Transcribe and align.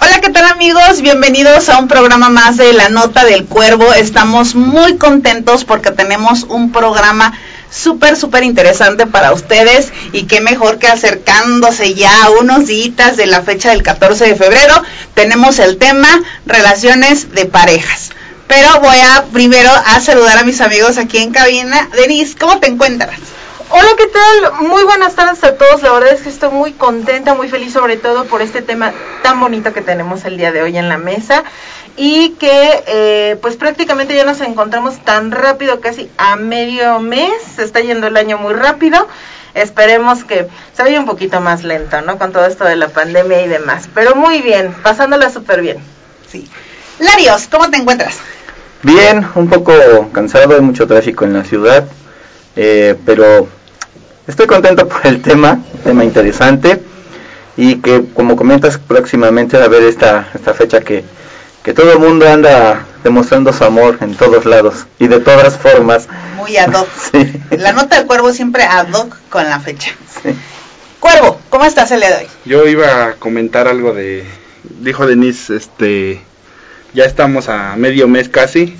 Hola, 0.00 0.20
¿qué 0.20 0.30
tal 0.30 0.44
amigos? 0.46 1.00
Bienvenidos 1.00 1.68
a 1.68 1.78
un 1.78 1.88
programa 1.88 2.28
más 2.28 2.56
de 2.56 2.72
La 2.72 2.88
Nota 2.88 3.24
del 3.24 3.46
Cuervo. 3.46 3.92
Estamos 3.92 4.54
muy 4.54 4.96
contentos 4.98 5.64
porque 5.64 5.90
tenemos 5.90 6.44
un 6.44 6.72
programa 6.72 7.32
súper, 7.70 8.16
súper 8.16 8.42
interesante 8.42 9.06
para 9.06 9.32
ustedes 9.32 9.92
y 10.12 10.24
qué 10.24 10.40
mejor 10.40 10.78
que 10.78 10.88
acercándose 10.88 11.94
ya 11.94 12.24
a 12.24 12.30
unos 12.30 12.66
días 12.66 13.16
de 13.16 13.26
la 13.26 13.42
fecha 13.42 13.70
del 13.70 13.82
14 13.82 14.26
de 14.26 14.34
febrero, 14.34 14.82
tenemos 15.14 15.58
el 15.58 15.78
tema 15.78 16.08
relaciones 16.46 17.32
de 17.34 17.46
parejas. 17.46 18.10
Pero 18.48 18.80
voy 18.80 18.98
a 18.98 19.24
primero 19.32 19.70
a 19.70 20.00
saludar 20.00 20.38
a 20.38 20.44
mis 20.44 20.60
amigos 20.60 20.98
aquí 20.98 21.18
en 21.18 21.32
cabina. 21.32 21.88
Denise, 21.96 22.36
¿cómo 22.38 22.58
te 22.58 22.68
encuentras? 22.68 23.18
Hola, 23.74 23.88
¿qué 23.96 24.06
tal? 24.06 24.68
Muy 24.68 24.84
buenas 24.84 25.14
tardes 25.14 25.42
a 25.44 25.56
todos. 25.56 25.80
La 25.80 25.92
verdad 25.92 26.12
es 26.12 26.20
que 26.20 26.28
estoy 26.28 26.50
muy 26.50 26.72
contenta, 26.72 27.32
muy 27.32 27.48
feliz 27.48 27.72
sobre 27.72 27.96
todo 27.96 28.26
por 28.26 28.42
este 28.42 28.60
tema 28.60 28.92
tan 29.22 29.40
bonito 29.40 29.72
que 29.72 29.80
tenemos 29.80 30.26
el 30.26 30.36
día 30.36 30.52
de 30.52 30.60
hoy 30.60 30.76
en 30.76 30.90
la 30.90 30.98
mesa 30.98 31.42
y 31.96 32.32
que 32.38 32.84
eh, 32.86 33.38
pues 33.40 33.56
prácticamente 33.56 34.14
ya 34.14 34.26
nos 34.26 34.42
encontramos 34.42 34.98
tan 34.98 35.30
rápido, 35.30 35.80
casi 35.80 36.10
a 36.18 36.36
medio 36.36 37.00
mes, 37.00 37.32
se 37.56 37.64
está 37.64 37.80
yendo 37.80 38.08
el 38.08 38.18
año 38.18 38.36
muy 38.36 38.52
rápido. 38.52 39.08
Esperemos 39.54 40.22
que 40.24 40.48
se 40.74 40.82
vaya 40.82 41.00
un 41.00 41.06
poquito 41.06 41.40
más 41.40 41.64
lento, 41.64 42.02
¿no? 42.02 42.18
Con 42.18 42.30
todo 42.30 42.44
esto 42.44 42.64
de 42.64 42.76
la 42.76 42.88
pandemia 42.88 43.40
y 43.40 43.48
demás. 43.48 43.88
Pero 43.94 44.14
muy 44.14 44.42
bien, 44.42 44.74
pasándola 44.82 45.30
súper 45.30 45.62
bien. 45.62 45.78
Sí. 46.30 46.46
Larios, 46.98 47.48
¿cómo 47.50 47.70
te 47.70 47.78
encuentras? 47.78 48.18
Bien, 48.82 49.26
un 49.34 49.48
poco 49.48 49.72
cansado, 50.12 50.56
hay 50.56 50.60
mucho 50.60 50.86
tráfico 50.86 51.24
en 51.24 51.32
la 51.32 51.44
ciudad, 51.44 51.86
eh, 52.54 52.96
pero 53.06 53.48
Estoy 54.26 54.46
contento 54.46 54.86
por 54.88 55.04
el 55.04 55.20
tema, 55.20 55.58
tema 55.82 56.04
interesante 56.04 56.80
y 57.56 57.76
que 57.76 58.04
como 58.14 58.36
comentas 58.36 58.78
próximamente 58.78 59.56
va 59.56 59.64
a 59.64 59.66
haber 59.66 59.82
esta, 59.82 60.28
esta 60.32 60.54
fecha 60.54 60.80
que, 60.80 61.04
que 61.64 61.74
todo 61.74 61.92
el 61.92 61.98
mundo 61.98 62.28
anda 62.28 62.86
demostrando 63.02 63.52
su 63.52 63.64
amor 63.64 63.98
en 64.00 64.14
todos 64.14 64.46
lados 64.46 64.86
y 65.00 65.08
de 65.08 65.18
todas 65.18 65.58
formas. 65.58 66.06
Muy 66.36 66.56
ad 66.56 66.72
hoc. 66.72 66.88
La 67.50 67.72
nota 67.72 67.96
del 67.96 68.06
cuervo 68.06 68.32
siempre 68.32 68.62
ad 68.62 68.92
hoc 68.92 69.16
con 69.28 69.44
la 69.44 69.58
fecha. 69.58 69.92
Cuervo, 71.00 71.40
¿cómo 71.50 71.64
estás 71.64 71.90
el 71.90 71.98
día 71.98 72.10
de 72.10 72.16
hoy? 72.18 72.30
Yo 72.44 72.64
iba 72.68 73.06
a 73.06 73.12
comentar 73.14 73.66
algo 73.66 73.92
de, 73.92 74.24
dijo 74.62 75.04
Denise, 75.04 75.56
este, 75.56 76.22
ya 76.94 77.04
estamos 77.06 77.48
a 77.48 77.74
medio 77.74 78.06
mes 78.06 78.28
casi 78.28 78.76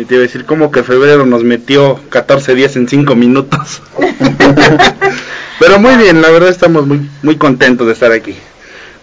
y 0.00 0.06
te 0.06 0.14
iba 0.14 0.22
a 0.22 0.26
decir, 0.26 0.46
como 0.46 0.70
que 0.70 0.82
febrero 0.82 1.26
nos 1.26 1.44
metió 1.44 2.00
14 2.08 2.54
días 2.54 2.74
en 2.76 2.88
5 2.88 3.14
minutos? 3.16 3.82
Pero 5.58 5.78
muy 5.78 5.94
bien, 5.96 6.22
la 6.22 6.30
verdad 6.30 6.48
estamos 6.48 6.86
muy, 6.86 7.10
muy 7.22 7.36
contentos 7.36 7.86
de 7.86 7.92
estar 7.92 8.10
aquí. 8.10 8.34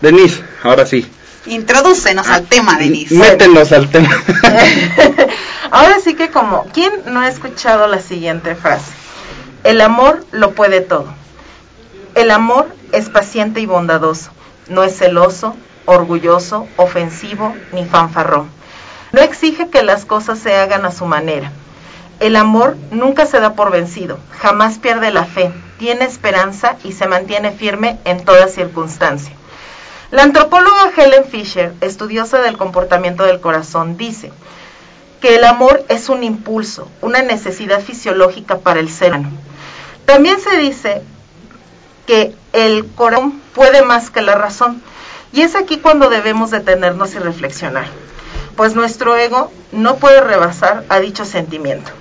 Denise, 0.01 0.41
ahora 0.63 0.87
sí. 0.87 1.05
Introdúcenos 1.45 2.27
al 2.29 2.45
tema, 2.47 2.79
Denise. 2.79 3.13
Métenos 3.13 3.71
al 3.71 3.91
tema. 3.91 4.09
ahora 5.71 5.99
sí 6.03 6.15
que 6.15 6.31
como, 6.31 6.65
¿quién 6.73 6.91
no 7.05 7.19
ha 7.19 7.29
escuchado 7.29 7.87
la 7.87 7.99
siguiente 7.99 8.55
frase? 8.55 8.91
El 9.63 9.81
amor 9.81 10.25
lo 10.31 10.53
puede 10.53 10.81
todo. 10.81 11.13
El 12.15 12.31
amor 12.31 12.67
es 12.91 13.09
paciente 13.09 13.61
y 13.61 13.67
bondadoso. 13.67 14.31
No 14.67 14.83
es 14.83 14.97
celoso, 14.97 15.55
orgulloso, 15.85 16.67
ofensivo 16.75 17.55
ni 17.71 17.85
fanfarrón. 17.85 18.56
No 19.11 19.21
exige 19.21 19.69
que 19.69 19.83
las 19.83 20.05
cosas 20.05 20.37
se 20.39 20.55
hagan 20.55 20.85
a 20.85 20.91
su 20.91 21.05
manera. 21.05 21.51
El 22.19 22.35
amor 22.35 22.75
nunca 22.91 23.25
se 23.25 23.39
da 23.39 23.53
por 23.53 23.71
vencido, 23.71 24.19
jamás 24.31 24.79
pierde 24.79 25.11
la 25.11 25.23
fe, 25.23 25.51
tiene 25.77 26.05
esperanza 26.05 26.75
y 26.83 26.91
se 26.91 27.07
mantiene 27.07 27.51
firme 27.51 27.99
en 28.05 28.25
toda 28.25 28.47
circunstancia. 28.47 29.33
La 30.09 30.23
antropóloga 30.23 30.91
Helen 30.95 31.25
Fisher, 31.25 31.73
estudiosa 31.79 32.39
del 32.39 32.57
comportamiento 32.57 33.23
del 33.23 33.39
corazón, 33.39 33.97
dice 33.97 34.31
que 35.21 35.35
el 35.35 35.43
amor 35.43 35.85
es 35.89 36.09
un 36.09 36.23
impulso, 36.23 36.89
una 37.01 37.21
necesidad 37.21 37.81
fisiológica 37.81 38.57
para 38.57 38.79
el 38.79 38.89
ser 38.89 39.11
humano. 39.13 39.29
También 40.05 40.39
se 40.39 40.57
dice 40.57 41.01
que 42.07 42.35
el 42.53 42.87
corazón 42.87 43.41
puede 43.53 43.83
más 43.83 44.09
que 44.09 44.21
la 44.21 44.35
razón, 44.35 44.81
y 45.31 45.41
es 45.41 45.55
aquí 45.55 45.77
cuando 45.77 46.09
debemos 46.09 46.51
detenernos 46.51 47.13
y 47.13 47.19
reflexionar 47.19 47.87
pues 48.57 48.75
nuestro 48.75 49.15
ego 49.15 49.51
no 49.71 49.97
puede 49.97 50.19
rebasar 50.19 50.83
a 50.89 50.99
dicho 50.99 51.23
sentimiento. 51.23 51.91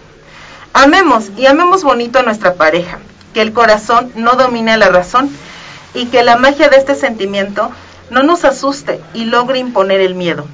Amemos 0.72 1.31
y 1.37 1.47
amemos 1.47 1.84
bonito 1.84 2.19
a 2.19 2.22
nuestra 2.22 2.55
pareja, 2.55 2.99
que 3.34 3.43
el 3.43 3.53
corazón 3.53 4.11
no 4.17 4.33
domine 4.33 4.77
la 4.78 4.89
razón 4.89 5.31
y 5.95 6.06
que 6.06 6.25
la 6.25 6.37
magia 6.37 6.69
de 6.69 6.78
este 6.78 6.95
sentimiento 6.95 7.71
no 8.11 8.22
nos 8.22 8.45
asuste 8.45 9.00
y 9.12 9.27
logre 9.27 9.59
imponer 9.59 10.00
el 10.00 10.15
miedo, 10.15 10.47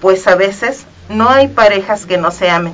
pues 0.00 0.26
a 0.26 0.34
veces 0.34 0.86
no 1.10 1.28
hay 1.28 1.48
parejas 1.48 2.06
que 2.06 2.16
no 2.16 2.30
se 2.30 2.50
amen, 2.50 2.72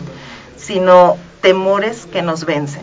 sino 0.56 1.16
temores 1.42 2.06
que 2.06 2.22
nos 2.22 2.44
vencen. 2.44 2.82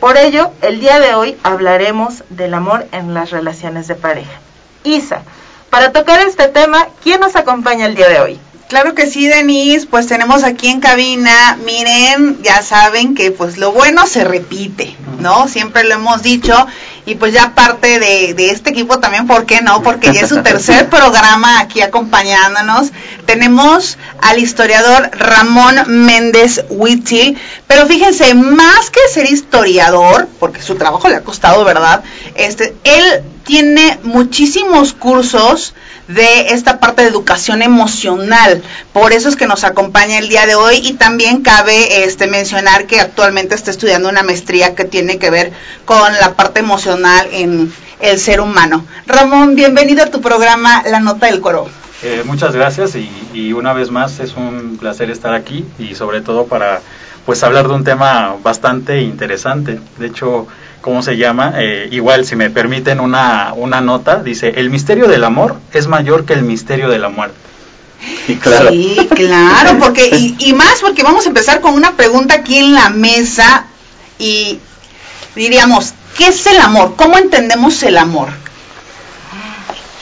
Por 0.00 0.16
ello, 0.16 0.52
el 0.62 0.80
día 0.80 1.00
de 1.00 1.14
hoy 1.14 1.36
hablaremos 1.42 2.24
del 2.30 2.54
amor 2.54 2.86
en 2.92 3.12
las 3.12 3.30
relaciones 3.30 3.88
de 3.88 3.94
pareja. 3.94 4.40
Isa, 4.84 5.22
para 5.68 5.92
tocar 5.92 6.20
este 6.20 6.48
tema, 6.48 6.86
¿quién 7.02 7.20
nos 7.20 7.36
acompaña 7.36 7.86
el 7.86 7.94
día 7.94 8.08
de 8.08 8.20
hoy? 8.20 8.40
Claro 8.68 8.94
que 8.94 9.06
sí, 9.06 9.26
Denise, 9.28 9.86
pues 9.86 10.06
tenemos 10.06 10.42
aquí 10.42 10.68
en 10.68 10.80
cabina, 10.80 11.58
miren, 11.64 12.42
ya 12.42 12.62
saben 12.62 13.14
que 13.14 13.30
pues 13.30 13.58
lo 13.58 13.72
bueno 13.72 14.06
se 14.06 14.24
repite, 14.24 14.96
¿no? 15.20 15.48
Siempre 15.48 15.84
lo 15.84 15.94
hemos 15.94 16.22
dicho 16.22 16.66
y 17.04 17.16
pues 17.16 17.34
ya 17.34 17.54
parte 17.54 17.98
de, 17.98 18.50
este 18.50 18.70
equipo 18.70 18.98
también, 18.98 19.26
¿por 19.26 19.44
qué 19.44 19.60
no? 19.60 19.82
Porque 19.82 20.12
ya 20.12 20.22
es 20.22 20.30
su 20.30 20.42
tercer 20.42 20.88
programa 20.90 21.60
aquí 21.60 21.82
acompañándonos. 21.82 22.90
Tenemos 23.26 23.98
al 24.22 24.38
historiador 24.38 25.10
Ramón 25.12 25.76
Méndez 25.86 26.64
Huitzil, 26.70 27.38
pero 27.66 27.86
fíjense, 27.86 28.34
más 28.34 28.88
que 28.90 29.00
ser 29.12 29.30
historiador, 29.30 30.26
porque 30.40 30.62
su 30.62 30.76
trabajo 30.76 31.08
le 31.08 31.16
ha 31.16 31.20
costado, 31.20 31.64
¿verdad? 31.64 32.02
Este, 32.34 32.74
él 32.84 33.22
tiene 33.44 33.98
muchísimos 34.02 34.92
cursos 34.92 35.74
de 36.08 36.48
esta 36.48 36.80
parte 36.80 37.02
de 37.02 37.08
educación 37.08 37.62
emocional. 37.62 38.62
Por 38.92 39.12
eso 39.12 39.28
es 39.28 39.36
que 39.36 39.46
nos 39.46 39.64
acompaña 39.64 40.18
el 40.18 40.28
día 40.28 40.46
de 40.46 40.54
hoy 40.54 40.80
y 40.82 40.94
también 40.94 41.42
cabe 41.42 42.04
este 42.04 42.26
mencionar 42.26 42.86
que 42.86 43.00
actualmente 43.00 43.54
está 43.54 43.70
estudiando 43.70 44.08
una 44.08 44.22
maestría 44.22 44.74
que 44.74 44.84
tiene 44.84 45.18
que 45.18 45.30
ver 45.30 45.52
con 45.84 46.12
la 46.20 46.34
parte 46.34 46.60
emocional 46.60 47.26
en 47.32 47.72
el 48.00 48.18
ser 48.18 48.40
humano. 48.40 48.84
Ramón, 49.06 49.54
bienvenido 49.54 50.02
a 50.02 50.10
tu 50.10 50.20
programa 50.20 50.82
La 50.86 51.00
Nota 51.00 51.26
del 51.26 51.40
Coro. 51.40 51.68
Eh, 52.02 52.22
muchas 52.26 52.54
gracias 52.54 52.96
y, 52.96 53.10
y 53.32 53.52
una 53.52 53.72
vez 53.72 53.90
más 53.90 54.20
es 54.20 54.34
un 54.36 54.76
placer 54.78 55.10
estar 55.10 55.32
aquí 55.32 55.64
y 55.78 55.94
sobre 55.94 56.20
todo 56.20 56.46
para 56.46 56.82
pues 57.24 57.42
hablar 57.42 57.68
de 57.68 57.74
un 57.74 57.84
tema 57.84 58.36
bastante 58.42 59.00
interesante. 59.00 59.80
De 59.98 60.08
hecho, 60.08 60.46
¿cómo 60.84 61.02
se 61.02 61.16
llama? 61.16 61.54
Eh, 61.56 61.88
igual, 61.92 62.26
si 62.26 62.36
me 62.36 62.50
permiten 62.50 63.00
una, 63.00 63.54
una 63.56 63.80
nota, 63.80 64.22
dice, 64.22 64.52
el 64.56 64.68
misterio 64.68 65.08
del 65.08 65.24
amor 65.24 65.56
es 65.72 65.86
mayor 65.88 66.26
que 66.26 66.34
el 66.34 66.42
misterio 66.42 66.90
de 66.90 66.98
la 66.98 67.08
muerte. 67.08 67.38
claro. 68.42 68.68
Sí, 68.68 69.08
claro, 69.14 69.78
porque, 69.80 70.10
y, 70.12 70.36
y, 70.38 70.52
más 70.52 70.82
porque 70.82 71.02
vamos 71.02 71.24
a 71.24 71.28
empezar 71.28 71.62
con 71.62 71.72
una 71.72 71.96
pregunta 71.96 72.34
aquí 72.34 72.58
en 72.58 72.74
la 72.74 72.90
mesa 72.90 73.64
y 74.18 74.58
diríamos, 75.34 75.94
¿qué 76.18 76.26
es 76.26 76.46
el 76.48 76.60
amor? 76.60 76.92
¿Cómo 76.96 77.16
entendemos 77.16 77.82
el 77.82 77.96
amor? 77.96 78.28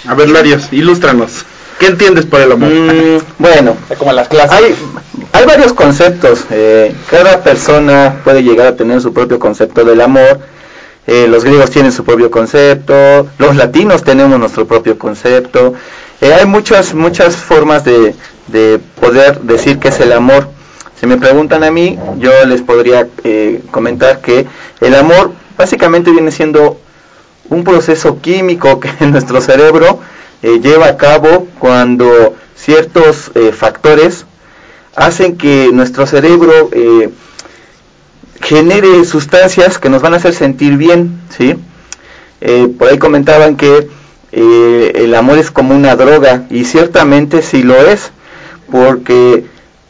A 0.09 0.15
ver, 0.15 0.31
Larios, 0.31 0.65
ilústranos. 0.73 1.45
¿Qué 1.79 1.87
entiendes 1.87 2.27
por 2.27 2.41
el 2.41 2.51
amor? 2.51 2.71
Mm, 2.71 3.19
bueno, 3.39 3.77
como 3.99 4.13
las 4.13 4.27
clases. 4.27 4.51
Hay, 4.51 4.75
hay 5.31 5.47
varios 5.47 5.75
conceptos. 5.75 6.45
Eh, 6.51 6.93
cada 7.09 7.45
persona 7.45 8.17
puede 8.25 8.43
llegar 8.43 8.67
a 8.67 8.75
tener 8.75 9.01
su 9.01 9.13
propio 9.13 9.39
concepto 9.39 9.85
del 9.85 10.01
amor 10.01 10.41
eh, 11.07 11.27
los 11.29 11.45
griegos 11.45 11.71
tienen 11.71 11.91
su 11.91 12.05
propio 12.05 12.31
concepto, 12.31 13.27
los 13.39 13.57
latinos 13.57 14.05
tenemos 14.05 14.39
nuestro 14.39 14.67
propio 14.67 14.97
concepto. 14.99 15.75
Eh, 16.21 16.33
hay 16.33 16.47
muchas, 16.47 16.95
muchas 16.95 17.35
formas 17.35 17.85
de, 17.85 18.15
de, 18.47 18.79
poder 19.01 19.41
decir 19.41 19.79
qué 19.81 19.89
es 19.89 19.99
el 19.99 20.13
amor. 20.13 20.49
Si 21.01 21.07
me 21.07 21.17
preguntan 21.17 21.65
a 21.65 21.73
mí, 21.73 21.99
yo 22.19 22.31
les 22.47 22.63
podría 22.63 23.09
eh, 23.25 23.61
comentar 23.73 24.21
que 24.21 24.47
el 24.81 24.95
amor 24.95 25.33
básicamente 25.59 26.13
viene 26.13 26.31
siendo 26.31 26.79
un 27.49 27.65
proceso 27.65 28.21
químico 28.21 28.79
que 28.99 29.07
nuestro 29.07 29.41
cerebro 29.41 29.99
lleva 30.43 30.87
a 30.87 30.97
cabo 30.97 31.47
cuando 31.61 32.35
ciertos 32.57 33.31
factores 33.53 34.27
hacen 34.97 35.37
que 35.37 35.71
nuestro 35.73 36.05
cerebro 36.05 36.69
genere 38.43 39.05
sustancias 39.05 39.79
que 39.79 39.89
nos 39.89 40.03
van 40.03 40.15
a 40.15 40.17
hacer 40.17 40.35
sentir 40.35 40.77
bien, 40.77 41.21
¿sí? 41.37 41.55
Eh, 42.41 42.69
por 42.77 42.89
ahí 42.89 42.99
comentaban 42.99 43.57
que 43.57 43.89
eh, 44.33 44.93
el 44.97 45.15
amor 45.15 45.39
es 45.39 45.51
como 45.51 45.75
una 45.77 45.95
droga 45.95 46.45
y 46.51 46.65
ciertamente 46.65 47.43
sí 47.43 47.63
lo 47.63 47.77
es, 47.77 48.11
porque 48.71 49.45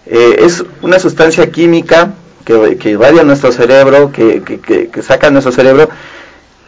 eh, 0.06 0.36
es 0.40 0.64
una 0.82 0.98
sustancia 0.98 1.50
química 1.50 2.12
que, 2.44 2.76
que 2.76 2.98
nuestro 3.24 3.52
cerebro, 3.52 4.10
que, 4.10 4.42
que, 4.42 4.88
que, 4.88 5.02
saca 5.02 5.30
nuestro 5.30 5.52
cerebro 5.52 5.88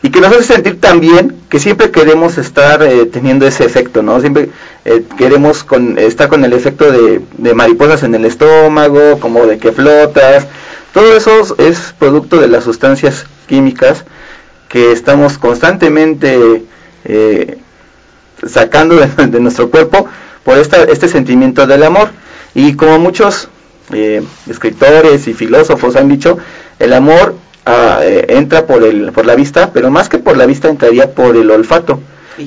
y 0.03 0.11
que 0.11 0.21
nos 0.21 0.31
hace 0.31 0.55
sentir 0.55 0.81
tan 0.81 1.01
bien 1.01 1.35
que 1.49 1.59
siempre 1.59 1.91
queremos 1.91 2.39
estar 2.39 2.81
eh, 2.85 3.07
teniendo 3.07 3.45
ese 3.45 3.65
efecto, 3.65 4.03
¿no? 4.03 4.21
Siempre 4.21 4.51
queremos 5.19 5.65
con, 5.65 5.99
estar 5.99 6.29
con 6.29 6.45
el 6.45 6.53
efecto 6.53 6.93
de, 6.93 7.23
de, 7.39 7.55
mariposas 7.55 8.05
en 8.05 8.15
el 8.15 8.25
estómago, 8.25 9.19
como 9.19 9.47
de 9.47 9.59
que 9.59 9.73
flotas. 9.73 10.47
Todo 10.95 11.17
eso 11.17 11.57
es 11.59 11.93
producto 11.99 12.41
de 12.41 12.49
las 12.49 12.65
sustancias 12.65 13.27
químicas 13.47 14.05
que 14.69 14.93
estamos 14.93 15.37
constantemente 15.37 16.65
eh, 17.05 17.59
sacando 18.47 18.97
de, 18.97 19.09
de, 19.27 19.41
nuestro 19.41 19.71
cuerpo 19.71 20.09
por 20.45 20.57
esta, 20.57 20.85
este 20.85 21.09
sentimiento 21.09 21.67
del 21.67 21.83
amor. 21.83 22.09
Y 22.55 22.75
como 22.75 22.99
muchos 22.99 23.49
escritores 24.49 25.29
y 25.29 25.35
filósofos 25.35 25.97
han 25.97 26.09
dicho, 26.09 26.39
el 26.79 26.93
amor 26.93 27.35
eh, 27.67 28.27
entra 28.29 28.67
por, 28.67 28.83
el, 28.83 29.13
por 29.13 29.27
la 29.27 29.35
vista, 29.35 29.73
pero 29.73 29.91
más 29.91 30.09
que 30.09 30.19
por 30.19 30.37
la 30.37 30.47
vista 30.47 30.69
entraría 30.69 31.13
por 31.13 31.37
el 31.37 31.51
olfato, 31.51 32.01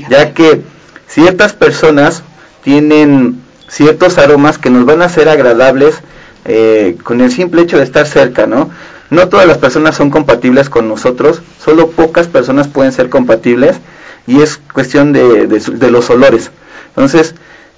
ya 0.09 0.33
que 0.33 0.61
ciertas 1.07 1.53
personas 1.53 2.23
tienen 2.63 3.41
ciertos 3.67 4.17
aromas 4.17 4.57
que 4.57 4.69
nos 4.69 4.85
van 4.85 5.01
a 5.01 5.09
ser 5.09 5.29
agradables 5.29 6.01
eh, 6.45 6.97
con 7.03 7.21
el 7.21 7.31
simple 7.31 7.61
hecho 7.61 7.77
de 7.77 7.83
estar 7.83 8.05
cerca, 8.07 8.47
¿no? 8.47 8.69
No 9.09 9.29
todas 9.29 9.47
las 9.47 9.57
personas 9.57 9.95
son 9.95 10.09
compatibles 10.09 10.69
con 10.69 10.87
nosotros, 10.87 11.41
solo 11.63 11.89
pocas 11.91 12.27
personas 12.27 12.67
pueden 12.67 12.91
ser 12.91 13.09
compatibles 13.09 13.77
y 14.25 14.41
es 14.41 14.59
cuestión 14.73 15.13
de, 15.13 15.47
de, 15.47 15.91
los 15.91 16.09
olores. 16.09 16.51
Entonces, 16.89 17.35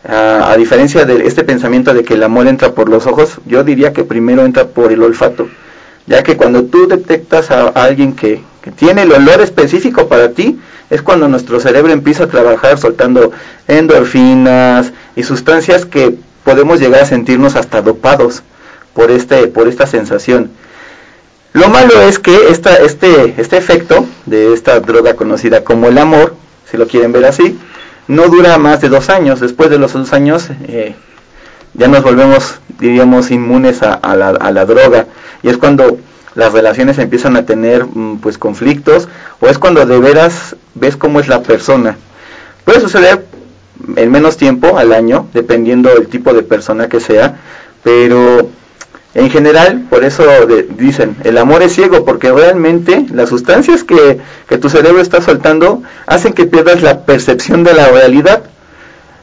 a, 0.08 0.56
diferencia 0.58 1.06
de 1.06 1.28
este 1.28 1.44
pensamiento 1.44 1.94
de 1.94 2.04
que 2.04 2.16
el 2.16 2.24
amor 2.24 2.48
entra 2.48 2.72
por 2.72 2.90
los 2.90 3.06
ojos, 3.06 3.38
yo 3.46 3.64
diría 3.64 3.94
que 3.94 4.04
primero 4.04 4.44
entra 4.44 4.66
por 4.66 4.92
el 4.92 5.04
olfato 5.04 5.48
ya 6.10 6.24
que 6.24 6.36
cuando 6.36 6.64
tú 6.64 6.88
detectas 6.88 7.52
a, 7.52 7.68
alguien 7.68 8.14
que, 8.16 8.42
tiene 8.76 9.04
el 9.04 9.12
olor 9.12 9.42
específico 9.42 10.08
para 10.08 10.32
ti, 10.32 10.60
es 10.92 11.02
cuando 11.02 11.28
nuestro 11.28 11.60
cerebro 11.60 11.92
empieza 11.92 12.26
a 12.26 12.28
trabajar 12.28 12.78
soltando 12.78 13.32
endorfinas 13.68 14.92
y 15.16 15.24
sustancias 15.24 15.86
que 15.86 16.16
podemos 16.50 16.80
llegar 16.80 17.04
a 17.04 17.06
sentirnos 17.06 17.56
hasta 17.56 17.84
dopados 17.84 18.42
por 18.96 19.12
este 19.12 19.46
por 19.46 19.68
esta 19.68 19.86
sensación. 19.86 20.50
Lo 21.54 21.70
malo 21.70 22.02
es 22.02 22.18
que 22.18 22.50
esta, 22.50 22.78
este, 22.78 23.36
este 23.38 23.58
efecto 23.58 24.08
de 24.26 24.54
esta 24.54 24.80
droga 24.80 25.14
conocida 25.14 25.64
como 25.64 25.86
el 25.90 26.00
amor, 26.00 26.34
si 26.70 26.76
lo 26.78 26.88
quieren 26.88 27.12
ver 27.12 27.26
así, 27.26 27.60
no 28.08 28.30
dura 28.30 28.58
más 28.58 28.82
de 28.82 28.90
dos 28.90 29.12
años. 29.12 29.40
Después 29.40 29.70
de 29.70 29.78
los 29.78 29.94
dos 29.94 30.12
años 30.12 30.48
eh, 30.68 30.96
ya 31.76 31.88
nos 31.88 32.02
volvemos, 32.02 32.56
diríamos, 32.80 33.30
inmunes 33.30 33.84
a, 33.84 34.16
la, 34.16 34.30
a 34.30 34.52
la 34.52 34.66
droga 34.66 35.06
y 35.44 35.50
es 35.50 35.58
cuando 35.58 36.00
las 36.34 36.52
relaciones 36.52 36.98
empiezan 36.98 37.38
a 37.38 37.46
tener 37.46 37.86
mm, 37.86 38.22
pues 38.22 38.40
conflictos 38.40 39.08
o 39.40 39.46
es 39.46 39.60
cuando 39.60 39.86
de 39.86 40.00
veras 40.00 40.56
ves 40.74 40.98
cómo 40.98 41.20
es 41.20 41.28
la 41.28 41.44
persona. 41.44 41.96
Puede 42.66 42.82
suceder 42.82 43.29
en 43.96 44.12
menos 44.12 44.38
tiempo 44.38 44.78
al 44.78 44.94
año, 44.94 45.28
dependiendo 45.34 45.90
del 45.90 46.08
tipo 46.08 46.34
de 46.34 46.44
persona 46.44 46.90
que 46.90 47.00
sea, 47.00 47.40
pero 47.84 48.50
en 49.16 49.30
general, 49.32 49.86
por 49.90 50.04
eso 50.04 50.24
dicen, 50.78 51.16
el 51.24 51.38
amor 51.38 51.64
es 51.64 51.74
ciego, 51.74 52.06
porque 52.06 52.32
realmente 52.32 53.06
las 53.12 53.30
sustancias 53.30 53.84
que, 53.84 54.20
que 54.48 54.58
tu 54.58 54.70
cerebro 54.70 55.02
está 55.02 55.22
soltando 55.22 55.82
hacen 56.06 56.34
que 56.34 56.46
pierdas 56.46 56.84
la 56.84 57.06
percepción 57.06 57.64
de 57.64 57.74
la 57.74 57.90
realidad. 57.90 58.44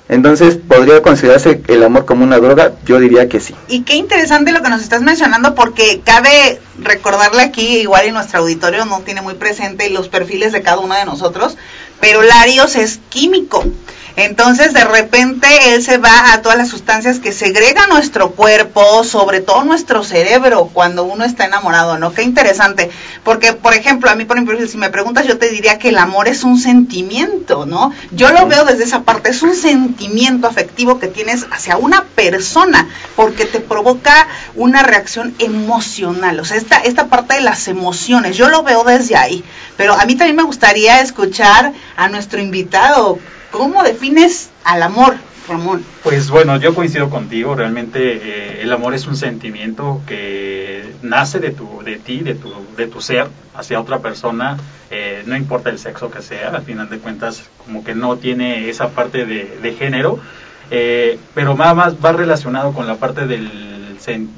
Entonces, 0.08 0.56
¿podría 0.56 1.02
considerarse 1.02 1.62
el 1.66 1.82
amor 1.82 2.04
como 2.04 2.24
una 2.24 2.38
droga? 2.38 2.72
Yo 2.84 3.00
diría 3.00 3.28
que 3.28 3.40
sí. 3.40 3.54
Y 3.68 3.82
qué 3.82 3.94
interesante 3.94 4.52
lo 4.52 4.62
que 4.62 4.70
nos 4.70 4.82
estás 4.82 5.02
mencionando, 5.02 5.54
porque 5.54 6.00
cabe 6.04 6.60
recordarle 6.78 7.42
aquí, 7.42 7.78
igual 7.78 8.06
en 8.06 8.14
nuestro 8.14 8.40
auditorio 8.40 8.84
no 8.84 9.00
tiene 9.00 9.22
muy 9.22 9.34
presente 9.34 9.90
los 9.90 10.08
perfiles 10.08 10.52
de 10.52 10.62
cada 10.62 10.78
uno 10.78 10.94
de 10.94 11.04
nosotros, 11.04 11.56
pero 12.00 12.22
Larios 12.22 12.76
es 12.76 13.00
químico. 13.08 13.64
Entonces, 14.16 14.72
de 14.72 14.82
repente, 14.84 15.46
él 15.74 15.82
se 15.82 15.98
va 15.98 16.32
a 16.32 16.40
todas 16.40 16.56
las 16.56 16.70
sustancias 16.70 17.18
que 17.18 17.32
segrega 17.32 17.86
nuestro 17.86 18.30
cuerpo, 18.30 19.04
sobre 19.04 19.42
todo 19.42 19.62
nuestro 19.62 20.02
cerebro, 20.04 20.70
cuando 20.72 21.04
uno 21.04 21.22
está 21.22 21.44
enamorado, 21.44 21.98
¿no? 21.98 22.14
Qué 22.14 22.22
interesante. 22.22 22.90
Porque, 23.24 23.52
por 23.52 23.74
ejemplo, 23.74 24.08
a 24.08 24.14
mí, 24.14 24.24
por 24.24 24.38
ejemplo, 24.38 24.66
si 24.66 24.78
me 24.78 24.88
preguntas, 24.88 25.26
yo 25.26 25.36
te 25.36 25.50
diría 25.50 25.78
que 25.78 25.90
el 25.90 25.98
amor 25.98 26.28
es 26.28 26.44
un 26.44 26.58
sentimiento, 26.58 27.66
¿no? 27.66 27.92
Yo 28.10 28.30
lo 28.30 28.46
veo 28.46 28.64
desde 28.64 28.84
esa 28.84 29.02
parte, 29.02 29.30
es 29.30 29.42
un 29.42 29.54
sentimiento 29.54 30.46
afectivo 30.46 30.98
que 30.98 31.08
tienes 31.08 31.46
hacia 31.50 31.76
una 31.76 32.04
persona, 32.04 32.88
porque 33.16 33.44
te 33.44 33.60
provoca 33.60 34.28
una 34.54 34.82
reacción 34.82 35.34
emocional. 35.38 36.40
O 36.40 36.46
sea, 36.46 36.56
esta, 36.56 36.78
esta 36.78 37.08
parte 37.08 37.34
de 37.34 37.42
las 37.42 37.68
emociones, 37.68 38.34
yo 38.38 38.48
lo 38.48 38.62
veo 38.62 38.82
desde 38.82 39.14
ahí. 39.14 39.44
Pero 39.76 39.92
a 39.92 40.06
mí 40.06 40.14
también 40.14 40.36
me 40.36 40.42
gustaría 40.42 41.02
escuchar 41.02 41.74
a 41.96 42.08
nuestro 42.08 42.40
invitado 42.40 43.18
¿Cómo 43.50 43.82
defines 43.82 44.50
al 44.64 44.82
amor, 44.82 45.16
Ramón? 45.48 45.82
Pues 46.02 46.30
bueno, 46.30 46.58
yo 46.58 46.74
coincido 46.74 47.08
contigo, 47.08 47.54
realmente 47.54 48.16
eh, 48.16 48.62
el 48.62 48.72
amor 48.72 48.94
es 48.94 49.06
un 49.06 49.16
sentimiento 49.16 50.02
que 50.06 50.92
nace 51.02 51.38
de, 51.38 51.52
tu, 51.52 51.82
de 51.82 51.96
ti, 51.96 52.20
de 52.20 52.34
tu, 52.34 52.52
de 52.76 52.86
tu 52.86 53.00
ser 53.00 53.28
hacia 53.54 53.80
otra 53.80 54.00
persona, 54.00 54.58
eh, 54.90 55.22
no 55.26 55.36
importa 55.36 55.70
el 55.70 55.78
sexo 55.78 56.10
que 56.10 56.20
sea, 56.20 56.50
al 56.50 56.62
final 56.62 56.90
de 56.90 56.98
cuentas 56.98 57.44
como 57.64 57.82
que 57.82 57.94
no 57.94 58.16
tiene 58.16 58.68
esa 58.68 58.90
parte 58.90 59.24
de, 59.24 59.58
de 59.62 59.72
género, 59.72 60.18
eh, 60.70 61.18
pero 61.34 61.56
más 61.56 61.76
va 61.76 62.12
relacionado 62.12 62.72
con 62.72 62.86
la 62.86 62.96
parte 62.96 63.26
del 63.26 63.75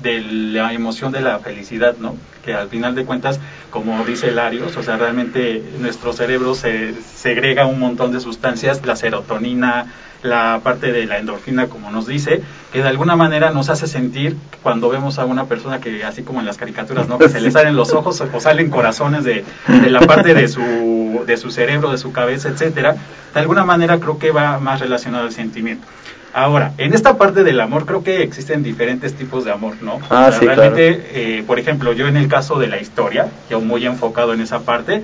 de 0.03 0.21
la 0.21 0.73
emoción 0.73 1.13
de 1.13 1.21
la 1.21 1.39
felicidad, 1.39 1.97
¿no? 1.99 2.17
Que 2.45 2.55
al 2.55 2.69
final 2.69 2.95
de 2.95 3.05
cuentas, 3.05 3.41
como 3.71 4.05
dice 4.05 4.31
Larios, 4.31 4.77
o 4.77 4.83
sea, 4.83 4.97
realmente 4.97 5.63
nuestro 5.79 6.13
cerebro 6.13 6.55
se 6.55 6.95
segrega 7.03 7.67
un 7.67 7.79
montón 7.79 8.13
de 8.13 8.21
sustancias, 8.21 8.85
la 8.87 8.97
serotonina, 8.97 9.87
la 10.23 10.61
parte 10.63 10.91
de 10.93 11.07
la 11.07 11.19
endorfina, 11.19 11.69
como 11.69 11.91
nos 11.91 12.07
dice, 12.07 12.43
que 12.73 12.83
de 12.83 12.89
alguna 12.89 13.17
manera 13.17 13.51
nos 13.51 13.69
hace 13.69 13.87
sentir 13.87 14.37
cuando 14.63 14.89
vemos 14.89 15.19
a 15.19 15.25
una 15.25 15.45
persona 15.45 15.81
que, 15.81 16.05
así 16.05 16.23
como 16.23 16.41
en 16.41 16.47
las 16.47 16.57
caricaturas, 16.57 17.09
¿no? 17.09 17.19
Que 17.19 17.29
se 17.29 17.41
le 17.41 17.51
salen 17.51 17.77
los 17.77 17.93
ojos 17.93 18.21
o 18.21 18.41
salen 18.41 18.71
corazones 18.71 19.25
de, 19.25 19.45
de 19.69 19.91
la 19.91 20.01
parte 20.01 20.35
de 20.35 20.49
su, 20.49 21.23
de 21.27 21.37
su 21.37 21.51
cerebro, 21.51 21.91
de 21.91 21.99
su 21.99 22.13
cabeza, 22.13 22.49
etcétera. 22.49 22.97
De 23.33 23.41
alguna 23.41 23.65
manera 23.65 24.01
creo 24.01 24.19
que 24.19 24.31
va 24.31 24.59
más 24.59 24.81
relacionado 24.81 25.25
al 25.25 25.33
sentimiento. 25.33 25.87
Ahora, 26.35 26.73
en 26.79 26.93
esta 26.93 27.17
parte 27.17 27.43
del 27.43 27.61
amor 27.61 27.87
creo 27.87 28.03
que 28.05 28.23
existen 28.23 28.63
diferentes 28.63 29.15
tipos 29.15 29.45
de 29.45 29.53
amor, 29.53 29.77
¿no? 29.81 29.99
Ah, 30.11 30.31
sí, 30.33 30.45
realmente, 30.45 31.39
eh, 31.39 31.45
por 31.47 31.59
ejemplo, 31.59 31.93
yo 31.93 32.07
en 32.07 32.17
el 32.17 32.29
caso 32.29 32.59
de 32.59 32.69
la 32.69 32.81
historia, 32.81 33.29
yo 33.49 33.61
muy 33.61 33.87
enfocado 33.87 34.35
en 34.35 34.41
esa 34.41 34.61
parte, 34.61 35.03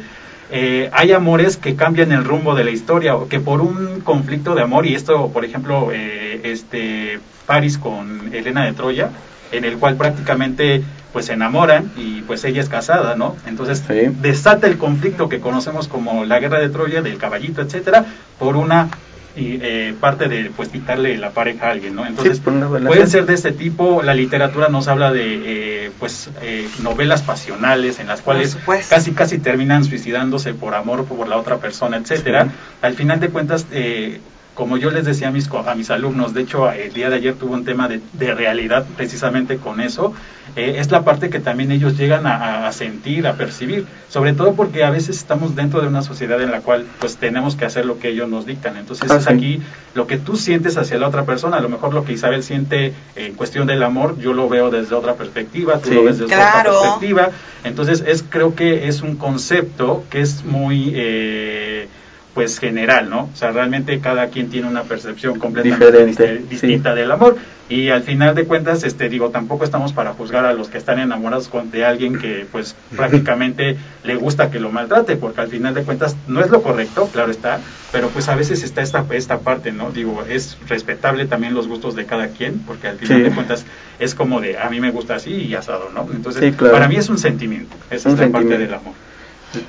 eh, 0.51 0.91
hay 0.93 1.13
amores 1.13 1.57
que 1.57 1.75
cambian 1.75 2.13
el 2.13 2.25
rumbo 2.25 2.55
de 2.55 2.65
la 2.65 2.71
historia, 2.71 3.17
o 3.17 3.29
que 3.29 3.41
por 3.41 3.63
un 3.63 4.01
conflicto 4.03 4.55
de 4.55 4.63
amor, 4.63 4.87
y 4.87 4.95
esto, 4.95 5.31
por 5.31 5.45
ejemplo, 5.45 5.91
eh, 5.93 6.41
este 6.45 7.19
Paris 7.47 7.79
con 7.79 8.33
Elena 8.33 8.65
de 8.65 8.73
Troya, 8.73 9.11
en 9.53 9.65
el 9.65 9.79
cual 9.79 9.97
prácticamente 9.97 10.83
pues 11.13 11.27
se 11.27 11.35
enamoran 11.35 11.93
y 11.97 12.23
pues 12.23 12.45
ella 12.45 12.61
es 12.61 12.69
casada, 12.69 13.15
¿no? 13.15 13.37
Entonces 13.47 13.85
desata 14.21 14.67
el 14.67 14.79
conflicto 14.79 15.29
que 15.29 15.39
conocemos 15.39 15.87
como 15.87 16.25
la 16.25 16.41
guerra 16.41 16.59
de 16.59 16.69
Troya, 16.69 17.03
del 17.03 17.19
caballito, 17.19 17.63
etcétera, 17.63 18.05
por 18.39 18.57
una 18.57 18.89
y 19.37 19.59
eh, 19.61 19.95
parte 19.99 20.29
de 20.29 20.51
pues 20.57 20.69
quitarle 20.69 21.17
la 21.19 21.31
pareja 21.31 21.67
a 21.67 21.71
alguien, 21.73 21.95
¿no? 21.95 22.07
Entonces 22.07 22.41
pueden 22.41 23.09
ser 23.09 23.27
de 23.27 23.35
este 23.35 23.53
tipo. 23.53 24.03
La 24.03 24.15
literatura 24.15 24.69
nos 24.69 24.87
habla 24.87 25.13
de 25.13 25.87
eh, 25.87 25.91
pues 25.99 26.31
eh, 26.43 26.69
novelas 26.83 27.23
pasionales 27.23 27.99
en 27.99 28.07
las 28.07 28.23
cuales 28.23 28.57
casi 28.89 29.13
casi 29.13 29.39
terminan 29.39 29.85
suicidándose 29.85 30.55
por 30.55 30.75
amor 30.75 31.05
por 31.05 31.29
la 31.29 31.37
otra 31.37 31.59
persona, 31.59 31.97
etcétera. 31.97 32.49
Al 32.81 32.95
final 32.95 33.19
de 33.19 33.31
cuentas 33.31 33.67
eh, 33.73 34.21
como 34.55 34.77
yo 34.77 34.91
les 34.91 35.05
decía 35.05 35.29
a 35.29 35.31
mis, 35.31 35.51
a 35.51 35.75
mis 35.75 35.91
alumnos, 35.91 36.33
de 36.33 36.43
hecho 36.43 36.71
el 36.71 36.93
día 36.93 37.11
de 37.11 37.17
ayer 37.17 37.35
tuvo 37.35 37.55
un 37.55 37.65
tema 37.65 37.89
de, 37.89 38.01
de 38.13 38.35
realidad 38.35 38.87
precisamente 38.97 39.57
con 39.57 39.81
eso, 39.81 40.15
eh, 40.55 40.77
es 40.79 40.93
la 40.93 41.03
parte 41.03 41.29
que 41.29 41.41
también 41.41 41.73
ellos 41.73 41.99
llegan 41.99 42.27
a, 42.27 42.69
a, 42.69 42.73
sentir, 42.73 43.27
a 43.27 43.35
percibir, 43.35 43.87
sobre 44.09 44.33
todo 44.33 44.55
porque 44.55 44.85
a 44.85 44.91
veces 44.91 45.17
estamos 45.17 45.57
dentro 45.57 45.81
de 45.81 45.89
una 45.89 46.03
sociedad 46.03 46.41
en 46.41 46.53
la 46.53 46.61
cual 46.61 46.87
pues 47.01 47.17
tenemos 47.17 47.57
que 47.57 47.65
hacer 47.65 47.85
lo 47.85 47.99
que 47.99 48.11
ellos 48.11 48.29
nos 48.29 48.47
dictan, 48.47 48.77
entonces 48.77 49.11
ah, 49.11 49.17
es 49.17 49.27
aquí 49.27 49.61
lo 49.95 50.07
que 50.07 50.19
tú 50.19 50.37
sientes 50.37 50.77
hacia 50.77 50.99
la 50.99 51.09
otra 51.09 51.25
persona, 51.25 51.57
a 51.57 51.61
lo 51.61 51.69
mejor 51.69 51.93
lo 51.93 52.05
que 52.05 52.13
Isabel 52.13 52.45
siente 52.45 52.95
en 53.17 53.35
cuestión 53.35 53.67
del 53.67 53.83
amor, 53.83 54.19
yo 54.21 54.33
lo 54.33 54.49
veo 54.49 54.71
desde 54.71 54.95
otra 54.95 55.15
perspectiva, 55.15 55.81
tú 55.81 55.89
sí, 55.89 55.95
lo 55.97 56.05
ves 56.05 56.19
desde 56.19 56.33
claro. 56.33 56.79
otra 56.79 56.91
perspectiva, 56.91 57.31
entonces 57.65 58.05
es 58.07 58.23
creo 58.23 58.55
que 58.55 58.87
es 58.87 59.03
un 59.03 59.17
concepto 59.17 60.05
que 60.11 60.21
es 60.21 60.45
muy... 60.45 60.93
Eh, 60.95 61.89
pues 62.35 62.59
general, 62.59 63.09
¿no? 63.09 63.31
O 63.33 63.37
sea, 63.37 63.53
realmente 63.53 64.01
cada 64.01 64.27
quien 64.27 64.51
tiene 64.51 64.67
una 64.69 64.83
percepción 64.83 65.39
completamente 65.39 66.03
Diferente, 66.05 66.43
distinta 66.51 66.91
sí. 66.93 66.99
del 66.99 67.11
amor 67.13 67.37
y 67.69 67.89
al 67.91 68.03
final 68.03 68.35
de 68.35 68.45
cuentas, 68.45 68.83
este 68.85 69.09
digo, 69.09 69.31
tampoco 69.31 69.65
estamos 69.65 69.93
para 69.93 70.13
juzgar 70.13 70.45
a 70.45 70.53
los 70.53 70.69
que 70.69 70.77
están 70.77 70.99
enamorados 70.99 71.49
con, 71.49 71.71
de 71.71 71.85
alguien 71.85 72.19
que 72.19 72.45
pues 72.51 72.75
prácticamente 72.95 73.77
le 74.03 74.17
gusta 74.17 74.51
que 74.51 74.59
lo 74.61 74.71
maltrate, 74.71 75.17
porque 75.17 75.41
al 75.41 75.49
final 75.49 75.73
de 75.75 75.83
cuentas 75.85 76.17
no 76.27 76.41
es 76.41 76.51
lo 76.51 76.63
correcto, 76.63 77.09
claro 77.13 77.31
está, 77.31 77.61
pero 77.93 78.09
pues 78.09 78.29
a 78.29 78.35
veces 78.35 78.63
está 78.65 78.83
esta 78.83 79.05
esta 79.13 79.39
parte, 79.39 79.73
¿no? 79.73 79.93
Digo, 79.93 80.25
es 80.29 80.59
respetable 80.69 81.27
también 81.27 81.55
los 81.55 81.69
gustos 81.69 81.95
de 81.95 82.05
cada 82.05 82.29
quien, 82.29 82.59
porque 82.67 82.89
al 82.89 82.99
final 82.99 83.19
Sí. 83.19 83.23
de 83.23 83.31
cuentas 83.31 83.65
es 84.01 84.15
como 84.15 84.41
de 84.41 84.59
a 84.59 84.69
mí 84.71 84.81
me 84.81 84.91
gusta 84.91 85.15
así 85.15 85.31
y 85.33 85.55
asado, 85.55 85.91
¿no? 85.95 86.07
Entonces, 86.13 86.43
Sí, 86.43 86.53
claro. 86.53 86.75
para 86.75 86.89
mí 86.89 86.97
es 86.97 87.09
un 87.09 87.19
sentimiento, 87.19 87.77
esa 87.91 88.11
es 88.11 88.19
la 88.19 88.29
parte 88.29 88.59
del 88.59 88.75
amor. 88.75 88.95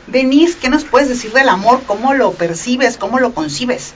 Denise, 0.08 0.58
¿qué 0.60 0.70
nos 0.70 0.84
puedes 0.84 1.10
decir 1.10 1.32
del 1.34 1.50
amor? 1.50 1.82
¿Cómo 1.86 2.14
lo 2.14 2.32
percibes? 2.34 2.98
¿Cómo 2.98 3.20
lo 3.20 3.34
concibes? 3.34 3.94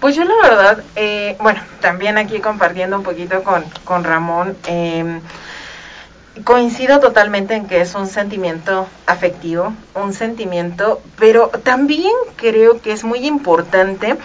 Pues 0.00 0.14
yo 0.14 0.24
la 0.24 0.36
verdad, 0.36 0.84
eh, 0.94 1.36
bueno, 1.40 1.60
también 1.80 2.18
aquí 2.18 2.38
compartiendo 2.38 2.96
un 2.96 3.02
poquito 3.02 3.42
con, 3.42 3.64
con 3.84 4.04
Ramón, 4.04 4.56
eh, 4.68 5.20
coincido 6.44 7.00
totalmente 7.00 7.54
en 7.54 7.66
que 7.66 7.80
es 7.80 7.94
un 7.94 8.06
sentimiento 8.06 8.86
afectivo, 9.06 9.74
un 9.94 10.12
sentimiento, 10.12 11.00
pero 11.18 11.48
también 11.48 12.12
creo 12.36 12.80
que 12.80 12.92
es 12.92 13.04
muy 13.04 13.26
importante 13.26 14.16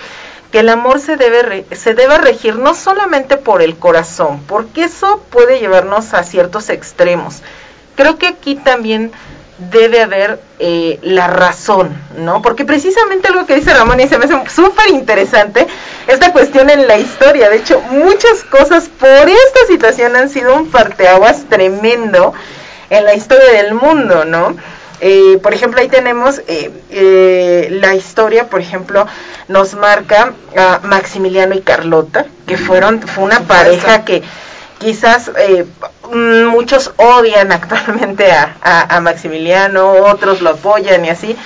que 0.51 0.59
el 0.59 0.69
amor 0.69 0.99
se 0.99 1.17
debe 1.17 1.65
se 1.75 1.95
debe 1.95 2.19
regir 2.19 2.57
no 2.57 2.75
solamente 2.75 3.37
por 3.37 3.63
el 3.63 3.75
corazón, 3.75 4.43
porque 4.47 4.83
eso 4.83 5.23
puede 5.31 5.59
llevarnos 5.59 6.13
a 6.13 6.23
ciertos 6.23 6.69
extremos. 6.69 7.41
Creo 7.95 8.19
que 8.19 8.27
aquí 8.27 8.55
también 8.55 9.11
debe 9.57 10.01
haber 10.01 10.39
eh, 10.59 10.99
la 11.03 11.27
razón, 11.27 11.95
¿no? 12.17 12.41
Porque 12.41 12.65
precisamente 12.65 13.27
algo 13.27 13.45
que 13.45 13.55
dice 13.55 13.73
Ramón 13.73 13.99
y 13.99 14.07
se 14.07 14.17
me 14.17 14.25
hace 14.25 14.49
súper 14.49 14.89
interesante, 14.89 15.67
esta 16.07 16.31
cuestión 16.33 16.69
en 16.69 16.87
la 16.87 16.97
historia, 16.97 17.49
de 17.49 17.57
hecho, 17.57 17.79
muchas 17.91 18.43
cosas 18.43 18.89
por 18.89 19.09
esta 19.09 19.67
situación 19.67 20.15
han 20.15 20.29
sido 20.29 20.55
un 20.55 20.69
parteaguas 20.71 21.45
tremendo 21.49 22.33
en 22.89 23.05
la 23.05 23.13
historia 23.13 23.63
del 23.63 23.75
mundo, 23.75 24.25
¿no? 24.25 24.55
Eh, 25.01 25.37
por 25.43 25.53
ejemplo, 25.53 25.81
ahí 25.81 25.89
tenemos 25.89 26.41
eh, 26.47 27.67
la 27.71 27.93
historia, 27.93 28.49
por 28.49 28.61
ejemplo, 28.61 29.05
nos 29.49 29.73
marca 29.75 30.33
a 30.55 30.79
Maximiliano 30.83 31.55
y 31.55 31.61
Carlota, 31.61 32.25
que 32.47 32.57
fueron, 32.57 33.01
fue 33.01 33.23
una 33.25 33.41
pareja 33.41 34.05
que 34.05 34.23
quizás 34.79 35.29
mm, 35.29 35.63
muchos 36.11 36.93
odian 36.97 37.51
actualmente 37.51 38.31
a, 38.31 38.99
Maximiliano, 39.01 39.91
otros 39.91 40.41
lo 40.41 40.51
apoyan 40.51 41.05
y 41.05 41.09
así, 41.09 41.37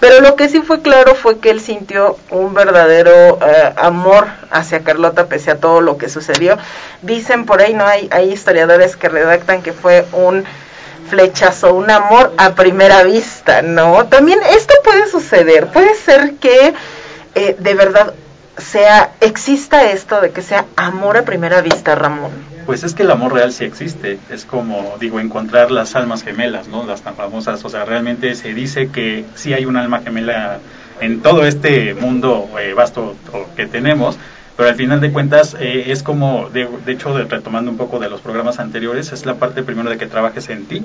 pero 0.00 0.20
lo 0.20 0.36
que 0.36 0.48
sí 0.48 0.60
fue 0.60 0.82
claro 0.82 1.14
fue 1.14 1.38
que 1.38 1.50
él 1.50 1.60
sintió 1.60 2.18
un 2.30 2.52
verdadero 2.52 3.38
eh, 3.40 3.72
amor 3.76 4.26
hacia 4.50 4.80
Carlota 4.80 5.26
pese 5.26 5.52
a 5.52 5.56
todo 5.58 5.80
lo 5.80 5.96
que 5.96 6.08
sucedió. 6.08 6.58
Dicen 7.02 7.46
por 7.46 7.62
ahí, 7.62 7.72
no 7.72 7.86
hay, 7.86 8.08
hay 8.10 8.32
historiadores 8.32 8.96
que 8.96 9.08
redactan 9.08 9.62
que 9.62 9.72
fue 9.72 10.04
un 10.12 10.44
flechazo, 11.08 11.74
un 11.74 11.90
amor 11.90 12.32
a 12.36 12.54
primera 12.54 13.02
vista, 13.02 13.62
¿no? 13.62 14.06
También 14.06 14.40
esto 14.50 14.74
puede 14.84 15.08
suceder, 15.08 15.68
puede 15.68 15.94
ser 15.94 16.34
que 16.34 16.74
eh, 17.34 17.56
de 17.58 17.74
verdad 17.74 18.14
sea, 18.58 19.12
exista 19.20 19.90
esto 19.90 20.20
de 20.20 20.30
que 20.30 20.42
sea 20.42 20.66
amor 20.76 21.16
a 21.16 21.22
primera 21.22 21.60
vista, 21.60 21.94
Ramón. 21.94 22.53
Pues 22.66 22.82
es 22.82 22.94
que 22.94 23.02
el 23.02 23.10
amor 23.10 23.34
real 23.34 23.52
sí 23.52 23.64
existe, 23.64 24.18
es 24.30 24.46
como 24.46 24.96
digo, 24.98 25.20
encontrar 25.20 25.70
las 25.70 25.94
almas 25.96 26.22
gemelas, 26.22 26.68
¿no? 26.68 26.86
Las 26.86 27.02
tan 27.02 27.14
famosas, 27.14 27.62
o 27.64 27.68
sea, 27.68 27.84
realmente 27.84 28.34
se 28.34 28.54
dice 28.54 28.88
que 28.88 29.24
sí 29.34 29.52
hay 29.52 29.66
un 29.66 29.76
alma 29.76 30.00
gemela 30.00 30.60
en 31.00 31.20
todo 31.20 31.44
este 31.44 31.92
mundo 31.94 32.48
eh, 32.58 32.72
vasto 32.72 33.16
que 33.54 33.66
tenemos, 33.66 34.16
pero 34.56 34.70
al 34.70 34.76
final 34.76 35.00
de 35.00 35.12
cuentas 35.12 35.56
eh, 35.60 35.84
es 35.88 36.02
como, 36.02 36.48
de, 36.48 36.66
de 36.86 36.92
hecho, 36.92 37.16
retomando 37.24 37.70
un 37.70 37.76
poco 37.76 37.98
de 37.98 38.08
los 38.08 38.22
programas 38.22 38.58
anteriores, 38.58 39.12
es 39.12 39.26
la 39.26 39.34
parte 39.34 39.62
primero 39.62 39.90
de 39.90 39.98
que 39.98 40.06
trabajes 40.06 40.48
en 40.48 40.64
ti 40.64 40.82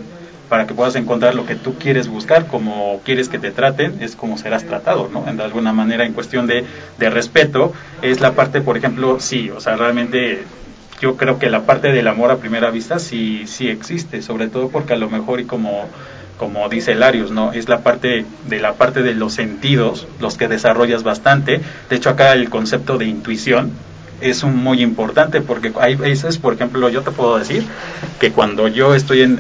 para 0.50 0.66
que 0.66 0.74
puedas 0.74 0.96
encontrar 0.96 1.36
lo 1.36 1.46
que 1.46 1.56
tú 1.56 1.76
quieres 1.76 2.08
buscar, 2.08 2.48
como 2.48 3.00
quieres 3.06 3.30
que 3.30 3.40
te 3.40 3.52
traten, 3.52 4.00
es 4.02 4.16
como 4.16 4.38
serás 4.38 4.66
tratado, 4.66 5.10
¿no? 5.14 5.22
De 5.32 5.44
alguna 5.44 5.72
manera, 5.72 6.06
en 6.06 6.14
cuestión 6.14 6.48
de, 6.48 6.66
de 6.98 7.10
respeto, 7.10 7.72
es 8.02 8.20
la 8.20 8.34
parte, 8.34 8.60
por 8.60 8.76
ejemplo, 8.76 9.20
sí, 9.20 9.52
o 9.52 9.62
sea, 9.62 9.78
realmente 9.78 10.44
yo 11.02 11.16
creo 11.18 11.40
que 11.40 11.50
la 11.50 11.64
parte 11.64 11.92
del 11.92 12.08
amor 12.08 12.32
a 12.32 12.38
primera 12.38 12.72
vista 12.72 13.00
sí, 13.00 13.44
sí 13.48 13.70
existe, 13.70 14.22
sobre 14.22 14.48
todo 14.48 14.70
porque 14.70 14.94
a 14.94 14.98
lo 14.98 15.10
mejor 15.10 15.40
y 15.40 15.46
como, 15.46 15.88
como 16.38 16.68
dice 16.70 16.96
Larios, 16.96 17.32
¿no? 17.32 17.54
Es 17.54 17.70
la 17.70 17.82
parte 17.82 18.26
de 18.48 18.60
la 18.60 18.74
parte 18.74 19.02
de 19.02 19.14
los 19.14 19.34
sentidos, 19.34 20.08
los 20.20 20.38
que 20.38 20.48
desarrollas 20.48 21.04
bastante. 21.04 21.62
De 21.90 21.96
hecho, 21.96 22.10
acá 22.10 22.34
el 22.34 22.50
concepto 22.50 22.98
de 22.98 23.06
intuición, 23.06 23.72
es 24.22 24.44
un 24.44 24.56
muy 24.56 24.82
importante 24.82 25.42
porque 25.42 25.72
hay 25.80 25.96
veces, 25.96 26.38
por 26.38 26.54
ejemplo, 26.54 26.90
yo 26.90 27.02
te 27.02 27.12
puedo 27.12 27.38
decir 27.38 27.66
que 28.20 28.32
cuando 28.32 28.68
yo 28.68 28.96
estoy 28.96 29.22
en, 29.22 29.40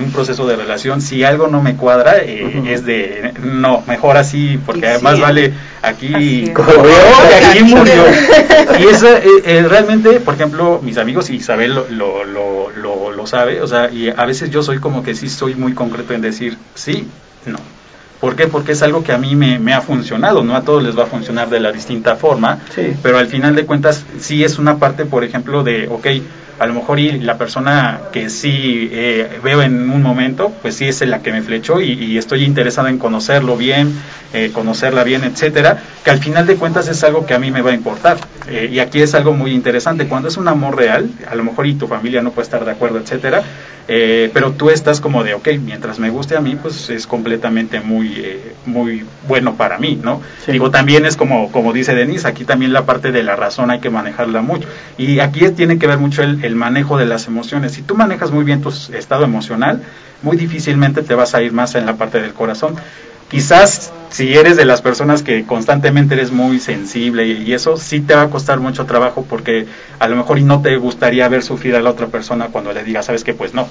un 0.00 0.10
proceso 0.12 0.46
de 0.46 0.56
relación, 0.56 1.00
si 1.00 1.24
algo 1.24 1.48
no 1.48 1.62
me 1.62 1.76
cuadra, 1.76 2.18
eh, 2.18 2.62
es 2.66 2.84
de, 2.84 3.32
no, 3.42 3.82
mejor 3.86 4.16
así, 4.16 4.58
porque 4.64 4.86
además 4.86 5.20
vale 5.20 5.52
aquí, 5.82 6.52
aquí 6.54 7.62
murió. 7.64 8.04
y 8.80 8.84
eso 8.84 9.08
eh, 9.16 9.22
eh, 9.44 9.66
realmente, 9.68 10.20
por 10.20 10.34
ejemplo, 10.34 10.80
mis 10.82 10.98
amigos, 10.98 11.30
y 11.30 11.36
Isabel 11.36 11.74
lo, 11.74 12.24
lo, 12.24 12.70
lo, 12.70 13.12
lo 13.12 13.26
sabe, 13.26 13.60
o 13.62 13.66
sea, 13.66 13.90
y 13.90 14.08
a 14.08 14.24
veces 14.24 14.50
yo 14.50 14.62
soy 14.62 14.78
como 14.78 15.02
que 15.02 15.14
sí 15.14 15.28
soy 15.28 15.54
muy 15.54 15.74
concreto 15.74 16.14
en 16.14 16.20
decir 16.20 16.56
sí, 16.74 17.06
no 17.46 17.75
¿Por 18.20 18.34
qué? 18.34 18.46
Porque 18.46 18.72
es 18.72 18.82
algo 18.82 19.04
que 19.04 19.12
a 19.12 19.18
mí 19.18 19.36
me, 19.36 19.74
ha 19.74 19.80
funcionado, 19.80 20.42
no 20.42 20.56
a 20.56 20.62
todos 20.62 20.82
les 20.82 20.98
va 20.98 21.04
a 21.04 21.06
funcionar 21.06 21.50
de 21.50 21.60
la 21.60 21.72
distinta 21.72 22.16
forma, 22.16 22.58
pero 23.02 23.18
al 23.18 23.26
final 23.26 23.54
de 23.54 23.66
cuentas 23.66 24.04
sí 24.18 24.42
es 24.42 24.58
una 24.58 24.78
parte, 24.78 25.04
por 25.04 25.22
ejemplo, 25.22 25.62
de, 25.62 25.88
ok, 25.88 26.06
a 26.58 26.66
lo 26.66 26.74
mejor 26.74 26.98
y 26.98 27.20
la 27.20 27.36
persona 27.36 28.00
que 28.12 28.30
sí 28.30 28.88
eh, 28.92 29.38
veo 29.42 29.62
en 29.62 29.90
un 29.90 30.02
momento, 30.02 30.52
pues 30.62 30.76
sí 30.76 30.86
es 30.86 31.00
la 31.06 31.20
que 31.20 31.32
me 31.32 31.42
flechó 31.42 31.80
y, 31.80 32.16
estoy 32.16 32.44
interesado 32.44 32.88
en 32.88 32.98
conocerlo 32.98 33.56
bien, 33.56 33.92
eh, 34.32 34.50
conocerla 34.52 35.04
bien, 35.04 35.22
etcétera, 35.24 35.82
que 36.02 36.10
al 36.10 36.18
final 36.18 36.46
de 36.46 36.56
cuentas 36.56 36.88
es 36.88 37.04
algo 37.04 37.26
que 37.26 37.34
a 37.34 37.38
mí 37.38 37.50
me 37.50 37.60
va 37.60 37.70
a 37.70 37.74
importar. 37.74 38.16
Eh, 38.48 38.70
y 38.72 38.78
aquí 38.78 39.02
es 39.02 39.14
algo 39.14 39.32
muy 39.32 39.52
interesante, 39.52 40.06
cuando 40.06 40.28
es 40.28 40.36
un 40.36 40.48
amor 40.48 40.76
real, 40.76 41.10
a 41.28 41.34
lo 41.34 41.44
mejor 41.44 41.66
y 41.66 41.74
tu 41.74 41.88
familia 41.88 42.22
no 42.22 42.30
puede 42.30 42.44
estar 42.44 42.64
de 42.64 42.70
acuerdo, 42.70 42.98
etcétera, 42.98 43.42
pero 43.86 44.52
tú 44.52 44.70
estás 44.70 45.00
como 45.00 45.22
de, 45.22 45.34
ok, 45.34 45.48
mientras 45.64 46.00
me 46.00 46.10
guste 46.10 46.36
a 46.36 46.40
mí, 46.40 46.56
pues 46.60 46.90
es 46.90 47.06
completamente 47.06 47.80
muy, 47.80 48.40
muy 48.64 49.04
bueno 49.28 49.54
para 49.54 49.78
mí, 49.78 49.98
¿no? 50.02 50.20
Digo, 50.46 50.70
también 50.70 51.06
es 51.06 51.16
como, 51.16 51.52
como 51.52 51.72
dice 51.72 51.94
Denise, 51.94 52.26
aquí 52.26 52.44
también 52.44 52.72
la 52.72 52.84
parte 52.84 53.12
de 53.12 53.22
la 53.22 53.36
razón 53.36 53.70
hay 53.70 53.80
que 53.80 53.90
manejarla 53.90 54.42
mucho. 54.42 54.68
Y 54.98 55.20
aquí 55.20 55.48
tiene 55.50 55.78
que 55.78 55.86
ver 55.86 55.98
mucho 55.98 56.22
el, 56.22 56.42
el 56.46 56.56
manejo 56.56 56.96
de 56.96 57.06
las 57.06 57.26
emociones. 57.26 57.72
Si 57.72 57.82
tú 57.82 57.94
manejas 57.94 58.30
muy 58.30 58.44
bien 58.44 58.62
tu 58.62 58.70
estado 58.70 59.24
emocional, 59.24 59.82
muy 60.22 60.36
difícilmente 60.36 61.02
te 61.02 61.14
vas 61.14 61.34
a 61.34 61.42
ir 61.42 61.52
más 61.52 61.74
en 61.74 61.86
la 61.86 61.96
parte 61.96 62.20
del 62.20 62.32
corazón. 62.32 62.76
Quizás 63.28 63.92
si 64.10 64.34
eres 64.34 64.56
de 64.56 64.64
las 64.64 64.82
personas 64.82 65.22
que 65.22 65.44
constantemente 65.44 66.14
eres 66.14 66.30
muy 66.30 66.60
sensible 66.60 67.26
y 67.26 67.52
eso 67.52 67.76
sí 67.76 68.00
te 68.00 68.14
va 68.14 68.22
a 68.22 68.30
costar 68.30 68.60
mucho 68.60 68.86
trabajo 68.86 69.26
porque 69.28 69.66
a 69.98 70.06
lo 70.06 70.16
mejor 70.16 70.38
y 70.38 70.44
no 70.44 70.62
te 70.62 70.76
gustaría 70.76 71.28
ver 71.28 71.42
sufrir 71.42 71.74
a 71.74 71.82
la 71.82 71.90
otra 71.90 72.06
persona 72.06 72.46
cuando 72.46 72.72
le 72.72 72.84
digas, 72.84 73.06
sabes 73.06 73.24
que 73.24 73.34
pues 73.34 73.52
no. 73.52 73.66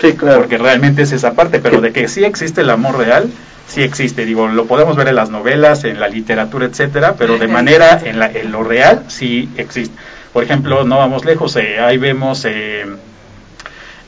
Sí, 0.00 0.12
claro. 0.14 0.40
Porque 0.40 0.58
realmente 0.58 1.02
es 1.02 1.12
esa 1.12 1.34
parte, 1.34 1.60
pero 1.60 1.80
de 1.80 1.92
que 1.92 2.08
sí 2.08 2.24
existe 2.24 2.62
el 2.62 2.70
amor 2.70 2.98
real, 2.98 3.30
sí 3.66 3.82
existe. 3.82 4.26
Digo, 4.26 4.48
lo 4.48 4.66
podemos 4.66 4.96
ver 4.96 5.08
en 5.08 5.14
las 5.14 5.30
novelas, 5.30 5.84
en 5.84 6.00
la 6.00 6.08
literatura, 6.08 6.66
etcétera, 6.66 7.14
pero 7.16 7.38
de 7.38 7.48
manera 7.48 8.00
en, 8.04 8.18
la, 8.18 8.30
en 8.30 8.52
lo 8.52 8.62
real 8.64 9.04
sí 9.08 9.48
existe. 9.56 9.96
Por 10.36 10.44
ejemplo, 10.44 10.84
no 10.84 10.98
vamos 10.98 11.24
lejos, 11.24 11.56
eh, 11.56 11.80
ahí 11.80 11.96
vemos 11.96 12.44
eh, 12.44 12.84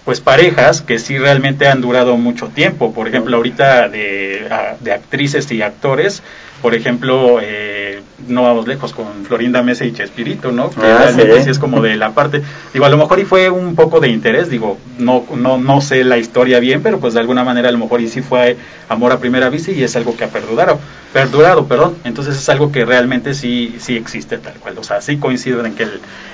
pues 0.04 0.20
parejas 0.20 0.82
que 0.82 0.98
sí 0.98 1.16
realmente 1.16 1.66
han 1.66 1.80
durado 1.80 2.18
mucho 2.18 2.48
tiempo. 2.48 2.92
Por 2.92 3.08
ejemplo, 3.08 3.38
ahorita 3.38 3.88
de, 3.88 4.46
de 4.80 4.92
actrices 4.92 5.50
y 5.50 5.62
actores, 5.62 6.22
por 6.62 6.74
ejemplo, 6.74 7.38
eh, 7.40 8.00
no 8.26 8.42
vamos 8.42 8.66
lejos 8.66 8.92
con 8.92 9.24
Florinda 9.24 9.62
Mesa 9.62 9.84
y 9.84 9.92
Chespirito, 9.92 10.50
¿no? 10.50 10.70
Que 10.70 10.80
ah, 10.84 10.98
realmente 10.98 11.44
sí. 11.44 11.50
es 11.50 11.58
como 11.58 11.80
de 11.80 11.96
la 11.96 12.10
parte, 12.10 12.42
digo, 12.72 12.84
a 12.84 12.88
lo 12.88 12.96
mejor 12.96 13.20
y 13.20 13.24
fue 13.24 13.48
un 13.48 13.74
poco 13.74 14.00
de 14.00 14.08
interés, 14.08 14.50
digo, 14.50 14.78
no, 14.98 15.24
no, 15.36 15.58
no 15.58 15.80
sé 15.80 16.04
la 16.04 16.18
historia 16.18 16.58
bien, 16.58 16.82
pero 16.82 16.98
pues 16.98 17.14
de 17.14 17.20
alguna 17.20 17.44
manera 17.44 17.68
a 17.68 17.72
lo 17.72 17.78
mejor 17.78 18.00
y 18.00 18.08
sí 18.08 18.22
fue 18.22 18.56
amor 18.88 19.12
a 19.12 19.18
primera 19.18 19.48
vista 19.50 19.70
y 19.70 19.82
es 19.82 19.94
algo 19.96 20.16
que 20.16 20.24
ha 20.24 20.28
perdurado, 20.28 20.78
perdurado, 21.12 21.66
perdón, 21.66 21.96
entonces 22.04 22.36
es 22.36 22.48
algo 22.48 22.72
que 22.72 22.84
realmente 22.84 23.34
sí, 23.34 23.76
sí 23.78 23.96
existe 23.96 24.38
tal 24.38 24.54
cual, 24.54 24.76
o 24.78 24.82
sea, 24.82 25.00
sí 25.00 25.18
coinciden 25.18 25.66
en 25.66 25.74
que 25.74 25.86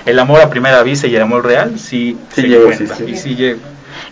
el, 0.05 0.19
amor 0.19 0.41
a 0.41 0.49
primera 0.49 0.81
vista 0.83 1.07
y 1.07 1.15
el 1.15 1.21
amor 1.21 1.45
real 1.45 1.79
sí, 1.79 2.17
sí 2.33 2.41
se 2.41 2.47
llega, 2.47 2.73
y 3.07 3.15
sí 3.15 3.35
llega. 3.35 3.59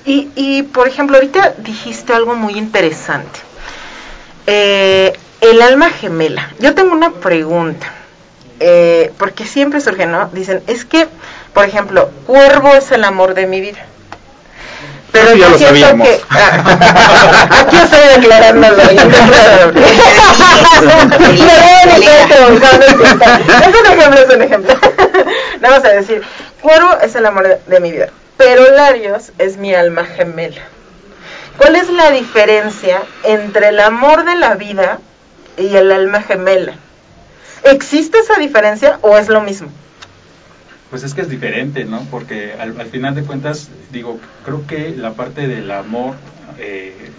Y, 0.05 0.29
y, 0.35 0.63
por 0.63 0.87
ejemplo, 0.87 1.17
ahorita 1.17 1.55
dijiste 1.59 2.13
algo 2.13 2.35
muy 2.35 2.53
interesante. 2.57 3.39
Eh, 4.45 5.12
el 5.43 5.61
alma 5.61 5.89
gemela. 5.89 6.49
Yo 6.59 6.73
tengo 6.73 6.93
una 6.93 7.11
pregunta, 7.11 7.91
eh, 8.61 9.11
porque 9.17 9.45
siempre 9.45 9.81
surge, 9.81 10.05
¿no? 10.05 10.29
Dicen, 10.31 10.63
es 10.67 10.85
que, 10.85 11.07
por 11.53 11.65
ejemplo, 11.65 12.09
Cuervo 12.25 12.73
es 12.73 12.91
el 12.91 13.03
amor 13.03 13.33
de 13.33 13.45
mi 13.45 13.59
vida. 13.59 13.85
Pero 15.11 15.35
yo 15.35 15.55
siento 15.57 16.03
que 16.03 16.21
ah, 16.29 17.49
aquí 17.67 17.75
estoy 17.75 18.21
declarándolo. 18.21 18.81
es 18.81 18.91
un 18.95 19.11
ejemplo, 23.91 24.19
es 24.21 24.35
un 24.35 24.41
ejemplo. 24.41 24.73
Vamos 25.61 25.85
a 25.85 25.89
decir, 25.89 26.23
Cuervo 26.61 26.97
es 27.01 27.15
el 27.15 27.25
amor 27.25 27.59
de 27.67 27.79
mi 27.81 27.91
vida, 27.91 28.09
pero 28.37 28.71
Larios 28.71 29.33
es 29.37 29.57
mi 29.57 29.75
alma 29.75 30.05
gemela. 30.05 30.61
¿Cuál 31.57 31.75
es 31.75 31.89
la 31.89 32.09
diferencia 32.11 33.03
entre 33.23 33.67
el 33.67 33.79
amor 33.81 34.23
de 34.25 34.35
la 34.35 34.55
vida 34.55 34.99
y 35.57 35.75
el 35.75 35.91
alma 35.91 36.21
gemela. 36.21 36.75
¿Existe 37.63 38.19
esa 38.19 38.39
diferencia 38.39 38.99
o 39.01 39.17
es 39.17 39.29
lo 39.29 39.41
mismo? 39.41 39.69
Pues 40.89 41.03
es 41.03 41.13
que 41.13 41.21
es 41.21 41.29
diferente, 41.29 41.85
¿no? 41.85 42.05
Porque 42.11 42.53
al, 42.59 42.73
final 42.87 43.15
de 43.15 43.23
cuentas, 43.23 43.69
digo, 43.91 44.19
creo 44.45 44.67
que 44.67 44.91
la 44.91 45.13
parte 45.13 45.47
del 45.47 45.71
amor, 45.71 46.15
eh, 46.59 47.09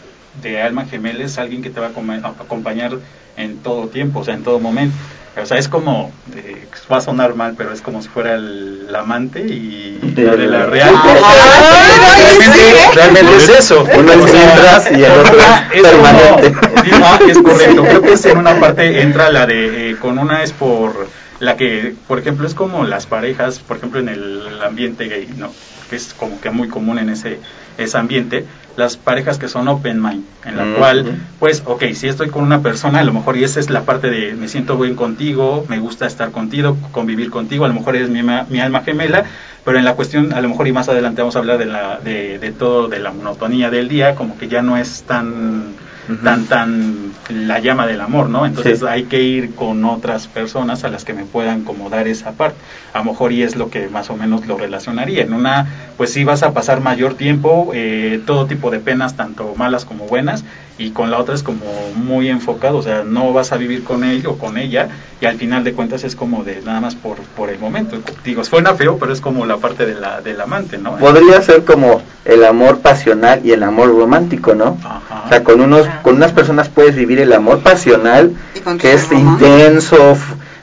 de 0.43 0.63
alma 0.63 0.87
gemela 0.87 1.25
es 1.25 1.39
alguien 1.39 1.63
que 1.63 1.71
te 1.71 1.81
va 1.81 1.87
a 1.87 2.43
acompañar 2.43 2.99
en 3.37 3.59
todo 3.59 3.89
tiempo, 3.89 4.21
o 4.21 4.25
sea, 4.25 4.35
en 4.35 4.43
todo 4.43 4.59
momento. 4.59 4.97
O 5.43 5.47
sea, 5.47 5.59
es 5.59 5.69
como, 5.69 6.13
eh, 6.37 6.69
va 6.91 6.99
a 6.99 7.01
sonar 7.01 7.35
mal, 7.35 7.55
pero 7.59 7.73
es 7.73 7.83
como 7.83 8.01
si 8.01 8.09
fuera 8.09 8.35
el, 8.35 8.89
amante 8.95 9.41
y 9.41 9.99
de, 10.01 10.37
de 10.37 10.47
la 10.47 10.67
real. 10.67 10.95
realmente, 12.95 13.37
es 13.37 13.49
eso. 13.49 13.85
Uno 13.99 14.13
es 14.13 14.33
mientras 14.33 14.91
y 14.93 15.03
el 15.03 15.11
otro 15.11 15.37
es 15.73 15.83
permanente. 15.83 16.55
es 17.29 17.39
correcto. 17.39 17.83
Creo 17.83 18.03
que 18.03 18.13
es 18.13 18.25
en 18.27 18.39
una 18.39 18.61
parte 18.61 19.03
entra 19.03 19.31
la 19.31 19.47
de, 19.47 19.91
eh, 19.91 19.97
con 19.97 20.21
una 20.21 20.45
es 20.45 20.53
por 20.53 21.09
la 21.41 21.57
que, 21.57 21.97
por 22.07 22.21
ejemplo, 22.21 22.47
es 22.47 22.55
como 22.55 22.85
las 22.85 23.07
parejas, 23.07 23.59
por 23.59 23.79
ejemplo, 23.79 23.99
en 23.99 24.09
el 24.09 24.63
ambiente 24.63 25.09
gay, 25.09 25.29
¿no? 25.37 25.53
Que 25.91 25.97
es 25.97 26.15
como 26.15 26.41
que 26.41 26.51
muy 26.51 26.69
común 26.69 27.01
en 27.01 27.09
ese, 27.09 27.41
ese 27.77 27.99
ambiente 27.99 28.45
las 28.77 28.97
parejas 28.97 29.39
que 29.39 29.49
son 29.49 29.69
open 29.69 30.03
mind, 30.03 30.25
en 30.45 30.57
la 30.57 30.79
cual, 30.79 31.19
pues, 31.39 31.63
ok, 31.65 31.85
si 31.95 32.09
estoy 32.09 32.29
con 32.29 32.43
una 32.43 32.61
persona, 32.61 33.01
a 33.01 33.05
lo 33.05 33.13
mejor, 33.13 33.37
y 33.37 33.45
esa 33.45 33.61
es 33.61 33.71
la 33.71 33.83
parte 33.83 34.11
de 34.11 34.35
me 34.35 34.49
siento 34.49 34.77
bien 34.77 34.97
contigo, 34.97 35.65
me 35.69 35.79
gusta 35.79 36.07
estar 36.07 36.31
contigo, 36.31 36.77
convivir 36.93 37.31
contigo, 37.31 37.65
a 37.65 37.69
lo 37.69 37.75
mejor 37.75 37.97
eres 37.97 38.11
mi, 38.11 38.23
mi 38.23 38.61
alma 38.61 38.83
gemela, 38.83 39.25
pero 39.65 39.79
en 39.79 39.85
la 39.85 39.95
cuestión, 39.95 40.33
a 40.33 40.41
lo 40.41 40.49
mejor, 40.49 40.67
y 40.69 40.73
más 40.73 40.89
adelante 40.89 41.23
vamos 41.23 41.37
a 41.37 41.39
hablar 41.39 41.59
de, 41.59 41.67
la, 41.67 41.99
de, 41.99 42.39
de 42.39 42.53
todo, 42.53 42.89
de 42.89 42.99
la 42.99 43.13
monotonía 43.13 43.71
del 43.71 43.89
día, 43.89 44.15
como 44.15 44.37
que 44.37 44.49
ya 44.49 44.63
no 44.63 44.77
es 44.77 45.05
tan 45.05 45.75
tan 46.23 46.47
tan 46.47 47.13
la 47.29 47.59
llama 47.59 47.87
del 47.87 48.01
amor, 48.01 48.29
¿no? 48.29 48.47
Entonces 48.47 48.83
hay 48.83 49.05
que 49.05 49.23
ir 49.23 49.55
con 49.55 49.85
otras 49.85 50.27
personas 50.27 50.85
a 50.85 50.89
las 50.89 51.05
que 51.05 51.15
me 51.15 51.25
puedan 51.25 51.63
como 51.65 51.91
dar 51.91 52.07
esa 52.09 52.33
parte. 52.33 52.59
A 52.93 52.99
lo 52.99 53.05
mejor 53.05 53.33
y 53.33 53.43
es 53.43 53.57
lo 53.57 53.71
que 53.71 53.89
más 53.89 54.11
o 54.11 54.17
menos 54.17 54.47
lo 54.47 54.57
relacionaría. 54.57 55.23
En 55.23 55.33
una, 55.33 55.67
pues 55.97 56.13
sí 56.13 56.25
vas 56.25 56.43
a 56.43 56.53
pasar 56.53 56.81
mayor 56.81 57.15
tiempo, 57.15 57.71
eh, 57.75 58.21
todo 58.27 58.47
tipo 58.47 58.71
de 58.71 58.81
penas, 58.81 59.17
tanto 59.17 59.55
malas 59.57 59.85
como 59.85 60.07
buenas, 60.07 60.45
y 60.77 60.91
con 60.91 61.11
la 61.11 61.19
otra 61.19 61.35
es 61.35 61.43
como 61.43 61.65
muy 61.95 62.29
enfocado, 62.29 62.79
o 62.79 62.83
sea, 62.83 63.05
no 63.05 63.33
vas 63.33 63.53
a 63.53 63.57
vivir 63.57 63.85
con 63.85 64.03
él 64.03 64.27
o 64.27 64.37
con 64.37 64.59
ella 64.59 64.89
y 65.21 65.27
al 65.27 65.37
final 65.37 65.63
de 65.63 65.73
cuentas 65.73 66.03
es 66.03 66.17
como 66.17 66.43
de 66.43 66.63
nada 66.63 66.81
más 66.81 66.97
por, 66.97 67.17
por 67.37 67.49
el 67.51 67.59
momento. 67.59 67.99
Digo, 68.25 68.43
suena 68.45 68.75
feo, 68.75 68.99
pero 68.99 69.13
es 69.13 69.21
como 69.21 69.47
la 69.47 69.59
parte 69.59 69.87
de 69.87 69.95
la, 69.95 70.21
del 70.21 70.41
amante, 70.41 70.79
¿no? 70.79 70.97
Podría 70.97 71.41
ser 71.43 71.65
como 71.65 72.03
el 72.25 72.45
amor 72.45 72.81
pasional 72.81 73.41
y 73.45 73.53
el 73.53 73.63
amor 73.63 73.97
romántico, 73.97 74.55
¿no? 74.55 74.77
O 75.25 75.29
sea, 75.29 75.45
con, 75.45 75.61
unos, 75.61 75.87
con 76.03 76.17
unas 76.17 76.33
personas 76.33 76.69
puedes 76.69 76.97
vivir 76.97 77.21
el 77.21 77.33
amor 77.33 77.61
pasional, 77.61 78.35
que 78.81 78.95
es 78.95 79.11
intenso, 79.13 80.17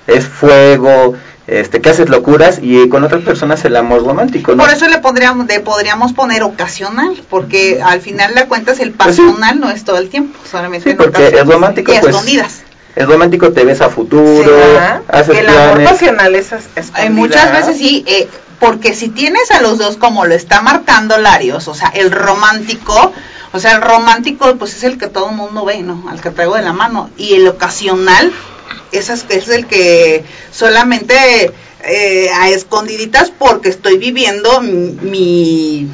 es 0.08 0.25
fuego, 0.25 1.13
este, 1.51 1.81
que 1.81 1.89
haces 1.89 2.08
locuras 2.08 2.60
y 2.62 2.88
con 2.88 3.03
otras 3.03 3.24
personas 3.24 3.63
el 3.65 3.75
amor 3.75 4.05
romántico. 4.05 4.55
Por 4.55 4.70
eso 4.70 4.88
le 4.88 5.00
pondríamos, 5.00 5.48
le 5.48 5.60
podríamos 5.60 6.13
poner 6.13 6.43
ocasional, 6.43 7.22
porque 7.29 7.81
al 7.84 8.00
final 8.00 8.34
de 8.34 8.46
cuentas 8.46 8.79
el 8.79 8.91
pues 8.93 9.10
pasional 9.10 9.60
no 9.60 9.70
es 9.70 9.84
todo 9.84 9.98
el 9.98 10.10
tiempo, 10.10 10.39
solamente 10.50 10.91
sí, 10.91 10.96
porque 10.96 11.27
es 11.27 11.46
romántico, 11.46 11.91
pues, 11.91 12.05
escondidas. 12.05 12.62
Es 12.96 13.05
romántico, 13.05 13.51
te 13.51 13.65
ves 13.65 13.81
a 13.81 13.89
futuro, 13.89 14.50
haces 15.10 15.39
el 15.39 15.50
amor 15.50 15.84
pasional 15.84 16.36
es 16.36 16.53
escondidas. 16.53 17.12
Muchas 17.12 17.51
veces 17.51 17.77
sí, 17.77 18.05
eh, 18.08 18.29
porque 18.60 18.93
si 18.93 19.10
tienes 19.10 19.51
a 19.51 19.62
los 19.62 19.77
dos 19.77 19.98
como 19.98 20.25
lo 20.25 20.34
está 20.34 20.62
marcando 20.62 21.17
Larios, 21.17 21.67
o 21.67 21.74
sea, 21.74 21.89
el 21.89 22.12
romántico, 22.12 23.12
o 23.51 23.60
sea, 23.60 23.75
el 23.75 23.81
romántico 23.81 24.55
pues 24.55 24.74
es 24.75 24.86
el 24.86 24.98
que 24.98 25.08
todo 25.08 25.31
el 25.31 25.36
mundo 25.36 25.65
ve, 25.65 25.81
¿no? 25.81 26.05
Al 26.10 26.22
que 26.22 26.29
traigo 26.29 26.55
de 26.55 26.62
la 26.62 26.72
mano. 26.72 27.10
Y 27.17 27.34
el 27.34 27.48
ocasional 27.48 28.31
esas, 28.92 29.25
es 29.30 29.50
el 29.50 29.66
que 29.66 30.24
solamente 30.51 31.51
eh, 31.84 32.30
a 32.30 32.50
escondiditas 32.50 33.32
porque 33.32 33.70
estoy 33.70 33.98
viviendo 33.98 34.62
mi, 34.62 35.88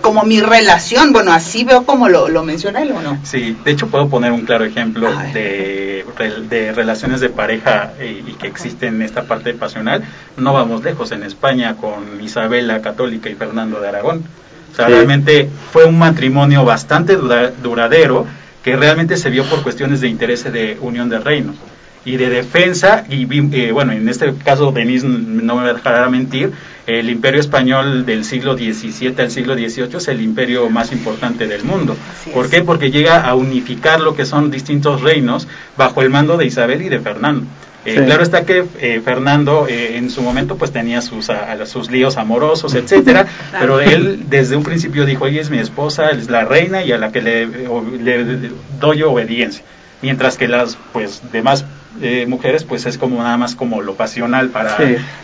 como 0.00 0.22
mi 0.22 0.40
relación, 0.40 1.12
bueno, 1.12 1.32
así 1.32 1.64
veo 1.64 1.84
como 1.84 2.08
lo, 2.08 2.28
lo 2.28 2.44
menciona 2.44 2.82
él 2.82 2.92
o 2.92 3.00
no. 3.00 3.18
Sí, 3.24 3.56
de 3.64 3.70
hecho 3.70 3.88
puedo 3.88 4.08
poner 4.08 4.32
un 4.32 4.42
claro 4.42 4.64
ejemplo 4.64 5.10
de, 5.32 6.04
de, 6.48 6.72
relaciones 6.72 7.20
de 7.20 7.30
pareja 7.30 7.94
eh, 7.98 8.22
y, 8.26 8.32
que 8.34 8.46
existen 8.46 8.96
en 8.96 9.02
esta 9.02 9.24
parte 9.24 9.54
pasional. 9.54 10.04
No 10.36 10.52
vamos 10.52 10.84
lejos, 10.84 11.10
en 11.10 11.22
España 11.24 11.76
con 11.76 12.22
Isabela 12.22 12.80
Católica 12.80 13.28
y 13.28 13.34
Fernando 13.34 13.80
de 13.80 13.88
Aragón. 13.88 14.24
O 14.72 14.76
sea, 14.76 14.88
realmente 14.88 15.48
fue 15.72 15.84
un 15.84 15.98
matrimonio 15.98 16.64
bastante 16.64 17.16
duradero 17.16 18.26
que 18.62 18.76
realmente 18.76 19.16
se 19.16 19.30
vio 19.30 19.44
por 19.44 19.62
cuestiones 19.62 20.00
de 20.00 20.08
interés 20.08 20.44
de 20.44 20.78
unión 20.80 21.08
de 21.08 21.18
reinos 21.18 21.56
y 22.04 22.16
de 22.16 22.28
defensa, 22.28 23.04
y 23.08 23.26
eh, 23.56 23.72
bueno, 23.72 23.92
en 23.92 24.08
este 24.08 24.32
caso 24.44 24.72
Denis 24.72 25.04
no 25.04 25.56
me 25.56 25.72
dejará 25.72 26.08
mentir, 26.10 26.52
el 26.86 27.08
imperio 27.08 27.40
español 27.40 28.04
del 28.04 28.24
siglo 28.24 28.56
XVII 28.56 29.14
al 29.18 29.30
siglo 29.30 29.54
XVIII 29.54 29.96
es 29.96 30.08
el 30.08 30.20
imperio 30.20 30.68
más 30.68 30.92
importante 30.92 31.46
del 31.46 31.64
mundo. 31.64 31.96
¿Por 32.34 32.50
qué? 32.50 32.60
Porque 32.60 32.90
llega 32.90 33.22
a 33.22 33.34
unificar 33.34 34.00
lo 34.00 34.14
que 34.14 34.26
son 34.26 34.50
distintos 34.50 35.00
reinos 35.00 35.48
bajo 35.78 36.02
el 36.02 36.10
mando 36.10 36.36
de 36.36 36.44
Isabel 36.44 36.82
y 36.82 36.90
de 36.90 37.00
Fernando. 37.00 37.46
Eh, 37.86 38.02
claro 38.04 38.22
está 38.22 38.46
que 38.46 38.64
eh, 38.80 39.02
Fernando 39.04 39.66
en 39.68 40.08
su 40.08 40.22
momento 40.22 40.56
pues 40.56 40.72
tenía 40.72 41.02
sus, 41.02 41.30
sus 41.66 41.90
líos 41.90 42.16
amorosos, 42.16 42.74
etcétera, 42.74 43.26
pero 43.58 43.80
él 43.80 44.24
desde 44.28 44.56
un 44.56 44.62
principio 44.62 45.04
dijo, 45.06 45.26
ella 45.26 45.40
es 45.40 45.50
mi 45.50 45.58
esposa, 45.58 46.10
es 46.10 46.30
la 46.30 46.44
reina 46.44 46.82
y 46.82 46.92
a 46.92 46.98
la 46.98 47.12
que 47.12 47.20
le, 47.20 47.46
le 47.46 48.50
doy 48.80 49.02
obediencia 49.02 49.64
mientras 50.04 50.36
que 50.36 50.48
las 50.48 50.76
pues 50.92 51.22
demás 51.32 51.64
eh, 52.02 52.26
mujeres 52.26 52.64
pues 52.64 52.86
es 52.86 52.98
como 52.98 53.22
nada 53.22 53.36
más 53.36 53.54
como 53.54 53.80
lo 53.80 53.94
pasional 53.94 54.48
para 54.48 54.76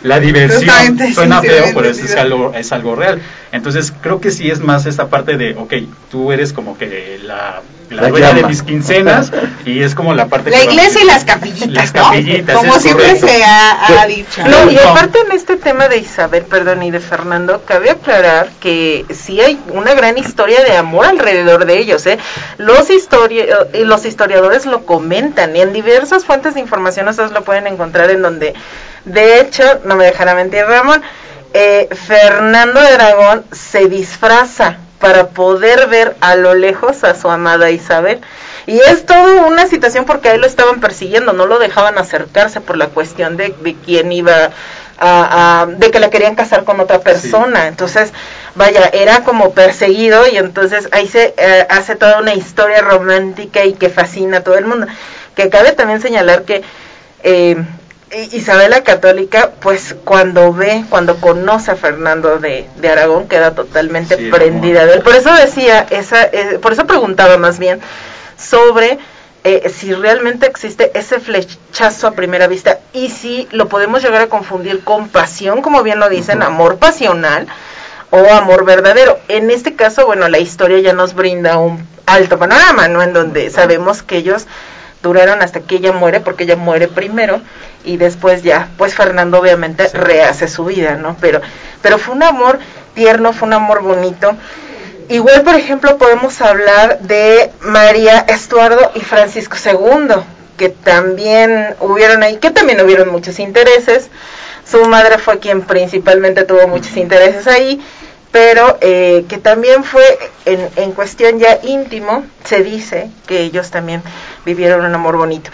la 0.03 0.19
diversión. 0.19 0.97
Suena 1.13 1.41
feo 1.41 1.65
pero 1.73 1.89
es, 1.89 2.15
algo 2.15 2.53
es 2.55 2.71
algo 2.71 2.95
real. 2.95 3.21
Entonces 3.51 3.93
creo 4.01 4.21
que 4.21 4.31
sí 4.31 4.49
es 4.49 4.59
más 4.59 4.85
esta 4.85 5.09
parte 5.09 5.37
de 5.37 5.55
ok 5.55 5.73
tú 6.09 6.31
eres 6.31 6.53
como 6.53 6.77
que 6.77 7.19
la 7.23 7.61
la, 7.91 8.07
dueña 8.09 8.33
de 8.33 8.43
mis 8.43 8.63
quincenas 8.63 9.31
y 9.65 9.83
es 9.83 9.95
como 9.95 10.13
la 10.13 10.27
parte 10.27 10.49
la 10.49 10.63
iglesia 10.63 11.01
y 11.01 11.05
las 11.05 11.23
capillitas, 11.23 11.91
como 12.53 12.79
siempre 12.79 13.19
se 13.19 13.43
ha, 13.43 14.05
dicho. 14.07 14.43
No, 14.45 14.71
y 14.71 14.77
aparte 14.77 15.19
en 15.19 15.31
este 15.31 15.57
tema 15.57 15.87
de 15.87 15.97
Isabel 15.97 16.43
perdón 16.43 16.83
y 16.83 16.91
de 16.91 16.99
Fernando 16.99 17.63
cabe 17.65 17.91
aclarar 17.91 18.49
que 18.59 19.05
sí 19.13 19.39
hay 19.41 19.59
una 19.69 19.93
gran 19.93 20.17
historia 20.17 20.63
de 20.63 20.75
amor 20.75 21.05
alrededor 21.05 21.65
de 21.65 21.77
ellos 21.77 22.05
¿eh? 22.07 22.17
los 22.57 22.89
histori 22.89 23.39
eh, 23.39 23.49
los 23.85 24.05
historiadores 24.05 24.65
lo 24.65 24.85
comentan 24.85 25.55
y 25.55 25.61
en 25.61 25.73
diversas 25.73 26.25
fuentes 26.25 26.53
de 26.55 26.59
información 26.59 27.07
ustedes 27.07 27.31
lo 27.31 27.43
pueden 27.43 27.67
encontrar 27.67 28.09
en 28.09 28.21
donde, 28.21 28.53
de 29.05 29.39
hecho, 29.39 29.63
no 29.85 29.95
me 29.95 30.05
dejará 30.05 30.35
mentir 30.35 30.63
Ramón, 30.65 31.01
eh, 31.53 31.89
Fernando 31.91 32.79
de 32.79 32.87
Aragón 32.87 33.43
se 33.51 33.87
disfraza 33.87 34.77
para 35.01 35.29
poder 35.29 35.87
ver 35.87 36.15
a 36.21 36.35
lo 36.35 36.53
lejos 36.53 37.03
a 37.03 37.15
su 37.15 37.29
amada 37.29 37.71
Isabel. 37.71 38.21
Y 38.67 38.79
es 38.79 39.05
toda 39.05 39.45
una 39.45 39.67
situación 39.67 40.05
porque 40.05 40.29
ahí 40.29 40.37
lo 40.37 40.45
estaban 40.47 40.79
persiguiendo, 40.79 41.33
no 41.33 41.47
lo 41.47 41.59
dejaban 41.59 41.97
acercarse 41.97 42.61
por 42.61 42.77
la 42.77 42.87
cuestión 42.87 43.35
de, 43.35 43.53
de 43.61 43.75
quién 43.75 44.11
iba 44.11 44.51
a, 44.99 45.67
de 45.67 45.89
que 45.89 45.99
la 45.99 46.11
querían 46.11 46.35
casar 46.35 46.63
con 46.63 46.79
otra 46.79 46.99
persona. 46.99 47.67
Entonces, 47.67 48.13
vaya, 48.55 48.89
era 48.93 49.23
como 49.23 49.51
perseguido 49.53 50.27
y 50.27 50.37
entonces 50.37 50.87
ahí 50.91 51.07
se 51.07 51.33
eh, 51.37 51.65
hace 51.69 51.95
toda 51.95 52.19
una 52.19 52.35
historia 52.35 52.81
romántica 52.81 53.65
y 53.65 53.73
que 53.73 53.89
fascina 53.89 54.37
a 54.37 54.43
todo 54.43 54.57
el 54.57 54.65
mundo 54.65 54.87
que 55.35 55.49
cabe 55.49 55.71
también 55.71 56.01
señalar 56.01 56.43
que 56.43 56.61
eh, 57.23 57.63
Isabela 58.31 58.83
Católica, 58.83 59.51
pues 59.61 59.95
cuando 60.03 60.53
ve, 60.53 60.83
cuando 60.89 61.17
conoce 61.17 61.71
a 61.71 61.75
Fernando 61.75 62.39
de, 62.39 62.67
Aragón, 62.89 63.27
queda 63.27 63.55
totalmente 63.55 64.17
prendida 64.29 64.85
de 64.85 64.95
él. 64.95 65.01
Por 65.01 65.15
eso 65.15 65.33
decía, 65.33 65.85
esa, 65.89 66.23
eh, 66.23 66.59
por 66.61 66.73
eso 66.73 66.85
preguntaba 66.85 67.37
más 67.37 67.57
bien 67.57 67.79
sobre 68.37 68.99
eh, 69.43 69.71
si 69.73 69.93
realmente 69.93 70.45
existe 70.45 70.91
ese 70.93 71.19
flechazo 71.19 72.07
a 72.07 72.11
primera 72.11 72.47
vista 72.47 72.79
y 72.93 73.09
si 73.09 73.47
lo 73.51 73.69
podemos 73.69 74.03
llegar 74.03 74.21
a 74.21 74.27
confundir 74.27 74.83
con 74.83 75.09
pasión, 75.09 75.61
como 75.61 75.81
bien 75.81 75.99
lo 75.99 76.09
dicen, 76.09 76.43
amor 76.43 76.77
pasional 76.77 77.47
o 78.11 78.17
amor 78.33 78.65
verdadero. 78.65 79.19
En 79.29 79.49
este 79.49 79.75
caso, 79.75 80.05
bueno, 80.05 80.27
la 80.27 80.39
historia 80.39 80.79
ya 80.79 80.93
nos 80.93 81.15
brinda 81.15 81.57
un 81.57 81.87
alto 82.05 82.37
panorama, 82.37 82.87
¿no? 82.87 83.01
En 83.01 83.13
donde 83.13 83.49
sabemos 83.49 84.03
que 84.03 84.17
ellos 84.17 84.47
duraron 85.01 85.41
hasta 85.41 85.61
que 85.61 85.75
ella 85.75 85.91
muere, 85.91 86.19
porque 86.19 86.43
ella 86.43 86.55
muere 86.55 86.87
primero, 86.87 87.41
y 87.83 87.97
después 87.97 88.43
ya, 88.43 88.69
pues 88.77 88.95
Fernando 88.95 89.39
obviamente 89.39 89.87
rehace 89.89 90.47
su 90.47 90.65
vida, 90.65 90.95
¿no? 90.95 91.17
Pero, 91.19 91.41
pero 91.81 91.97
fue 91.97 92.15
un 92.15 92.23
amor 92.23 92.59
tierno, 92.93 93.33
fue 93.33 93.47
un 93.47 93.53
amor 93.53 93.81
bonito. 93.81 94.35
Igual, 95.09 95.41
por 95.41 95.55
ejemplo, 95.55 95.97
podemos 95.97 96.41
hablar 96.41 96.99
de 96.99 97.51
María 97.61 98.19
Estuardo 98.27 98.91
y 98.95 99.01
Francisco 99.01 99.57
II, 99.63 100.15
que 100.57 100.69
también 100.69 101.75
hubieron 101.79 102.23
ahí, 102.23 102.37
que 102.37 102.51
también 102.51 102.79
hubieron 102.81 103.09
muchos 103.09 103.39
intereses. 103.39 104.09
Su 104.63 104.85
madre 104.85 105.17
fue 105.17 105.39
quien 105.39 105.63
principalmente 105.63 106.43
tuvo 106.43 106.67
muchos 106.67 106.95
intereses 106.95 107.47
ahí 107.47 107.81
pero 108.31 108.77
eh, 108.81 109.25
que 109.27 109.37
también 109.37 109.83
fue 109.83 110.03
en, 110.45 110.69
en, 110.77 110.93
cuestión 110.93 111.39
ya 111.39 111.59
íntimo, 111.63 112.23
se 112.45 112.63
dice 112.63 113.09
que 113.27 113.41
ellos 113.41 113.71
también 113.71 114.01
vivieron 114.45 114.85
un 114.85 114.95
amor 114.95 115.17
bonito. 115.17 115.51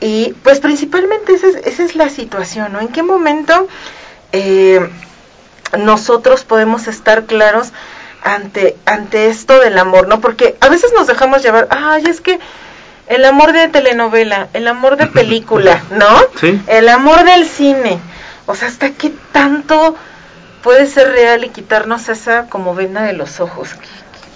Y 0.00 0.34
pues 0.42 0.60
principalmente 0.60 1.32
esa 1.32 1.48
es, 1.48 1.56
esa 1.66 1.84
es 1.84 1.94
la 1.94 2.08
situación, 2.08 2.72
¿no? 2.72 2.80
¿En 2.80 2.88
qué 2.88 3.02
momento 3.02 3.68
eh, 4.32 4.88
nosotros 5.78 6.44
podemos 6.44 6.88
estar 6.88 7.24
claros 7.24 7.72
ante, 8.22 8.76
ante 8.86 9.28
esto 9.28 9.58
del 9.60 9.78
amor, 9.78 10.08
¿no? 10.08 10.20
Porque 10.20 10.56
a 10.60 10.68
veces 10.68 10.92
nos 10.92 11.06
dejamos 11.06 11.42
llevar, 11.42 11.68
ay, 11.70 12.04
es 12.08 12.20
que 12.20 12.38
el 13.08 13.24
amor 13.24 13.52
de 13.52 13.68
telenovela, 13.68 14.48
el 14.52 14.68
amor 14.68 14.96
de 14.96 15.06
película, 15.08 15.82
¿no? 15.90 16.08
Sí. 16.40 16.60
El 16.66 16.88
amor 16.88 17.24
del 17.24 17.46
cine. 17.46 17.98
O 18.46 18.54
sea, 18.54 18.68
¿hasta 18.68 18.90
qué 18.90 19.12
tanto 19.32 19.96
puede 20.62 20.86
ser 20.86 21.08
real 21.08 21.44
y 21.44 21.48
quitarnos 21.50 22.08
esa 22.08 22.48
como 22.48 22.74
venda 22.74 23.02
de 23.02 23.12
los 23.12 23.40
ojos? 23.40 23.74
¿Qué, 23.74 23.88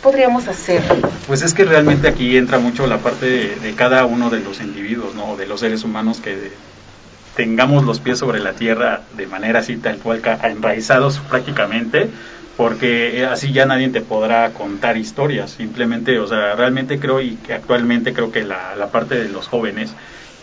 podríamos 0.02 0.46
hacer? 0.46 0.82
Pues 1.26 1.42
es 1.42 1.52
que 1.52 1.64
realmente 1.64 2.06
aquí 2.06 2.36
entra 2.36 2.58
mucho 2.58 2.86
la 2.86 2.98
parte 2.98 3.56
de, 3.60 3.74
cada 3.74 4.04
uno 4.04 4.30
de 4.30 4.38
los 4.38 4.60
individuos, 4.60 5.16
¿no? 5.16 5.36
De 5.36 5.46
los 5.46 5.58
seres 5.58 5.82
humanos 5.82 6.20
que 6.20 6.52
tengamos 7.34 7.84
los 7.84 7.98
pies 7.98 8.18
sobre 8.18 8.38
la 8.38 8.52
tierra 8.52 9.02
de 9.16 9.26
manera 9.26 9.58
así 9.60 9.76
tal 9.76 9.98
cual 9.98 10.22
enraizados 10.44 11.18
prácticamente 11.18 12.08
porque 12.56 13.20
eh, 13.20 13.26
así 13.26 13.52
ya 13.52 13.66
nadie 13.66 13.90
te 13.90 14.00
podrá 14.00 14.50
contar 14.54 14.96
historias 14.96 15.50
simplemente 15.50 16.18
o 16.18 16.26
sea 16.26 16.54
realmente 16.54 16.98
creo 16.98 17.20
y 17.20 17.34
que 17.34 17.52
actualmente 17.52 18.14
creo 18.14 18.32
que 18.32 18.42
la, 18.42 18.74
la 18.76 18.86
parte 18.86 19.16
de 19.16 19.28
los 19.28 19.48
jóvenes 19.48 19.90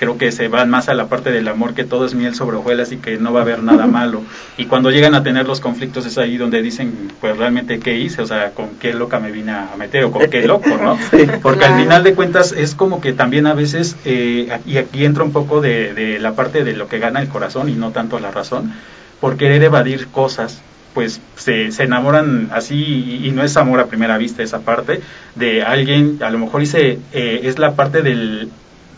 creo 0.03 0.17
que 0.17 0.31
se 0.31 0.49
van 0.49 0.69
más 0.69 0.89
a 0.89 0.93
la 0.93 1.07
parte 1.07 1.31
del 1.31 1.47
amor 1.47 1.73
que 1.73 1.85
todo 1.85 2.05
es 2.05 2.13
miel 2.13 2.35
sobre 2.35 2.57
hojuelas 2.57 2.91
y 2.91 2.97
que 2.97 3.17
no 3.17 3.31
va 3.31 3.39
a 3.39 3.43
haber 3.43 3.63
nada 3.63 3.87
malo. 3.99 4.21
Y 4.57 4.65
cuando 4.65 4.91
llegan 4.91 5.15
a 5.15 5.23
tener 5.23 5.47
los 5.47 5.59
conflictos 5.59 6.05
es 6.05 6.17
ahí 6.17 6.37
donde 6.37 6.61
dicen 6.61 7.11
pues 7.21 7.37
realmente 7.37 7.79
qué 7.79 7.97
hice 7.97 8.21
o 8.21 8.25
sea 8.25 8.51
con 8.51 8.71
qué 8.79 8.93
loca 8.93 9.19
me 9.19 9.31
vine 9.31 9.51
a 9.51 9.69
meter 9.77 10.03
o 10.03 10.11
con 10.11 10.29
qué 10.29 10.45
loco 10.45 10.69
no 10.77 10.97
porque 11.41 11.65
al 11.65 11.79
final 11.79 12.03
de 12.03 12.13
cuentas 12.13 12.51
es 12.51 12.75
como 12.75 12.99
que 12.99 13.13
también 13.13 13.47
a 13.47 13.53
veces, 13.53 13.95
eh, 14.05 14.49
y 14.65 14.77
aquí 14.77 15.05
entra 15.05 15.23
un 15.23 15.31
poco 15.31 15.61
de, 15.61 15.93
de 15.93 16.19
la 16.19 16.33
parte 16.33 16.63
de 16.63 16.73
lo 16.73 16.87
que 16.87 16.99
gana 16.99 17.21
el 17.21 17.29
corazón 17.29 17.69
y 17.69 17.73
no 17.73 17.91
tanto 17.91 18.19
la 18.19 18.31
razón, 18.31 18.73
por 19.19 19.37
querer 19.37 19.63
evadir 19.63 20.07
cosas, 20.07 20.61
pues 20.93 21.21
se, 21.35 21.71
se 21.71 21.83
enamoran 21.83 22.49
así 22.51 22.75
y, 22.75 23.27
y 23.27 23.31
no 23.31 23.43
es 23.43 23.55
amor 23.57 23.79
a 23.79 23.85
primera 23.87 24.17
vista 24.17 24.43
esa 24.43 24.59
parte 24.59 25.01
de 25.35 25.63
alguien, 25.63 26.19
a 26.21 26.29
lo 26.29 26.39
mejor 26.39 26.61
dice, 26.61 26.99
eh, 27.13 27.41
es 27.43 27.57
la 27.57 27.75
parte 27.75 28.01
del 28.01 28.49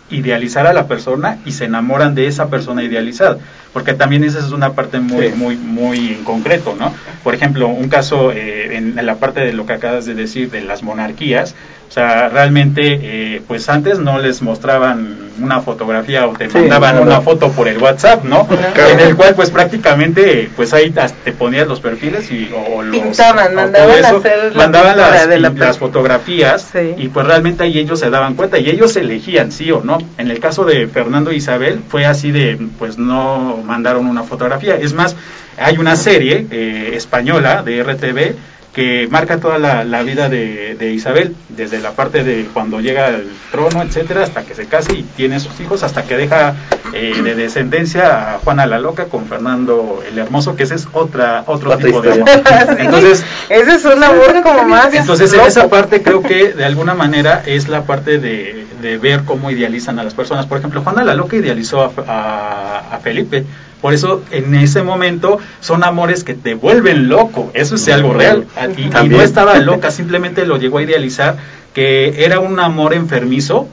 idealizar 0.09 0.67
a 0.67 0.73
la 0.73 0.87
persona 0.87 1.39
y 1.45 1.51
se 1.51 1.65
enamoran 1.65 2.13
de 2.15 2.27
esa 2.27 2.47
persona 2.49 2.83
idealizada, 2.83 3.37
porque 3.73 3.93
también 3.93 4.23
esa 4.23 4.39
es 4.39 4.51
una 4.51 4.73
parte 4.73 4.99
muy, 4.99 5.29
Sí. 5.29 5.33
muy, 5.35 5.55
muy 5.57 6.13
en 6.13 6.23
concreto, 6.23 6.75
¿no? 6.79 6.93
Por 7.23 7.33
ejemplo, 7.33 7.67
un 7.67 7.89
caso 7.89 8.31
eh, 8.31 8.75
en, 8.77 8.99
en 8.99 9.05
la 9.05 9.15
parte 9.15 9.39
de 9.39 9.53
lo 9.53 9.65
que 9.65 9.73
acabas 9.73 10.05
de 10.05 10.13
decir 10.13 10.51
de 10.51 10.61
las 10.61 10.83
monarquías, 10.83 11.55
o 11.87 11.91
sea, 11.91 12.29
realmente, 12.29 12.81
eh, 13.01 13.41
pues 13.47 13.69
antes 13.69 13.99
no 13.99 14.19
les 14.19 14.41
mostraban 14.41 15.17
una 15.39 15.61
fotografía 15.61 16.27
o 16.27 16.33
te 16.33 16.49
Sí, 16.49 16.57
mandaban 16.57 16.99
una 16.99 17.21
foto 17.21 17.51
por 17.51 17.67
el 17.67 17.77
WhatsApp, 17.77 18.23
¿no? 18.23 18.47
Claro. 18.47 18.89
En 18.89 18.99
el 18.99 19.15
cual, 19.15 19.35
pues 19.35 19.49
prácticamente, 19.51 20.49
pues 20.55 20.73
ahí 20.73 20.93
te 21.23 21.31
ponías 21.31 21.67
los 21.67 21.79
perfiles 21.81 22.31
y 22.31 22.49
o, 22.53 22.81
los, 22.81 22.95
Pintaban, 22.95 23.51
o 23.53 23.55
mandaban 23.55 23.97
eso, 23.99 24.17
hacer 24.17 24.55
la 24.55 24.63
mandaban 24.63 24.97
las, 24.97 25.27
de 25.29 25.39
la 25.39 25.49
y 25.49 25.55
las 25.57 25.77
fotografías 25.77 26.69
Sí. 26.71 26.95
y 26.97 27.07
pues 27.09 27.25
realmente 27.27 27.63
ahí 27.63 27.77
ellos 27.79 27.99
se 27.99 28.09
daban 28.09 28.35
cuenta 28.35 28.57
y 28.59 28.69
ellos 28.69 28.95
elegían 28.95 29.51
sí 29.51 29.71
o 29.71 29.81
no. 29.83 29.97
En 30.17 30.31
el 30.31 30.39
caso 30.39 30.65
de 30.65 30.87
Fernando 30.87 31.31
e 31.31 31.35
Isabel 31.35 31.81
fue 31.87 32.05
así 32.05 32.31
de, 32.31 32.57
pues 32.79 32.97
no 32.97 33.57
mandaron 33.65 34.05
una 34.07 34.23
fotografía. 34.23 34.75
Es 34.75 34.93
más, 34.93 35.15
hay 35.57 35.77
una 35.77 35.95
serie 35.95 36.47
eh, 36.51 36.93
española 36.95 37.63
de 37.63 37.83
RTV 37.83 38.35
que 38.75 39.07
marca 39.09 39.37
toda 39.39 39.57
la, 39.57 39.85
la 39.85 40.03
vida 40.03 40.27
de, 40.27 40.75
de 40.77 40.91
Isabel, 40.91 41.33
desde 41.49 41.79
la 41.79 41.91
parte 41.91 42.23
de 42.25 42.45
cuando 42.53 42.81
llega 42.81 43.07
al 43.07 43.23
trono, 43.49 43.81
etcétera, 43.81 44.23
hasta 44.23 44.43
que 44.43 44.53
se 44.53 44.65
casa 44.65 44.91
y 44.91 45.03
tiene 45.03 45.39
sus 45.39 45.57
hijos, 45.61 45.81
hasta 45.83 46.03
que 46.03 46.17
deja 46.17 46.53
eh, 46.93 47.21
de 47.23 47.35
descendencia 47.35 48.35
a 48.35 48.39
Juana 48.39 48.65
la 48.65 48.79
Loca 48.79 49.05
con 49.05 49.27
Fernando 49.27 50.03
el 50.11 50.17
Hermoso, 50.19 50.55
que 50.57 50.63
ese 50.63 50.75
es 50.75 50.87
otra 50.91 51.43
otro 51.47 51.71
Otra 51.71 51.85
tipo 51.85 52.01
de 52.01 52.11
amor. 52.13 52.29
Entonces, 52.79 53.23
Ese 53.49 53.75
es 53.75 53.85
un 53.85 54.03
amor 54.03 54.41
como 54.43 54.63
más. 54.65 54.93
entonces 54.93 55.31
en 55.33 55.39
esa 55.41 55.69
parte 55.69 56.01
creo 56.01 56.21
que 56.21 56.51
de 56.51 56.65
alguna 56.65 56.93
manera 56.93 57.41
es 57.45 57.69
la 57.69 57.83
parte 57.83 58.19
de, 58.19 58.65
de 58.81 58.97
ver 58.97 59.23
cómo 59.23 59.51
idealizan 59.51 59.99
a 59.99 60.03
las 60.03 60.13
personas. 60.13 60.47
Por 60.47 60.57
ejemplo, 60.57 60.81
Juana 60.81 61.03
la 61.05 61.15
Loca 61.15 61.37
idealizó 61.37 61.81
a, 61.81 61.91
a- 62.07 62.95
a 62.95 62.99
Felipe. 62.99 63.45
Por 63.85 63.93
eso 63.93 64.23
en 64.31 64.55
ese 64.55 64.81
momento 64.81 65.37
son 65.59 65.83
amores 65.83 66.23
que 66.23 66.33
te 66.33 66.55
vuelven 66.55 67.07
loco. 67.07 67.51
Eso 67.53 67.75
es 67.75 67.87
algo 67.89 68.15
real. 68.15 68.47
Y, 68.75 68.85
y 68.85 69.09
no 69.09 69.21
estaba 69.21 69.59
loca, 69.59 69.91
simplemente 69.91 70.43
lo 70.47 70.57
llegó 70.57 70.79
a 70.79 70.81
idealizar 70.81 71.37
que 71.71 72.25
era 72.25 72.39
un 72.39 72.59
amor 72.59 72.95
enfermizo 72.95 73.67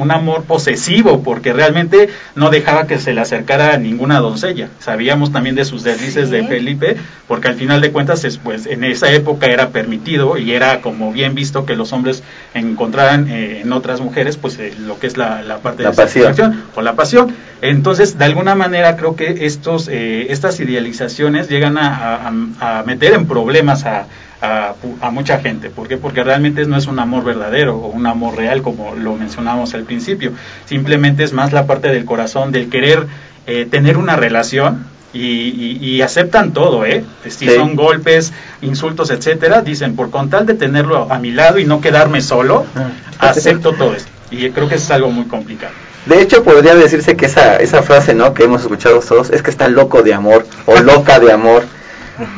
un 0.00 0.10
amor 0.10 0.44
posesivo, 0.44 1.22
porque 1.22 1.52
realmente 1.52 2.08
no 2.34 2.50
dejaba 2.50 2.86
que 2.86 2.98
se 2.98 3.12
le 3.14 3.20
acercara 3.20 3.74
a 3.74 3.78
ninguna 3.78 4.18
doncella. 4.20 4.68
Sabíamos 4.80 5.32
también 5.32 5.54
de 5.54 5.64
sus 5.64 5.82
deslices 5.82 6.30
de. 6.30 6.40
Felipe, 6.50 6.96
porque 7.28 7.48
al 7.48 7.54
final 7.54 7.80
de 7.80 7.92
cuentas, 7.92 8.24
es, 8.24 8.38
pues, 8.38 8.66
en 8.66 8.82
esa 8.82 9.12
época 9.12 9.46
era 9.46 9.68
permitido 9.68 10.36
y 10.36 10.52
era 10.52 10.80
como 10.80 11.12
bien 11.12 11.34
visto 11.34 11.64
que 11.64 11.76
los 11.76 11.92
hombres 11.92 12.22
encontraran 12.54 13.28
eh, 13.28 13.60
en 13.62 13.72
otras 13.72 14.00
mujeres, 14.00 14.36
pues, 14.36 14.58
eh, 14.58 14.72
lo 14.80 14.98
que 14.98 15.06
es 15.06 15.16
la, 15.16 15.42
la 15.42 15.58
parte 15.58 15.82
La 15.84 15.90
de 15.90 15.96
pasión. 15.96 16.24
satisfacción 16.34 16.64
o 16.74 16.82
la 16.82 16.94
pasión. 16.94 17.32
Entonces, 17.62 18.18
de 18.18 18.24
alguna 18.24 18.54
manera, 18.54 18.96
creo 18.96 19.14
que 19.16 19.44
estos, 19.46 19.86
eh, 19.88 20.26
estas 20.30 20.58
idealizaciones 20.60 21.48
llegan 21.48 21.78
a, 21.78 22.28
a- 22.60 22.80
a 22.80 22.82
meter 22.84 23.12
en 23.12 23.26
problemas 23.26 23.84
a, 23.84 24.06
a, 24.42 24.74
a 25.00 25.10
mucha 25.10 25.38
gente. 25.38 25.70
¿Por 25.70 25.88
qué? 25.88 25.96
Porque 25.96 26.22
realmente 26.24 26.64
no 26.66 26.76
es 26.76 26.86
un 26.86 26.98
amor 26.98 27.24
verdadero 27.24 27.76
o 27.76 27.88
un 27.88 28.06
amor 28.06 28.36
real 28.36 28.62
como 28.62 28.94
lo 28.94 29.14
mencionamos 29.16 29.74
al 29.74 29.82
principio. 29.84 30.32
Simplemente 30.66 31.24
es 31.24 31.32
más 31.32 31.52
la 31.52 31.66
parte 31.66 31.88
del 31.88 32.04
corazón, 32.04 32.52
del 32.52 32.68
querer 32.70 33.06
eh, 33.46 33.66
tener 33.70 33.96
una 33.96 34.16
relación 34.16 34.86
y, 35.12 35.20
y- 35.20 35.78
y 35.82 36.02
aceptan 36.02 36.52
todo, 36.52 36.84
¿eh? 36.86 37.04
Si 37.24 37.48
Sí. 37.48 37.54
son 37.54 37.74
golpes, 37.74 38.32
insultos, 38.62 39.10
etcétera, 39.10 39.60
dicen, 39.62 39.96
por 39.96 40.10
con 40.10 40.30
tal 40.30 40.46
de 40.46 40.54
tenerlo 40.54 41.08
a 41.10 41.18
mi 41.18 41.32
lado 41.32 41.58
y 41.58 41.64
no 41.64 41.80
quedarme 41.80 42.20
solo, 42.20 42.64
Ah. 42.76 42.90
acepto 43.30 43.72
todo 43.72 43.94
esto. 43.94 44.10
Y 44.30 44.48
creo 44.50 44.68
que 44.68 44.76
eso 44.76 44.84
es 44.84 44.90
algo 44.92 45.10
muy 45.10 45.24
complicado. 45.24 45.72
De 46.06 46.22
hecho, 46.22 46.44
podría 46.44 46.74
decirse 46.76 47.16
que 47.16 47.26
esa, 47.26 47.56
esa 47.56 47.82
frase, 47.82 48.14
¿no? 48.14 48.32
Que 48.34 48.44
hemos 48.44 48.62
escuchado 48.62 49.00
todos, 49.00 49.30
es 49.30 49.42
que 49.42 49.50
está 49.50 49.68
loco 49.68 50.02
de 50.02 50.14
amor 50.14 50.46
o 50.66 50.78
loca 50.78 51.18
de 51.18 51.32
amor. 51.32 51.64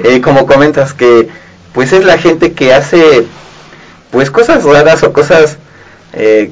Eh, 0.04 0.20
como 0.20 0.46
comentas 0.46 0.94
que, 0.94 1.28
pues 1.72 1.92
es 1.92 2.04
la 2.04 2.18
gente 2.18 2.52
que 2.52 2.72
hace, 2.72 3.24
pues 4.10 4.30
cosas 4.30 4.64
raras 4.64 5.02
o 5.02 5.12
cosas 5.12 5.58
eh, 6.12 6.50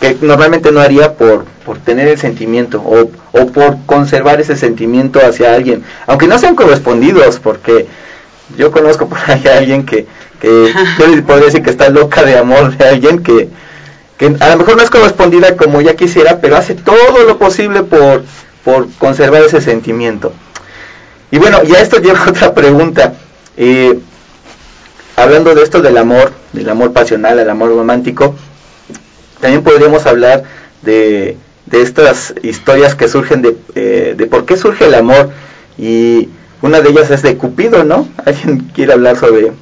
que 0.00 0.16
normalmente 0.20 0.72
no 0.72 0.80
haría 0.80 1.14
por, 1.14 1.44
por 1.64 1.78
tener 1.78 2.08
el 2.08 2.18
sentimiento 2.18 2.80
o, 2.80 3.10
o 3.32 3.46
por 3.46 3.78
conservar 3.86 4.40
ese 4.40 4.56
sentimiento 4.56 5.20
hacia 5.20 5.54
alguien, 5.54 5.84
aunque 6.06 6.26
no 6.26 6.38
sean 6.38 6.54
correspondidos, 6.54 7.38
porque 7.38 7.86
yo 8.56 8.70
conozco 8.70 9.08
por 9.08 9.18
ahí 9.26 9.46
a 9.46 9.58
alguien 9.58 9.86
que, 9.86 10.06
que 10.40 10.72
podría 11.26 11.46
decir 11.46 11.62
que 11.62 11.70
está 11.70 11.88
loca 11.88 12.22
de 12.24 12.36
amor 12.36 12.76
de 12.76 12.88
alguien 12.88 13.22
que, 13.22 13.48
que 14.18 14.36
a 14.40 14.50
lo 14.50 14.56
mejor 14.58 14.76
no 14.76 14.82
es 14.82 14.90
correspondida 14.90 15.56
como 15.56 15.80
ella 15.80 15.96
quisiera, 15.96 16.40
pero 16.40 16.56
hace 16.56 16.74
todo 16.74 17.24
lo 17.26 17.38
posible 17.38 17.82
por, 17.82 18.24
por 18.64 18.88
conservar 18.98 19.42
ese 19.42 19.60
sentimiento. 19.60 20.32
Y 21.30 21.38
bueno, 21.38 21.62
ya 21.64 21.80
esto 21.80 22.00
lleva 22.00 22.24
otra 22.28 22.54
pregunta. 22.54 23.14
Eh, 23.56 23.98
hablando 25.16 25.54
de 25.54 25.62
esto 25.62 25.82
del 25.82 25.96
amor, 25.96 26.32
del 26.52 26.68
amor 26.68 26.92
pasional, 26.92 27.38
el 27.38 27.50
amor 27.50 27.70
romántico, 27.70 28.34
también 29.40 29.62
podríamos 29.62 30.06
hablar 30.06 30.44
de, 30.82 31.36
de 31.66 31.82
estas 31.82 32.34
historias 32.42 32.94
que 32.94 33.08
surgen 33.08 33.42
de, 33.42 33.56
eh, 33.74 34.14
de 34.16 34.26
por 34.26 34.46
qué 34.46 34.56
surge 34.56 34.86
el 34.86 34.94
amor. 34.94 35.30
Y 35.78 36.28
una 36.62 36.80
de 36.80 36.90
ellas 36.90 37.10
es 37.10 37.22
de 37.22 37.36
Cupido, 37.36 37.84
¿no? 37.84 38.08
¿Alguien 38.24 38.70
quiere 38.74 38.92
hablar 38.92 39.18
sobre 39.18 39.52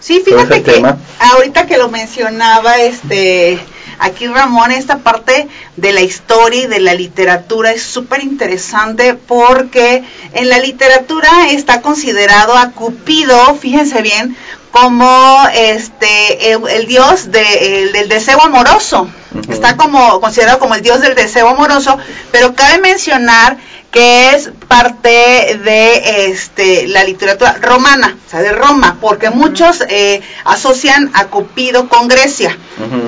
Sí, 0.00 0.22
fíjate 0.24 0.54
ese 0.56 0.62
que 0.62 0.72
tema? 0.72 0.98
ahorita 1.18 1.66
que 1.66 1.78
lo 1.78 1.88
mencionaba, 1.88 2.78
este, 2.78 3.58
aquí 3.98 4.28
Ramón, 4.28 4.70
esta 4.70 4.98
parte 4.98 5.48
de 5.76 5.92
la 5.92 6.02
historia 6.02 6.62
y 6.64 6.66
de 6.66 6.78
la 6.78 6.94
literatura 6.94 7.72
es 7.72 7.82
súper 7.82 8.22
interesante 8.22 9.14
porque 9.14 10.04
en 10.34 10.48
la 10.48 10.60
literatura 10.60 11.50
está 11.50 11.80
considerado 11.82 12.56
a 12.56 12.70
Cupido, 12.70 13.54
fíjense 13.56 14.00
bien, 14.02 14.36
como 14.80 15.40
este 15.54 16.52
el, 16.52 16.60
el 16.68 16.86
dios 16.86 17.30
de- 17.32 17.82
el 17.84 17.92
del 17.92 18.08
deseo 18.08 18.40
amoroso. 18.42 19.08
Está 19.48 19.76
como 19.76 20.20
considerado 20.20 20.58
como 20.58 20.74
el 20.74 20.82
dios 20.82 21.00
del 21.00 21.14
deseo 21.14 21.48
amoroso, 21.48 21.96
pero 22.30 22.54
cabe 22.54 22.78
mencionar 22.78 23.56
que 23.90 24.30
es 24.34 24.50
parte 24.68 25.58
de 25.64 26.30
este 26.30 26.86
la 26.88 27.04
literatura 27.04 27.56
romana, 27.62 28.16
o 28.26 28.30
sea, 28.30 28.40
de 28.42 28.52
Roma, 28.52 28.98
porque 29.00 29.30
muchos 29.30 29.82
eh, 29.88 30.20
asocian 30.44 31.10
a 31.14 31.26
Cupido 31.28 31.88
con 31.88 32.06
Grecia. 32.08 32.56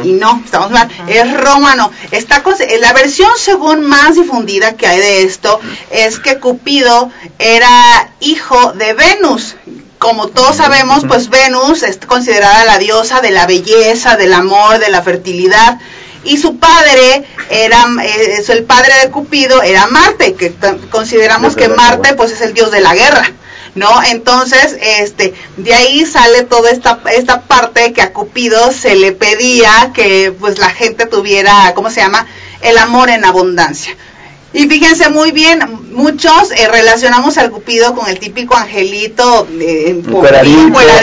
Y 0.05 0.13
no, 0.13 0.41
estamos 0.45 0.71
mal, 0.71 0.89
es 1.07 1.31
romano. 1.39 1.91
Está 2.11 2.43
con- 2.43 2.55
eh, 2.61 2.79
la 2.81 2.95
versión 2.95 3.31
según 3.37 3.83
más 3.83 4.15
difundida 4.15 4.75
que 4.77 4.87
hay 4.87 4.99
de 4.99 5.23
esto 5.25 5.61
es 5.91 6.19
que 6.19 6.39
Cupido 6.39 7.11
era 7.39 8.11
hijo 8.21 8.73
de 8.73 8.95
Venus. 8.95 9.57
Como 9.99 10.29
todos 10.29 10.57
sabemos, 10.57 11.05
pues 11.07 11.29
Venus 11.29 11.83
es 11.83 11.99
considerada 11.99 12.65
la 12.65 12.79
diosa 12.79 13.21
de 13.21 13.31
la 13.31 13.47
belleza, 13.47 14.17
del 14.17 14.33
amor, 14.33 14.79
de 14.79 14.91
la 14.91 15.03
fertilidad. 15.03 15.79
Y 16.25 16.39
su 16.39 16.59
padre 16.59 17.25
era, 17.51 17.87
eh, 18.05 18.45
el 18.49 18.65
padre 18.65 18.93
de 19.03 19.11
Cupido 19.11 19.63
era 19.63 19.87
Marte, 19.87 20.35
que 20.35 20.55
consideramos 20.91 21.57
que 21.57 21.69
Marte 21.69 22.15
pues 22.15 22.33
es 22.33 22.41
el 22.41 22.55
dios 22.55 22.71
de 22.71 22.81
la 22.81 22.95
guerra. 22.95 23.33
¿no? 23.75 24.03
Entonces, 24.03 24.77
este, 24.81 25.35
de 25.57 25.75
ahí 25.75 26.05
sale 26.05 26.43
toda 26.43 26.71
esta, 26.71 27.01
esta 27.13 27.43
parte 27.43 27.93
que 27.93 28.03
a 28.03 28.13
Cupido 28.13 28.73
se 28.73 28.97
le 28.97 29.13
pedía 29.13 29.93
que 29.95 30.33
pues 30.39 30.59
la 30.59 30.71
gente 30.71 31.07
tuviera, 31.07 31.73
¿cómo 31.75 31.91
se 31.91 32.01
llama? 32.01 32.27
El 32.61 32.77
amor 32.79 33.09
en 33.11 33.25
abundancia. 33.25 33.97
Y 34.55 34.67
fíjense 34.67 35.11
muy 35.11 35.31
bien, 35.31 35.61
muchos 35.93 36.51
eh, 36.53 36.69
relacionamos 36.69 37.37
al 37.37 37.51
Cupido 37.51 37.95
con 37.95 38.09
el 38.09 38.19
típico 38.19 38.57
angelito 38.57 39.47
eh, 39.61 40.03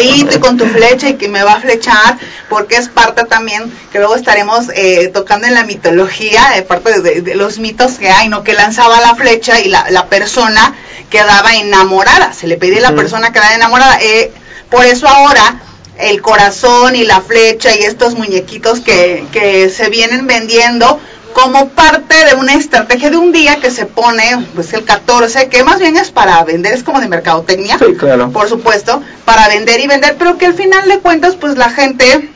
y 0.01 0.39
con 0.39 0.57
tu 0.57 0.65
flecha 0.65 1.09
y 1.09 1.13
que 1.13 1.27
me 1.27 1.43
va 1.43 1.53
a 1.53 1.61
flechar, 1.61 2.17
porque 2.49 2.75
es 2.77 2.89
parte 2.89 3.23
también 3.25 3.71
que 3.91 3.99
luego 3.99 4.15
estaremos 4.15 4.65
eh, 4.73 5.11
tocando 5.13 5.45
en 5.45 5.53
la 5.53 5.63
mitología, 5.63 6.53
de 6.55 6.63
parte 6.63 7.01
de, 7.01 7.21
de 7.21 7.35
los 7.35 7.59
mitos 7.59 7.93
que 7.93 8.09
hay, 8.09 8.29
¿no? 8.29 8.43
Que 8.43 8.53
lanzaba 8.53 8.99
la 8.99 9.13
flecha 9.13 9.59
y 9.61 9.69
la, 9.69 9.85
la 9.91 10.07
persona 10.07 10.73
quedaba 11.11 11.55
enamorada, 11.55 12.33
se 12.33 12.47
le 12.47 12.57
pedía 12.57 12.79
a 12.79 12.81
la 12.81 12.87
Ujú. 12.89 12.97
persona 12.97 13.31
quedar 13.31 13.53
enamorada. 13.53 13.99
Eh, 14.01 14.31
por 14.71 14.85
eso 14.85 15.07
ahora 15.07 15.59
el 15.99 16.19
corazón 16.21 16.95
y 16.95 17.03
la 17.03 17.21
flecha 17.21 17.75
y 17.75 17.83
estos 17.83 18.15
muñequitos 18.15 18.79
que, 18.79 19.23
que 19.31 19.69
se 19.69 19.89
vienen 19.89 20.25
vendiendo 20.25 20.99
como 21.35 21.67
parte 21.67 22.15
de 22.25 22.33
una 22.35 22.53
estrategia 22.53 23.09
de 23.09 23.17
un 23.17 23.33
día 23.33 23.57
que 23.57 23.69
se 23.69 23.85
pone, 23.85 24.47
pues 24.55 24.71
el 24.71 24.85
14, 24.85 25.49
que 25.49 25.65
más 25.65 25.79
bien 25.79 25.97
es 25.97 26.09
para 26.09 26.41
vender, 26.45 26.73
es 26.73 26.81
como 26.81 27.01
de 27.01 27.09
mercadotecnia, 27.09 27.77
Sí, 27.77 27.93
claro. 27.99 28.31
por 28.31 28.47
supuesto, 28.47 29.01
para 29.25 29.49
vender 29.49 29.81
y 29.81 29.87
vender, 29.87 30.15
pero 30.17 30.37
que 30.37 30.45
al 30.45 30.53
final 30.53 30.87
de 30.87 30.99
cuentas, 30.99 31.35
pues 31.35 31.57
la 31.57 31.69
gente 31.71 32.29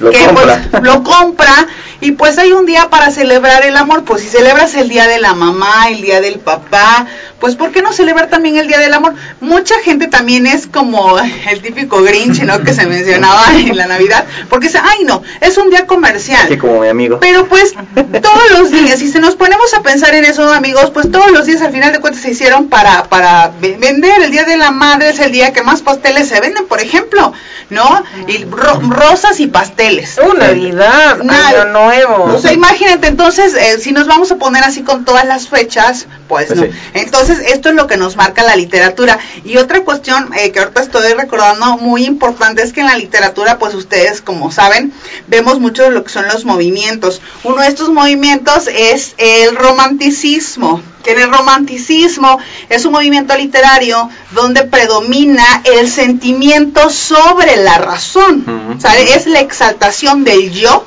Lo 0.00 0.10
que 0.10 0.24
compra. 0.24 0.62
pues 0.70 0.82
lo 0.84 1.02
compra 1.02 1.66
y 2.00 2.12
pues 2.12 2.38
hay 2.38 2.52
un 2.52 2.64
día 2.66 2.88
para 2.90 3.10
celebrar 3.10 3.64
el 3.64 3.76
amor, 3.76 4.04
pues 4.04 4.22
si 4.22 4.28
celebras 4.28 4.74
el 4.76 4.88
día 4.88 5.08
de 5.08 5.18
la 5.18 5.34
mamá, 5.34 5.88
el 5.90 6.00
día 6.00 6.20
del 6.20 6.38
papá, 6.38 7.06
pues 7.40 7.56
¿por 7.56 7.72
qué 7.72 7.82
no 7.82 7.92
celebrar 7.92 8.28
también 8.28 8.56
el 8.56 8.68
día 8.68 8.78
del 8.78 8.94
amor? 8.94 9.14
Mucha 9.40 9.74
gente 9.80 10.06
también 10.06 10.46
es 10.46 10.68
como 10.68 11.18
el 11.50 11.60
típico 11.60 12.00
Grinch, 12.02 12.42
¿no? 12.44 12.62
Que 12.62 12.72
se 12.72 12.86
mencionaba 12.86 13.42
en 13.54 13.76
la 13.76 13.86
Navidad, 13.88 14.24
porque 14.48 14.68
dice, 14.68 14.78
ay 14.80 15.04
no, 15.04 15.22
es 15.40 15.58
un 15.58 15.70
día 15.70 15.86
comercial. 15.88 16.42
Aquí 16.44 16.56
como 16.56 16.80
mi 16.80 16.88
amigo. 16.88 17.18
Pero 17.18 17.46
pues 17.48 17.74
todos 18.22 18.50
los 18.56 18.70
días, 18.70 19.00
si 19.00 19.10
se 19.10 19.18
nos 19.18 19.34
ponemos 19.34 19.74
a 19.74 19.82
pensar 19.82 20.14
en 20.14 20.24
eso, 20.24 20.52
amigos, 20.52 20.90
pues 20.92 21.10
todos 21.10 21.32
los 21.32 21.46
días 21.46 21.60
al 21.62 21.72
final 21.72 21.92
de 21.92 21.98
cuentas 21.98 22.22
se 22.22 22.30
hicieron 22.30 22.68
para, 22.68 23.04
para 23.08 23.50
ve- 23.60 23.76
vender. 23.80 24.22
El 24.22 24.30
Día 24.30 24.44
de 24.44 24.56
la 24.56 24.70
Madre 24.70 25.10
es 25.10 25.18
el 25.18 25.32
día 25.32 25.52
que 25.52 25.62
más 25.64 25.82
pasteles 25.82 26.28
se 26.28 26.40
venden, 26.40 26.66
por 26.66 26.80
ejemplo, 26.80 27.32
¿no? 27.70 28.04
Y 28.28 28.44
ro- 28.44 28.80
rosas 28.88 29.40
y 29.40 29.48
pasteles. 29.48 29.87
Uh, 29.96 30.34
Navidad, 30.34 31.18
Nada. 31.22 31.48
Año 31.48 31.64
Nuevo. 31.72 32.24
O 32.24 32.38
sea, 32.38 32.52
imagínate, 32.52 33.06
entonces, 33.08 33.54
eh, 33.54 33.78
si 33.80 33.92
nos 33.92 34.06
vamos 34.06 34.30
a 34.30 34.36
poner 34.36 34.62
así 34.64 34.82
con 34.82 35.04
todas 35.04 35.24
las 35.26 35.48
fechas, 35.48 36.06
pues 36.28 36.46
Pues 36.48 36.58
no. 36.58 36.64
sí. 36.64 36.70
Entonces, 36.94 37.38
esto 37.40 37.70
es 37.70 37.74
lo 37.74 37.86
que 37.86 37.96
nos 37.96 38.16
marca 38.16 38.42
la 38.42 38.56
literatura. 38.56 39.18
Y 39.44 39.56
otra 39.56 39.80
cuestión 39.80 40.30
eh, 40.36 40.52
que 40.52 40.58
ahorita 40.60 40.82
estoy 40.82 41.12
recordando 41.14 41.78
muy 41.78 42.04
importante 42.04 42.62
es 42.62 42.72
que 42.72 42.80
en 42.80 42.86
la 42.86 42.96
literatura, 42.96 43.58
pues 43.58 43.74
ustedes, 43.74 44.20
como 44.20 44.50
saben, 44.50 44.92
vemos 45.26 45.58
mucho 45.60 45.82
de 45.84 45.90
lo 45.90 46.04
que 46.04 46.10
son 46.10 46.26
los 46.28 46.44
movimientos. 46.44 47.20
Uno 47.44 47.62
de 47.62 47.68
estos 47.68 47.88
movimientos 47.90 48.68
es 48.68 49.14
el 49.18 49.56
romanticismo. 49.56 50.82
Que 51.02 51.12
en 51.12 51.20
el 51.20 51.32
romanticismo 51.32 52.38
es 52.68 52.84
un 52.84 52.92
movimiento 52.92 53.36
literario 53.36 54.10
donde 54.32 54.64
predomina 54.64 55.62
el 55.64 55.88
sentimiento 55.88 56.90
sobre 56.90 57.56
la 57.56 57.78
razón. 57.78 58.78
Es 59.14 59.26
la 59.26 59.40
exaltación 59.40 60.24
del 60.24 60.50
yo 60.52 60.86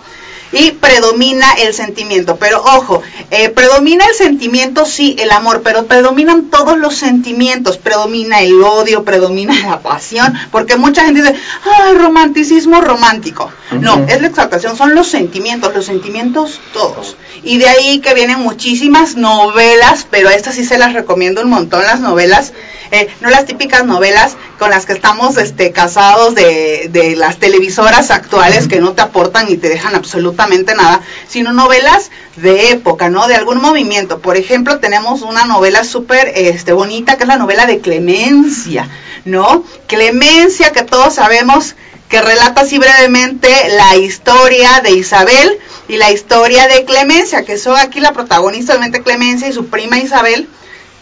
y 0.51 0.71
predomina 0.71 1.51
el 1.53 1.73
sentimiento. 1.73 2.37
Pero 2.37 2.61
ojo, 2.61 3.01
eh, 3.29 3.49
predomina 3.49 4.05
el 4.05 4.15
sentimiento, 4.15 4.85
sí, 4.85 5.15
el 5.19 5.31
amor, 5.31 5.61
pero 5.63 5.85
predominan 5.85 6.49
todos 6.49 6.77
los 6.77 6.95
sentimientos. 6.95 7.77
Predomina 7.77 8.41
el 8.41 8.61
odio, 8.61 9.03
predomina 9.03 9.57
la 9.67 9.79
pasión, 9.79 10.33
porque 10.51 10.75
mucha 10.75 11.05
gente 11.05 11.21
dice, 11.21 11.35
ay, 11.63 11.95
romanticismo 11.95 12.81
romántico. 12.81 13.51
No, 13.71 14.05
es 14.07 14.21
la 14.21 14.27
exaltación, 14.27 14.75
son 14.75 14.95
los 14.95 15.07
sentimientos, 15.07 15.73
los 15.73 15.85
sentimientos 15.85 16.59
todos. 16.73 17.15
Y 17.43 17.57
de 17.57 17.69
ahí 17.69 17.99
que 17.99 18.13
vienen 18.13 18.39
muchísimas 18.39 19.15
novelas, 19.15 20.05
pero 20.09 20.29
estas 20.29 20.55
sí 20.55 20.65
se 20.65 20.77
las 20.77 20.93
recomiendo 20.93 21.41
un 21.41 21.49
montón, 21.49 21.83
las 21.83 21.99
novelas. 21.99 22.53
Eh, 22.91 23.07
no 23.21 23.29
las 23.29 23.45
típicas 23.45 23.85
novelas 23.85 24.35
con 24.61 24.69
las 24.69 24.85
que 24.85 24.93
estamos 24.93 25.37
este, 25.37 25.71
casados 25.71 26.35
de, 26.35 26.87
de 26.91 27.15
las 27.15 27.37
televisoras 27.37 28.11
actuales 28.11 28.67
que 28.67 28.79
no 28.79 28.93
te 28.93 29.01
aportan 29.01 29.51
y 29.51 29.57
te 29.57 29.69
dejan 29.69 29.95
absolutamente 29.95 30.75
nada, 30.75 31.01
sino 31.27 31.51
novelas 31.51 32.11
de 32.35 32.69
época, 32.69 33.09
¿no? 33.09 33.27
De 33.27 33.33
algún 33.33 33.59
movimiento. 33.59 34.19
Por 34.19 34.37
ejemplo, 34.37 34.77
tenemos 34.77 35.23
una 35.23 35.45
novela 35.45 35.83
súper 35.83 36.31
este, 36.35 36.73
bonita 36.73 37.17
que 37.17 37.23
es 37.23 37.27
la 37.27 37.37
novela 37.37 37.65
de 37.65 37.79
Clemencia, 37.79 38.87
¿no? 39.25 39.63
Clemencia 39.87 40.71
que 40.71 40.83
todos 40.83 41.15
sabemos 41.15 41.73
que 42.07 42.21
relata 42.21 42.61
así 42.61 42.77
brevemente 42.77 43.49
la 43.69 43.95
historia 43.95 44.81
de 44.83 44.91
Isabel 44.91 45.57
y 45.87 45.97
la 45.97 46.11
historia 46.11 46.67
de 46.67 46.85
Clemencia, 46.85 47.45
que 47.45 47.57
son 47.57 47.77
aquí 47.77 47.99
la 47.99 48.13
protagonista, 48.13 48.73
obviamente 48.73 49.01
Clemencia 49.01 49.47
y 49.47 49.53
su 49.53 49.69
prima 49.69 49.97
Isabel, 49.97 50.47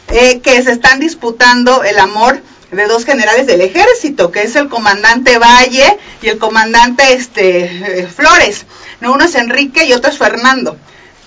eh, 0.08 0.39
que 0.39 0.63
se 0.63 0.72
están 0.72 1.02
disputando 1.02 1.84
el 1.84 2.00
amor 2.00 2.41
de 2.72 2.86
dos 2.86 3.06
generales 3.06 3.48
del 3.48 3.62
ejército, 3.62 4.32
que 4.32 4.44
es 4.44 4.56
el 4.56 4.70
comandante 4.70 5.38
Valle 5.38 5.98
y 6.22 6.28
el 6.28 6.38
comandante 6.38 7.14
este 7.14 7.66
eh, 7.66 8.08
Flores. 8.08 8.66
No, 9.02 9.14
uno 9.14 9.26
es 9.26 9.36
Enrique 9.36 9.86
y 9.86 9.94
otro 9.94 10.12
es 10.12 10.18
Fernando. 10.18 10.78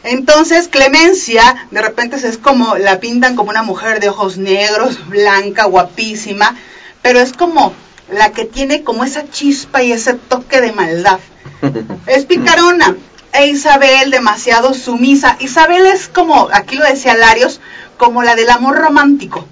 Entonces 0.04 0.68
Clemencia, 0.68 1.68
de 1.70 1.82
repente 1.82 2.16
es 2.16 2.38
como 2.38 2.76
la 2.76 2.98
pintan 3.00 3.36
como 3.36 3.50
una 3.50 3.62
mujer 3.62 4.00
de 4.00 4.08
ojos 4.08 4.36
negros, 4.36 5.08
blanca, 5.08 5.64
guapísima, 5.64 6.56
pero 7.02 7.20
es 7.20 7.32
como 7.32 7.72
la 8.10 8.32
que 8.32 8.44
tiene 8.44 8.82
como 8.82 9.04
esa 9.04 9.28
chispa 9.30 9.82
y 9.82 9.92
ese 9.92 10.14
toque 10.14 10.60
de 10.60 10.72
maldad. 10.72 11.18
Es 12.06 12.24
picarona. 12.24 12.96
E 13.32 13.46
Isabel 13.46 14.10
demasiado 14.10 14.74
sumisa. 14.74 15.36
Isabel 15.40 15.86
es 15.86 16.08
como, 16.08 16.50
aquí 16.52 16.76
lo 16.76 16.84
decía 16.84 17.14
Larios, 17.14 17.60
como 18.02 18.24
la 18.24 18.34
del 18.34 18.50
amor 18.50 18.78
romántico. 18.78 19.46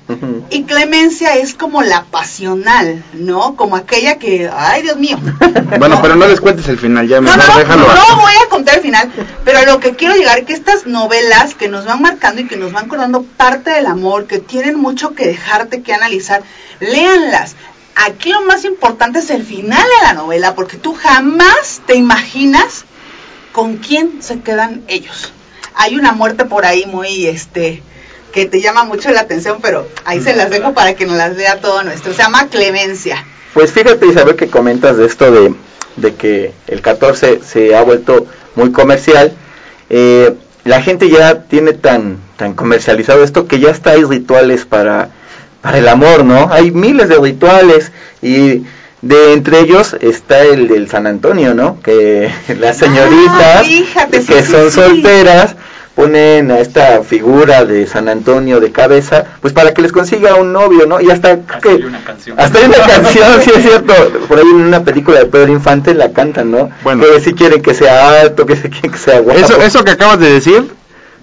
Y 0.50 0.64
Clemencia 0.64 1.36
es 1.36 1.54
como 1.54 1.82
la 1.82 2.02
pasional, 2.02 3.04
¿no? 3.12 3.54
Como 3.54 3.76
aquella 3.76 4.18
que, 4.18 4.50
ay 4.52 4.82
Dios 4.82 4.96
mío. 4.96 5.16
Bueno, 5.78 6.00
pero 6.02 6.16
no 6.16 6.26
les 6.26 6.40
cuentes 6.40 6.66
el 6.66 6.76
final, 6.76 7.06
ya 7.06 7.20
No, 7.20 7.30
mejor 7.30 7.46
no, 7.46 7.58
déjalo. 7.58 7.86
no 7.86 8.16
voy 8.20 8.32
a 8.44 8.48
contar 8.48 8.78
el 8.78 8.82
final, 8.82 9.08
pero 9.44 9.64
lo 9.66 9.78
que 9.78 9.94
quiero 9.94 10.16
llegar 10.16 10.40
es 10.40 10.46
que 10.46 10.52
estas 10.54 10.84
novelas 10.88 11.54
que 11.54 11.68
nos 11.68 11.84
van 11.84 12.02
marcando 12.02 12.40
y 12.40 12.48
que 12.48 12.56
nos 12.56 12.72
van 12.72 12.88
contando 12.88 13.22
parte 13.22 13.70
del 13.70 13.86
amor, 13.86 14.26
que 14.26 14.40
tienen 14.40 14.74
mucho 14.80 15.14
que 15.14 15.28
dejarte 15.28 15.82
que 15.82 15.94
analizar, 15.94 16.42
léanlas. 16.80 17.54
Aquí 17.94 18.30
lo 18.30 18.42
más 18.42 18.64
importante 18.64 19.20
es 19.20 19.30
el 19.30 19.44
final 19.44 19.78
de 20.00 20.06
la 20.08 20.14
novela, 20.14 20.56
porque 20.56 20.76
tú 20.76 20.92
jamás 20.94 21.82
te 21.86 21.94
imaginas 21.94 22.84
con 23.52 23.76
quién 23.76 24.20
se 24.24 24.40
quedan 24.40 24.82
ellos. 24.88 25.32
Hay 25.76 25.94
una 25.94 26.10
muerte 26.10 26.46
por 26.46 26.66
ahí 26.66 26.84
muy, 26.86 27.28
este, 27.28 27.84
que 28.32 28.46
te 28.46 28.60
llama 28.60 28.84
mucho 28.84 29.10
la 29.10 29.20
atención, 29.20 29.58
pero 29.60 29.86
ahí 30.04 30.20
se 30.20 30.34
las 30.34 30.50
dejo 30.50 30.72
para 30.72 30.94
que 30.94 31.06
nos 31.06 31.16
las 31.16 31.36
lea 31.36 31.60
todo 31.60 31.82
nuestro. 31.82 32.12
Se 32.12 32.18
llama 32.22 32.48
Clemencia. 32.48 33.24
Pues 33.54 33.72
fíjate 33.72 34.06
Isabel 34.06 34.36
que 34.36 34.48
comentas 34.48 34.96
de 34.96 35.06
esto 35.06 35.30
de, 35.30 35.54
de 35.96 36.14
que 36.14 36.52
el 36.68 36.80
14 36.82 37.40
se 37.44 37.74
ha 37.74 37.82
vuelto 37.82 38.26
muy 38.54 38.72
comercial. 38.72 39.32
Eh, 39.88 40.34
la 40.64 40.82
gente 40.82 41.08
ya 41.08 41.42
tiene 41.44 41.72
tan, 41.72 42.18
tan 42.36 42.54
comercializado 42.54 43.24
esto 43.24 43.46
que 43.48 43.58
ya 43.58 43.70
hasta 43.70 43.90
hay 43.90 44.04
rituales 44.04 44.66
para, 44.66 45.10
para 45.62 45.78
el 45.78 45.88
amor, 45.88 46.24
¿no? 46.24 46.52
Hay 46.52 46.70
miles 46.70 47.08
de 47.08 47.18
rituales 47.18 47.90
y 48.22 48.62
de 49.02 49.32
entre 49.32 49.60
ellos 49.60 49.96
está 50.00 50.42
el 50.42 50.68
del 50.68 50.88
San 50.88 51.06
Antonio, 51.06 51.54
¿no? 51.54 51.80
Que 51.82 52.30
las 52.60 52.76
señoritas 52.76 53.60
Ah, 53.60 53.62
fíjate, 53.64 54.20
sí, 54.20 54.26
que 54.32 54.42
sí, 54.44 54.52
son 54.52 54.70
sí. 54.70 54.80
solteras 54.80 55.56
ponen 56.00 56.50
a 56.50 56.60
esta 56.60 57.02
figura 57.02 57.64
de 57.66 57.86
San 57.86 58.08
Antonio 58.08 58.58
de 58.58 58.72
cabeza, 58.72 59.24
pues 59.42 59.52
para 59.52 59.74
que 59.74 59.82
les 59.82 59.92
consiga 59.92 60.34
un 60.36 60.50
novio, 60.52 60.86
¿no? 60.86 60.98
Y 61.00 61.10
hasta 61.10 61.32
Hasta 61.32 61.60
que 61.60 61.68
hay 61.68 61.82
una 61.82 62.02
canción. 62.02 62.40
hasta 62.40 62.58
hay 62.58 62.64
una 62.66 62.76
canción, 62.86 63.26
sí 63.42 63.50
es 63.54 63.62
cierto. 63.62 63.92
Por 64.26 64.38
ahí 64.38 64.44
en 64.50 64.60
una 64.62 64.82
película 64.82 65.18
de 65.18 65.26
Pedro 65.26 65.52
Infante 65.52 65.92
la 65.94 66.12
cantan, 66.12 66.50
¿no? 66.50 66.70
Bueno. 66.82 67.02
Que 67.04 67.20
si 67.20 67.34
quieren 67.34 67.60
que 67.60 67.74
sea 67.74 68.20
alto, 68.22 68.46
que 68.46 68.56
si 68.56 68.70
quieren 68.70 68.92
que 68.92 68.98
sea 68.98 69.20
guapo. 69.20 69.38
Eso, 69.38 69.60
eso 69.60 69.84
que 69.84 69.90
acabas 69.90 70.18
de 70.20 70.32
decir, 70.32 70.70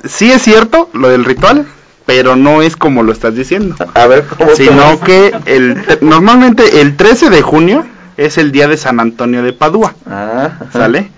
sí 0.05 0.31
es 0.31 0.43
cierto, 0.43 0.89
lo 0.93 1.09
del 1.09 1.25
ritual, 1.25 1.65
pero 2.05 2.35
no 2.35 2.61
es 2.61 2.75
como 2.75 3.01
lo 3.01 3.11
estás 3.11 3.33
diciendo. 3.35 3.75
A 3.95 4.05
ver, 4.05 4.25
¿cómo 4.37 4.51
Sino 4.55 4.99
que 4.99 5.33
el, 5.45 5.81
normalmente 6.01 6.81
el 6.81 6.95
13 6.95 7.31
de 7.31 7.41
junio 7.41 7.83
es 8.15 8.37
el 8.37 8.51
día 8.51 8.67
de 8.67 8.77
San 8.77 8.99
Antonio 8.99 9.41
de 9.41 9.53
Padua, 9.53 9.95
Ah, 10.09 10.51
ajá. 10.61 10.71
¿sale? 10.71 11.09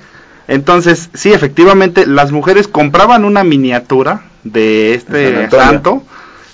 Entonces, 0.50 1.12
sí, 1.14 1.32
efectivamente, 1.32 2.08
las 2.08 2.32
mujeres 2.32 2.68
compraban 2.68 3.24
una 3.24 3.44
miniatura 3.44 4.24
de 4.44 4.96
este 4.96 5.48
santo, 5.52 6.02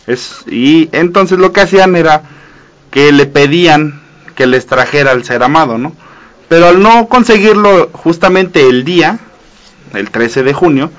es, 0.05 0.43
y 0.47 0.89
entonces 0.91 1.39
lo 1.39 1.53
que 1.53 1.61
hacían 1.61 1.95
era 1.95 2.23
que 2.91 3.13
le 3.13 3.25
pedían 3.25 4.01
que 4.35 4.47
les 4.47 4.65
trajera 4.65 5.11
al 5.11 5.23
ser 5.23 5.43
amado, 5.43 5.77
¿no? 5.77 5.95
Pero 6.49 6.67
al 6.67 6.83
no 6.83 7.07
conseguirlo 7.07 7.89
justamente 7.93 8.67
el 8.67 8.83
día, 8.83 9.17
el 9.93 10.09
13 10.09 10.43
de 10.43 10.53
junio, 10.53 10.91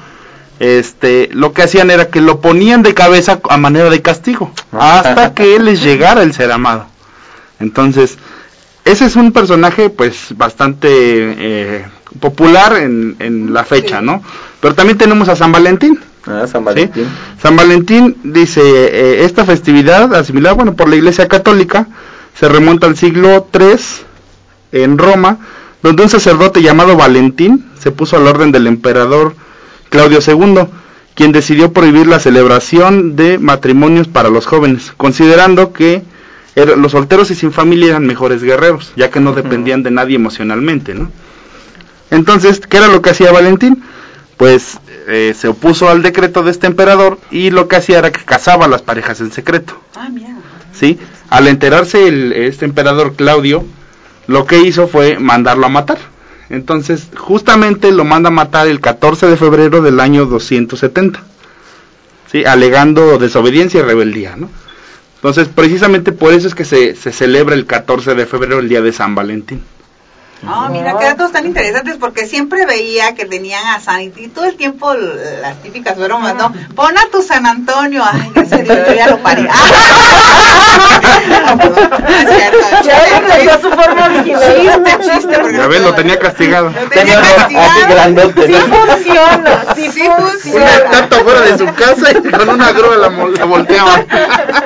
este, 0.59 1.29
lo 1.33 1.53
que 1.53 1.65
hacían 1.65 1.91
era 1.91 2.09
que 2.09 2.23
lo 2.23 2.41
ponían 2.41 2.83
de 2.83 2.95
cabeza 2.95 3.41
a 3.51 3.59
manera 3.59 3.91
de 3.91 4.01
castigo, 4.01 4.53
Ah. 4.73 5.01
hasta 5.01 5.35
que 5.35 5.59
les 5.59 5.83
llegara 5.83 6.23
el 6.23 6.33
ser 6.33 6.51
amado. 6.51 6.87
Entonces, 7.61 8.17
ese 8.87 9.05
es 9.05 9.17
un 9.17 9.33
personaje 9.33 9.91
pues 9.91 10.29
bastante 10.35 10.89
eh, 10.91 11.85
popular 12.21 12.77
en, 12.77 13.17
en 13.19 13.53
la 13.53 13.65
fecha, 13.65 14.01
¿no? 14.01 14.23
Pero 14.61 14.75
también 14.75 14.99
tenemos 14.99 15.29
a 15.29 15.37
San 15.37 15.53
Valentín. 15.53 15.99
Ah, 16.27 16.47
San 16.47 16.63
¿sí? 16.63 16.65
Valentín. 16.65 17.07
San 17.41 17.57
Valentín 17.57 18.17
dice, 18.25 18.61
eh, 18.63 19.25
esta 19.25 19.45
festividad 19.45 20.13
asimilada, 20.15 20.55
bueno, 20.55 20.75
por 20.75 20.89
la 20.89 20.97
Iglesia 20.97 21.29
Católica, 21.29 21.87
se 22.39 22.49
remonta 22.49 22.87
al 22.87 22.97
siglo 22.97 23.47
III 23.53 23.77
en 24.73 24.99
Roma, 24.99 25.39
donde 25.83 26.03
un 26.03 26.09
sacerdote 26.09 26.63
llamado 26.63 26.97
Valentín 26.97 27.67
se 27.79 27.93
puso 27.93 28.17
al 28.17 28.27
orden 28.27 28.51
del 28.53 28.67
emperador 28.67 29.35
Claudio 29.89 30.19
II, 30.27 30.67
quien 31.15 31.33
decidió 31.33 31.73
prohibir 31.73 32.07
la 32.09 32.19
celebración 32.19 33.15
de 33.17 33.39
matrimonios 33.39 34.09
para 34.09 34.29
los 34.29 34.47
jóvenes, 34.47 34.93
considerando 34.97 35.73
que 35.73 36.03
er- 36.57 36.77
los 36.77 36.93
solteros 36.93 37.31
y 37.31 37.35
sin 37.35 37.53
familia 37.53 37.91
eran 37.91 38.07
mejores 38.07 38.43
guerreros, 38.43 38.93
ya 38.97 39.11
que 39.11 39.21
no 39.21 39.33
dependían 39.33 39.83
de 39.83 39.93
nadie 39.93 40.17
emocionalmente, 40.17 40.95
¿no? 40.95 41.11
Entonces, 42.11 42.61
¿qué 42.61 42.77
era 42.79 42.89
lo 42.89 43.03
que 43.03 43.11
hacía 43.11 43.33
Valentín? 43.33 43.83
Pues 44.37 44.79
eh, 45.09 45.35
se 45.37 45.49
opuso 45.49 45.89
al 45.89 46.03
decreto 46.03 46.43
de 46.43 46.51
este 46.51 46.67
emperador 46.67 47.19
y 47.31 47.51
lo 47.51 47.69
que 47.69 47.77
hacía 47.77 47.99
era 47.99 48.13
que 48.13 48.25
casaba 48.25 48.67
a 48.67 48.69
las 48.69 48.83
parejas 48.83 49.21
en 49.21 49.33
secreto. 49.33 49.81
Ah, 49.95 50.09
mira. 50.11 50.37
¿sí? 50.79 50.99
Al 51.31 51.49
enterarse 51.49 52.07
el, 52.07 52.33
este 52.33 52.65
emperador 52.65 53.15
Claudio, 53.15 53.65
lo 54.27 54.47
que 54.47 54.59
hizo 54.61 54.89
fue 54.89 55.19
mandarlo 55.19 55.67
a 55.67 55.71
matar. 55.71 55.99
Entonces, 56.49 57.09
justamente 57.17 57.91
lo 57.91 58.05
manda 58.05 58.29
a 58.29 58.33
matar 58.33 58.69
el 58.69 58.81
14 58.81 59.27
de 59.27 59.37
febrero 59.37 59.83
del 59.83 59.99
año 59.99 60.27
270, 60.27 61.21
¿sí? 62.31 62.45
Alegando 62.45 63.19
desobediencia 63.19 63.81
y 63.81 63.83
rebeldía, 63.83 64.37
¿no? 64.37 64.49
Entonces, 65.17 65.49
precisamente 65.49 66.13
por 66.13 66.33
eso 66.33 66.47
es 66.47 66.55
que 66.55 66.65
se, 66.65 66.95
se 66.95 67.11
celebra 67.11 67.57
el 67.57 67.67
14 67.67 68.15
de 68.15 68.27
febrero, 68.27 68.61
el 68.61 68.69
día 68.69 68.81
de 68.81 68.93
San 68.93 69.17
Valentín. 69.17 69.63
Ah, 70.47 70.69
mira, 70.71 70.97
qué 70.99 71.05
datos 71.07 71.33
tan 71.33 71.47
interesantes 71.47 71.97
porque 71.99 72.27
siempre 72.27 72.67
veía 72.67 73.15
que 73.15 73.25
tenían 73.25 73.67
a 73.67 73.81
San 73.81 74.03
y 74.03 74.11
todo 74.29 74.45
el 74.45 74.57
tiempo 74.57 74.93
las 74.95 75.63
típicas 75.63 75.97
bromas, 75.99 76.35
¿no? 76.35 76.53
Pon 76.75 76.97
a 76.97 77.07
tu 77.11 77.23
San 77.23 77.47
Antonio, 77.47 78.03
ay, 78.05 78.33
a 78.37 78.57
Dios, 78.57 78.79
yo 78.87 78.95
ya 78.95 79.09
lo 79.09 79.19
paré. 79.19 79.49
Ah, 80.79 81.57
perdón, 81.57 81.91
no 82.01 82.09
es 82.09 82.37
cierto, 82.37 83.45
Ya 83.45 83.59
su 83.61 83.71
forma 83.71 84.05
original. 84.07 84.85
Chiste, 84.85 85.11
chiste, 85.15 85.39
porque 85.39 85.57
Ya 85.57 85.63
no 85.63 85.69
ves, 85.69 85.81
lo 85.83 85.95
tenía 85.95 86.19
castigado. 86.19 86.71
Lo 86.71 86.89
Tenía 86.89 87.21
castigado. 87.21 88.33
Sí 88.35 88.53
¿no? 88.53 88.77
funciona, 88.77 89.65
sí, 89.75 89.91
Sí 89.93 90.01
Una 90.03 90.17
funciona. 90.17 90.67
estatua 90.67 91.19
fuera 91.21 91.41
de 91.41 91.59
su 91.59 91.67
casa 91.75 92.11
y 92.13 92.31
con 92.31 92.49
una 92.49 92.73
grúa 92.73 92.97
la, 92.97 93.09
volteaban. 93.47 94.07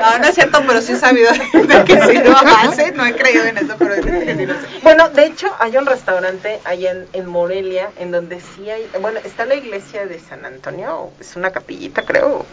No, 0.01 0.17
no 0.17 0.25
es 0.27 0.33
cierto, 0.35 0.63
pero 0.65 0.81
sí 0.81 0.93
he 0.93 0.97
sabido 0.97 1.31
de 1.31 1.83
que 1.85 2.01
sí 2.01 2.17
lo 2.23 2.35
hace. 2.37 2.91
No 2.91 3.05
he 3.05 3.15
creído 3.15 3.45
en 3.45 3.57
eso, 3.59 3.75
pero 3.77 3.95
de 3.95 4.01
que 4.01 4.35
sí 4.35 4.45
lo 4.45 4.53
sé. 4.53 4.59
Bueno, 4.81 5.09
de 5.09 5.25
hecho, 5.25 5.47
hay 5.61 5.77
un 5.77 5.85
restaurante 5.85 6.59
allá 6.65 6.89
en, 6.91 7.07
en 7.13 7.27
Morelia 7.27 7.91
en 7.99 8.11
donde 8.11 8.39
sí 8.41 8.67
hay, 8.69 8.83
bueno, 8.99 9.19
está 9.23 9.45
la 9.45 9.53
iglesia 9.53 10.07
de 10.07 10.19
San 10.19 10.43
Antonio, 10.43 11.11
es 11.19 11.35
una 11.35 11.51
capillita, 11.51 12.01
creo, 12.01 12.47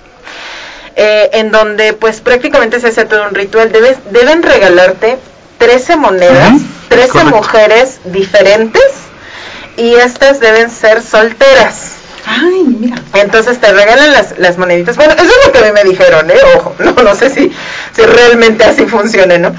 eh, 0.95 1.31
en 1.33 1.51
donde 1.51 1.95
pues 1.95 2.21
prácticamente 2.21 2.79
se 2.81 2.89
hace 2.89 3.07
todo 3.07 3.25
un 3.27 3.35
ritual. 3.35 3.73
Debes, 3.73 3.97
deben 4.11 4.43
regalarte 4.43 5.17
13 5.57 5.97
monedas, 5.97 6.53
Ujú, 6.53 6.65
13 6.91 7.09
correcto. 7.09 7.37
mujeres 7.37 8.01
diferentes 8.05 8.83
y 9.79 9.95
estas 9.95 10.39
deben 10.39 10.71
ser 10.71 11.03
solteras. 11.03 11.93
Ay, 12.27 12.63
mira. 12.67 12.97
Entonces 13.15 13.59
te 13.59 13.73
regalan 13.73 14.13
las, 14.13 14.39
las 14.39 14.59
moneditas. 14.59 14.97
Bueno, 14.97 15.15
eso 15.15 15.25
es 15.25 15.47
lo 15.47 15.53
que 15.53 15.61
a 15.61 15.63
mí 15.63 15.73
me 15.73 15.85
dijeron, 15.85 16.31
¿eh? 16.31 16.35
Ojo, 16.57 16.75
no, 16.79 16.93
no 16.93 17.15
sé 17.15 17.31
si, 17.31 17.51
si 17.95 18.03
realmente 18.03 18.65
así 18.65 18.85
funcione, 18.85 19.39
¿no? 19.39 19.55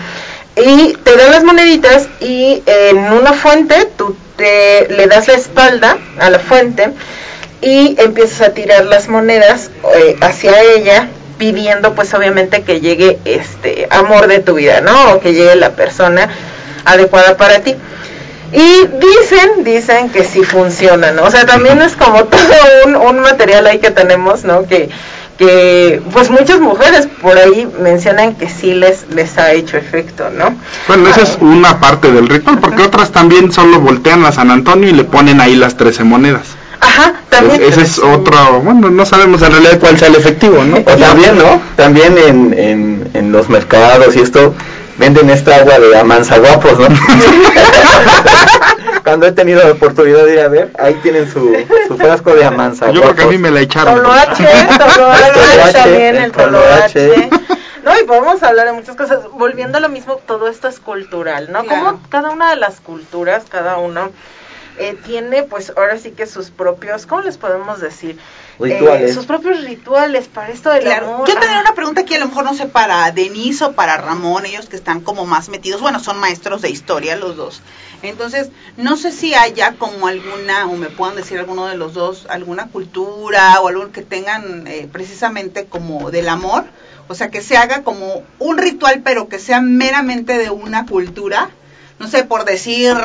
Y 0.65 0.93
te 1.03 1.15
dan 1.15 1.31
las 1.31 1.43
moneditas 1.43 2.07
y 2.19 2.61
en 2.65 2.97
una 2.97 3.33
fuente 3.33 3.87
tú 3.97 4.15
te, 4.35 4.87
le 4.89 5.07
das 5.07 5.27
la 5.27 5.35
espalda 5.35 5.97
a 6.19 6.29
la 6.29 6.39
fuente 6.39 6.89
y 7.61 7.95
empiezas 7.99 8.41
a 8.41 8.53
tirar 8.53 8.85
las 8.85 9.07
monedas 9.07 9.71
eh, 9.95 10.15
hacia 10.21 10.61
ella 10.61 11.09
pidiendo 11.37 11.95
pues 11.95 12.13
obviamente 12.13 12.63
que 12.63 12.81
llegue 12.81 13.19
este 13.25 13.87
amor 13.89 14.27
de 14.27 14.39
tu 14.39 14.55
vida, 14.55 14.81
¿no? 14.81 15.13
O 15.13 15.19
que 15.19 15.33
llegue 15.33 15.55
la 15.55 15.71
persona 15.71 16.29
adecuada 16.85 17.37
para 17.37 17.61
ti. 17.61 17.75
Y 18.51 18.87
dicen, 18.87 19.63
dicen 19.63 20.09
que 20.09 20.23
sí 20.23 20.43
funciona, 20.43 21.11
¿no? 21.11 21.23
O 21.23 21.31
sea, 21.31 21.45
también 21.45 21.81
es 21.81 21.95
como 21.95 22.23
todo 22.25 22.53
un, 22.85 22.95
un 22.95 23.19
material 23.21 23.65
ahí 23.67 23.79
que 23.79 23.91
tenemos, 23.91 24.43
¿no? 24.43 24.67
Que, 24.67 24.89
que 25.39 26.01
pues 26.11 26.29
muchas 26.29 26.59
mujeres 26.59 27.07
por 27.21 27.37
ahí 27.37 27.67
mencionan 27.81 28.35
que 28.35 28.49
sí 28.49 28.73
les, 28.73 29.07
les 29.09 29.37
ha 29.37 29.53
hecho 29.53 29.77
efecto, 29.77 30.29
¿no? 30.29 30.53
Bueno, 30.87 31.07
esa 31.09 31.21
es 31.21 31.37
una 31.39 31.79
parte 31.79 32.11
del 32.11 32.27
ritual, 32.27 32.59
porque 32.59 32.83
otras 32.83 33.11
también 33.11 33.49
solo 33.51 33.79
voltean 33.79 34.25
a 34.25 34.33
San 34.33 34.51
Antonio 34.51 34.89
y 34.89 34.93
le 34.93 35.05
ponen 35.05 35.39
ahí 35.39 35.55
las 35.55 35.77
13 35.77 36.03
monedas. 36.03 36.41
Ajá, 36.81 37.13
también. 37.29 37.63
Ese 37.63 37.81
es 37.81 37.99
otro, 37.99 38.59
bueno, 38.61 38.89
no 38.89 39.05
sabemos 39.05 39.41
en 39.41 39.53
realidad 39.53 39.79
cuál 39.79 39.97
sea 39.97 40.09
el 40.09 40.15
efectivo, 40.15 40.61
¿no? 40.65 40.77
O 40.77 40.81
también, 40.81 41.37
¿no? 41.37 41.61
También 41.77 42.17
en, 42.17 42.53
en, 42.59 43.09
en 43.13 43.31
los 43.31 43.47
mercados 43.47 44.17
y 44.17 44.19
esto 44.19 44.53
venden 44.97 45.29
esta 45.29 45.55
agua 45.55 45.79
de 45.79 45.97
amanzaguapos, 45.97 46.79
¿no? 46.79 46.87
Cuando 49.09 49.25
he 49.25 49.31
tenido 49.31 49.63
la 49.63 49.71
oportunidad 49.71 50.23
de 50.23 50.33
ir 50.33 50.39
a 50.39 50.47
ver, 50.49 50.71
ahí 50.77 50.93
tienen 51.01 51.27
su, 51.27 51.51
su 51.87 51.97
frasco 51.97 52.31
de 52.35 52.41
Yo 52.41 52.47
amanzaguapos. 52.49 53.01
creo 53.01 53.15
que 53.15 53.23
a 53.23 53.27
mí 53.27 53.37
me 53.39 53.49
la 53.49 53.61
echaron. 53.61 53.95
Toloache, 53.95 54.45
toloache 54.95 55.73
también, 55.73 56.15
el 56.17 56.31
toloache. 56.31 57.29
No, 57.83 57.99
y 57.99 58.03
podemos 58.03 58.43
hablar 58.43 58.67
de 58.67 58.73
muchas 58.73 58.95
cosas. 58.95 59.21
Volviendo 59.31 59.79
a 59.79 59.81
lo 59.81 59.89
mismo, 59.89 60.17
todo 60.17 60.47
esto 60.47 60.67
es 60.67 60.79
cultural, 60.79 61.51
¿no? 61.51 61.63
Claro. 61.63 61.85
Como 61.85 62.09
cada 62.09 62.29
una 62.29 62.51
de 62.51 62.57
las 62.57 62.81
culturas, 62.81 63.45
cada 63.49 63.77
uno 63.77 64.11
eh, 64.77 64.95
tiene, 65.05 65.41
pues 65.41 65.73
ahora 65.75 65.97
sí 65.97 66.11
que 66.11 66.27
sus 66.27 66.51
propios, 66.51 67.07
¿cómo 67.07 67.21
les 67.21 67.39
podemos 67.39 67.81
decir? 67.81 68.19
Rituales. 68.59 69.11
Eh, 69.11 69.13
sus 69.13 69.25
propios 69.25 69.63
rituales 69.63 70.27
para 70.27 70.49
esto 70.51 70.69
del 70.69 70.83
Claro. 70.83 71.13
amor. 71.15 71.27
Yo 71.27 71.39
tenía 71.39 71.57
Ah. 71.59 71.61
una 71.61 71.75
pregunta 71.75 72.01
aquí, 72.01 72.13
a 72.15 72.19
lo 72.19 72.27
mejor 72.27 72.43
no 72.43 72.53
sé 72.53 72.65
para 72.65 73.09
Denise 73.11 73.63
o 73.65 73.71
para 73.73 73.97
Ramón, 73.97 74.45
ellos 74.45 74.67
que 74.67 74.75
están 74.75 74.99
como 75.01 75.25
más 75.25 75.47
metidos, 75.49 75.79
bueno, 75.81 75.99
son 75.99 76.19
maestros 76.19 76.61
de 76.61 76.69
historia 76.69 77.15
los 77.15 77.37
dos. 77.37 77.61
Entonces, 78.01 78.49
no 78.77 78.97
sé 78.97 79.11
si 79.11 79.33
haya 79.33 79.73
como 79.77 80.07
alguna, 80.07 80.67
o 80.67 80.75
me 80.75 80.89
puedan 80.89 81.15
decir 81.15 81.39
alguno 81.39 81.65
de 81.67 81.75
los 81.77 81.93
dos, 81.93 82.25
alguna 82.29 82.67
cultura 82.67 83.59
o 83.61 83.67
algo 83.69 83.91
que 83.91 84.01
tengan 84.01 84.67
eh, 84.67 84.87
precisamente 84.91 85.65
como 85.65 86.11
del 86.11 86.27
amor, 86.29 86.65
o 87.07 87.15
sea, 87.15 87.29
que 87.29 87.41
se 87.41 87.57
haga 87.57 87.83
como 87.83 88.23
un 88.39 88.57
ritual, 88.57 89.01
pero 89.03 89.27
que 89.29 89.39
sea 89.39 89.61
meramente 89.61 90.37
de 90.37 90.49
una 90.49 90.85
cultura. 90.85 91.49
No 91.97 92.07
sé, 92.07 92.23
por 92.23 92.45
decir, 92.45 92.95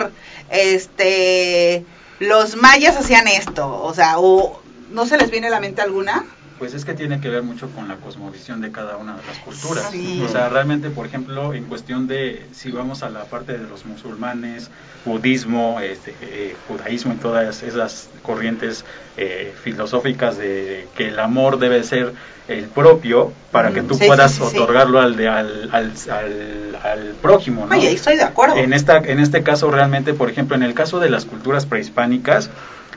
este, 0.50 1.84
los 2.20 2.56
mayas 2.56 2.96
hacían 2.96 3.26
esto, 3.28 3.82
o 3.82 3.92
sea, 3.94 4.18
o 4.18 4.60
no 4.90 5.06
se 5.06 5.16
les 5.18 5.30
viene 5.30 5.48
a 5.48 5.50
la 5.50 5.60
mente 5.60 5.82
alguna. 5.82 6.24
Pues 6.58 6.72
es 6.72 6.84
que 6.84 6.94
tiene 6.94 7.20
que 7.20 7.28
ver 7.28 7.42
mucho 7.42 7.68
con 7.70 7.88
la 7.88 7.96
cosmovisión 7.96 8.60
de 8.60 8.70
cada 8.70 8.96
una 8.96 9.16
de 9.16 9.26
las 9.26 9.38
culturas. 9.38 9.88
Sí. 9.90 10.22
O 10.24 10.28
sea, 10.28 10.48
realmente, 10.48 10.88
por 10.88 11.04
ejemplo, 11.04 11.52
en 11.52 11.64
cuestión 11.64 12.06
de, 12.06 12.46
si 12.52 12.70
vamos 12.70 13.02
a 13.02 13.10
la 13.10 13.24
parte 13.24 13.58
de 13.58 13.66
los 13.66 13.84
musulmanes, 13.84 14.70
budismo, 15.04 15.80
este, 15.80 16.14
eh, 16.22 16.54
judaísmo 16.68 17.12
y 17.12 17.16
todas 17.16 17.64
esas 17.64 18.08
corrientes 18.22 18.84
eh, 19.16 19.52
filosóficas 19.64 20.38
de 20.38 20.86
que 20.96 21.08
el 21.08 21.18
amor 21.18 21.58
debe 21.58 21.82
ser 21.82 22.12
el 22.46 22.66
propio 22.66 23.32
para 23.50 23.72
que 23.72 23.82
tú 23.82 23.94
Sí, 23.94 24.02
sí, 24.02 24.06
puedas 24.06 24.32
sí, 24.32 24.42
sí. 24.48 24.56
otorgarlo 24.56 25.00
al, 25.00 25.16
de, 25.16 25.26
al, 25.28 25.70
al, 25.72 25.92
al, 26.10 26.78
al 26.84 27.00
prójimo. 27.20 27.66
¿no? 27.66 27.76
Oye, 27.76 27.90
estoy 27.90 28.14
de 28.16 28.22
acuerdo. 28.22 28.56
En, 28.56 28.72
esta, 28.72 28.98
en 28.98 29.18
este 29.18 29.42
caso, 29.42 29.72
realmente, 29.72 30.14
por 30.14 30.30
ejemplo, 30.30 30.54
en 30.54 30.62
el 30.62 30.72
caso 30.74 31.00
de 31.00 31.10
las 31.10 31.24
culturas 31.24 31.66
prehispánicas, 31.66 32.48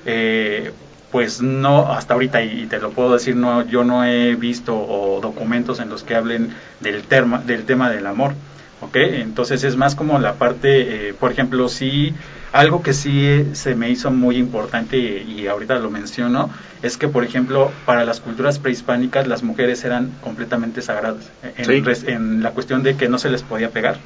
eh, 0.06 0.71
pues 1.12 1.41
no, 1.41 1.91
hasta 1.91 2.13
ahorita, 2.15 2.43
y, 2.43 2.63
y 2.63 2.65
te 2.65 2.80
lo 2.80 2.91
puedo 2.91 3.13
decir, 3.13 3.36
no, 3.36 3.65
yo 3.65 3.84
no 3.84 4.04
he 4.04 4.36
visto 4.36 4.76
o 4.78 5.20
documentos 5.22 5.80
en 5.80 5.89
los 5.89 6.04
que 6.04 6.15
hablen 6.15 6.54
del, 6.82 7.04
terma, 7.04 7.39
del 7.39 7.63
tema 7.65 7.89
del 7.89 8.06
amor. 8.08 8.34
¿ok? 8.80 8.96
Entonces 8.98 9.63
es 9.63 9.76
más 9.76 9.96
como 9.96 10.20
la 10.20 10.34
parte, 10.34 11.10
eh, 11.10 11.13
por 11.13 11.32
ejemplo, 11.32 11.67
sí, 11.67 12.13
algo 12.54 12.84
que 12.84 12.94
sí 12.94 13.25
eh, 13.25 13.48
se 13.54 13.73
me 13.73 13.90
hizo 13.90 14.12
muy 14.12 14.36
importante 14.38 14.98
y, 14.98 15.40
y 15.42 15.48
ahorita 15.48 15.79
lo 15.79 15.90
menciono, 15.90 16.52
es 16.84 16.96
que, 16.98 17.08
por 17.08 17.23
ejemplo, 17.23 17.71
para 17.88 18.06
las 18.06 18.19
culturas 18.19 18.60
prehispánicas 18.60 19.25
las 19.27 19.42
mujeres 19.42 19.84
eran 19.84 20.12
completamente 20.21 20.84
sagradas, 20.84 21.32
en, 21.58 21.65
Sí. 21.65 21.82
res- 21.82 22.04
en 22.04 22.44
la 22.44 22.52
cuestión 22.52 22.84
de 22.84 22.96
que 22.96 23.10
no 23.10 23.17
se 23.17 23.32
les 23.32 23.42
podía 23.42 23.69
pegar 23.71 23.98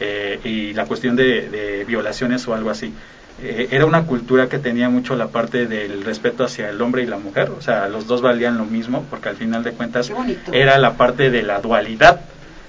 eh, 0.00 0.40
y 0.44 0.74
la 0.74 0.84
cuestión 0.84 1.16
de, 1.16 1.48
de 1.48 1.84
violaciones 1.86 2.46
o 2.48 2.54
algo 2.54 2.68
así. 2.68 2.92
Eh, 3.40 3.68
era 3.70 3.86
una 3.86 4.04
cultura 4.04 4.48
que 4.48 4.58
tenía 4.58 4.88
mucho 4.88 5.16
la 5.16 5.28
parte 5.28 5.66
del 5.66 6.04
respeto 6.04 6.44
hacia 6.44 6.68
el 6.68 6.80
hombre 6.80 7.02
y 7.02 7.06
la 7.06 7.18
mujer, 7.18 7.50
o 7.50 7.60
sea, 7.60 7.88
los 7.88 8.06
dos 8.06 8.22
valían 8.22 8.58
lo 8.58 8.64
mismo, 8.64 9.04
porque 9.10 9.30
al 9.30 9.36
final 9.36 9.64
de 9.64 9.72
cuentas 9.72 10.12
era 10.52 10.78
la 10.78 10.96
parte 10.96 11.30
de 11.30 11.42
la 11.42 11.60
dualidad. 11.60 12.20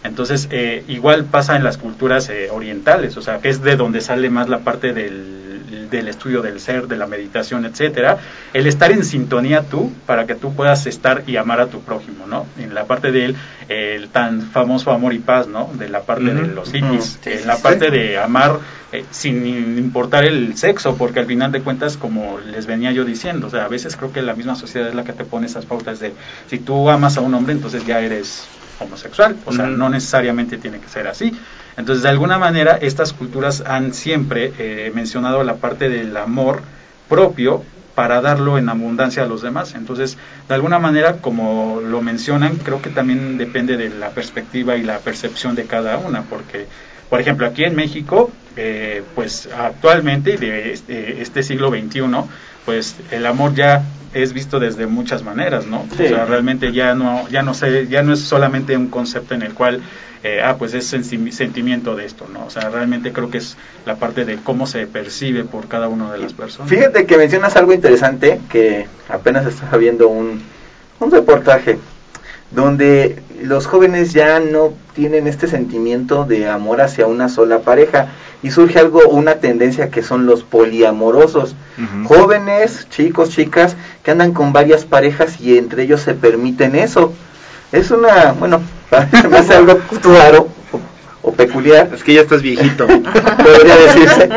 Entonces, 0.04 0.48
eh, 0.52 0.84
igual 0.88 1.26
pasa 1.26 1.56
en 1.56 1.64
las 1.64 1.78
culturas 1.78 2.30
eh, 2.30 2.50
orientales, 2.52 3.16
o 3.18 3.22
sea, 3.22 3.40
que 3.40 3.50
es 3.50 3.62
de 3.62 3.76
donde 3.76 4.02
sale 4.02 4.30
más 4.30 4.50
la 4.50 4.60
parte 4.60 4.94
del 4.94 5.44
del 5.94 6.08
estudio 6.08 6.42
del 6.42 6.60
ser, 6.60 6.88
de 6.88 6.98
la 6.98 7.08
meditación, 7.08 7.66
etcétera, 7.66 8.18
el 8.54 8.68
estar 8.68 8.92
en 8.92 9.06
sintonía 9.06 9.62
tú 9.62 9.92
para 10.06 10.26
que 10.26 10.36
tú 10.36 10.54
puedas 10.54 10.86
estar 10.88 11.24
y 11.28 11.38
amar 11.38 11.62
a 11.62 11.68
tu 11.68 11.82
prójimo, 11.82 12.26
¿no? 12.28 12.46
En 12.58 12.74
la 12.74 12.86
parte 12.86 13.12
del 13.12 13.36
el 13.70 14.10
tan 14.10 14.42
famoso 14.42 14.92
amor 14.92 15.14
y 15.14 15.20
paz, 15.20 15.48
¿no? 15.48 15.70
De 15.74 15.90
la 15.90 16.02
parte 16.02 16.34
de 16.34 16.48
los 16.48 16.72
hippies, 16.72 17.20
en 17.26 17.48
la 17.48 17.58
parte 17.58 17.92
de 17.92 18.18
amar 18.18 18.60
eh, 18.92 19.06
sin 19.12 19.46
importar 19.78 20.26
el 20.26 20.58
sexo, 20.58 20.96
porque 20.98 21.20
al 21.20 21.26
final 21.28 21.52
de 21.52 21.62
cuentas, 21.62 21.96
como 21.96 22.40
les 22.40 22.66
venía 22.66 22.92
yo 22.92 23.06
diciendo, 23.06 23.48
o 23.48 23.50
sea, 23.50 23.66
a 23.66 23.70
veces 23.70 23.96
creo 23.96 24.12
que 24.12 24.22
la 24.22 24.34
misma 24.34 24.56
sociedad 24.56 24.90
es 24.90 24.96
la 24.96 25.04
que 25.04 25.14
te 25.14 25.26
pone 25.26 25.46
esas 25.46 25.66
pautas 25.66 26.00
de 26.00 26.14
si 26.48 26.60
tú 26.60 26.90
amas 26.90 27.18
a 27.18 27.22
un 27.22 27.34
hombre, 27.34 27.54
entonces 27.54 27.86
ya 27.86 28.02
eres 28.02 28.48
homosexual, 28.80 29.36
o 29.46 29.54
sea, 29.54 29.68
no 29.68 29.90
necesariamente 29.90 30.58
tiene 30.58 30.80
que 30.80 30.88
ser 30.88 31.08
así. 31.08 31.34
Entonces, 31.78 32.04
de 32.04 32.10
alguna 32.10 32.38
manera, 32.38 32.78
estas 32.78 33.14
culturas 33.14 33.64
han 33.66 33.94
siempre 33.94 34.54
eh, 34.58 34.92
mencionado 34.94 35.44
la 35.44 35.56
parte 35.56 35.90
del 35.90 36.16
amor 36.18 36.62
propio 37.10 37.64
para 37.96 38.22
darlo 38.22 38.58
en 38.58 38.70
abundancia 38.70 39.24
a 39.24 39.26
los 39.26 39.42
demás. 39.42 39.76
Entonces, 39.76 40.18
de 40.48 40.56
alguna 40.56 40.80
manera, 40.80 41.18
como 41.18 41.82
lo 41.82 42.02
mencionan, 42.02 42.58
creo 42.58 42.82
que 42.82 42.90
también 42.90 43.38
depende 43.38 43.78
de 43.78 43.90
la 43.90 44.10
perspectiva 44.10 44.76
y 44.76 44.84
la 44.84 45.00
percepción 45.00 45.56
de 45.56 45.66
cada 45.66 45.98
una, 45.98 46.24
porque, 46.24 46.68
por 47.10 47.22
ejemplo, 47.22 47.46
aquí 47.46 47.64
en 47.64 47.76
México, 47.76 48.32
eh, 48.56 49.04
pues 49.16 49.50
actualmente, 49.56 50.38
de 50.38 50.74
este, 50.74 51.22
este 51.22 51.44
siglo 51.44 51.70
XXI, 51.70 52.02
pues 52.66 52.96
el 53.12 53.26
amor 53.26 53.54
ya 53.54 53.84
es 54.14 54.34
visto 54.34 54.60
desde 54.60 54.86
muchas 54.86 55.24
maneras, 55.24 55.66
¿no? 55.66 55.86
O 55.92 55.96
sea, 55.96 56.26
realmente 56.26 56.72
ya 56.72 56.94
no, 56.94 57.28
ya 57.30 57.42
no 57.42 57.54
sé, 57.54 57.88
ya 57.88 58.04
no 58.04 58.14
es 58.14 58.22
solamente 58.22 58.78
un 58.78 58.88
concepto 58.88 59.34
en 59.34 59.42
el 59.42 59.54
cual, 59.54 59.82
eh, 60.24 60.42
ah, 60.44 60.56
pues 60.58 60.74
es 60.74 60.86
sentimiento 60.86 61.96
de 61.96 62.06
esto, 62.06 62.28
¿no? 62.32 62.46
O 62.46 62.50
sea, 62.50 62.70
realmente 62.70 63.12
creo 63.12 63.32
que 63.32 63.40
es 63.40 63.58
la 63.86 63.96
parte 63.96 64.24
de 64.26 64.38
cómo 64.38 64.68
se 64.68 64.86
percibe 64.86 65.44
por 65.44 65.68
cada 65.68 65.88
una 65.88 66.12
de 66.12 66.20
las 66.20 66.34
personas. 66.34 66.70
Fíjate 66.70 67.06
que 67.06 67.18
mencionas 67.18 67.56
algo 67.56 67.74
interesante, 67.74 68.40
que 68.50 68.86
apenas 69.10 69.48
estaba 69.48 69.78
viendo 69.78 70.08
un, 70.08 70.42
un 71.00 71.12
reportaje 71.12 71.80
donde 72.52 73.22
los 73.42 73.66
jóvenes 73.66 74.14
ya 74.14 74.40
no 74.40 74.74
tienen 74.94 75.28
este 75.28 75.48
sentimiento 75.48 76.26
de 76.26 76.48
amor 76.48 76.82
hacia 76.82 77.08
una 77.08 77.30
sola 77.30 77.60
pareja 77.60 78.10
y 78.44 78.52
surge 78.52 78.78
algo, 78.78 79.08
una 79.08 79.36
tendencia 79.36 79.90
que 79.90 80.04
son 80.04 80.26
los 80.26 80.44
poliamorosos. 80.44 81.56
Jóvenes, 82.06 82.88
chicos, 82.90 83.30
chicas, 83.30 83.78
que 84.04 84.12
andan 84.12 84.34
con 84.34 84.52
varias 84.52 84.84
parejas 84.84 85.40
y 85.40 85.58
entre 85.58 85.84
ellos 85.84 86.02
se 86.02 86.14
permiten 86.14 86.76
eso. 86.76 87.14
Es 87.72 87.90
una, 87.90 88.34
bueno, 88.34 88.62
me 89.30 89.38
hace 89.38 89.54
algo 89.54 89.80
raro 90.04 90.50
o, 91.22 91.32
peculiar. 91.32 91.90
Es 91.94 92.04
que 92.04 92.14
ya 92.14 92.22
estás 92.22 92.42
viejito. 92.42 92.86
podría 92.88 93.78
decirse. 93.78 94.30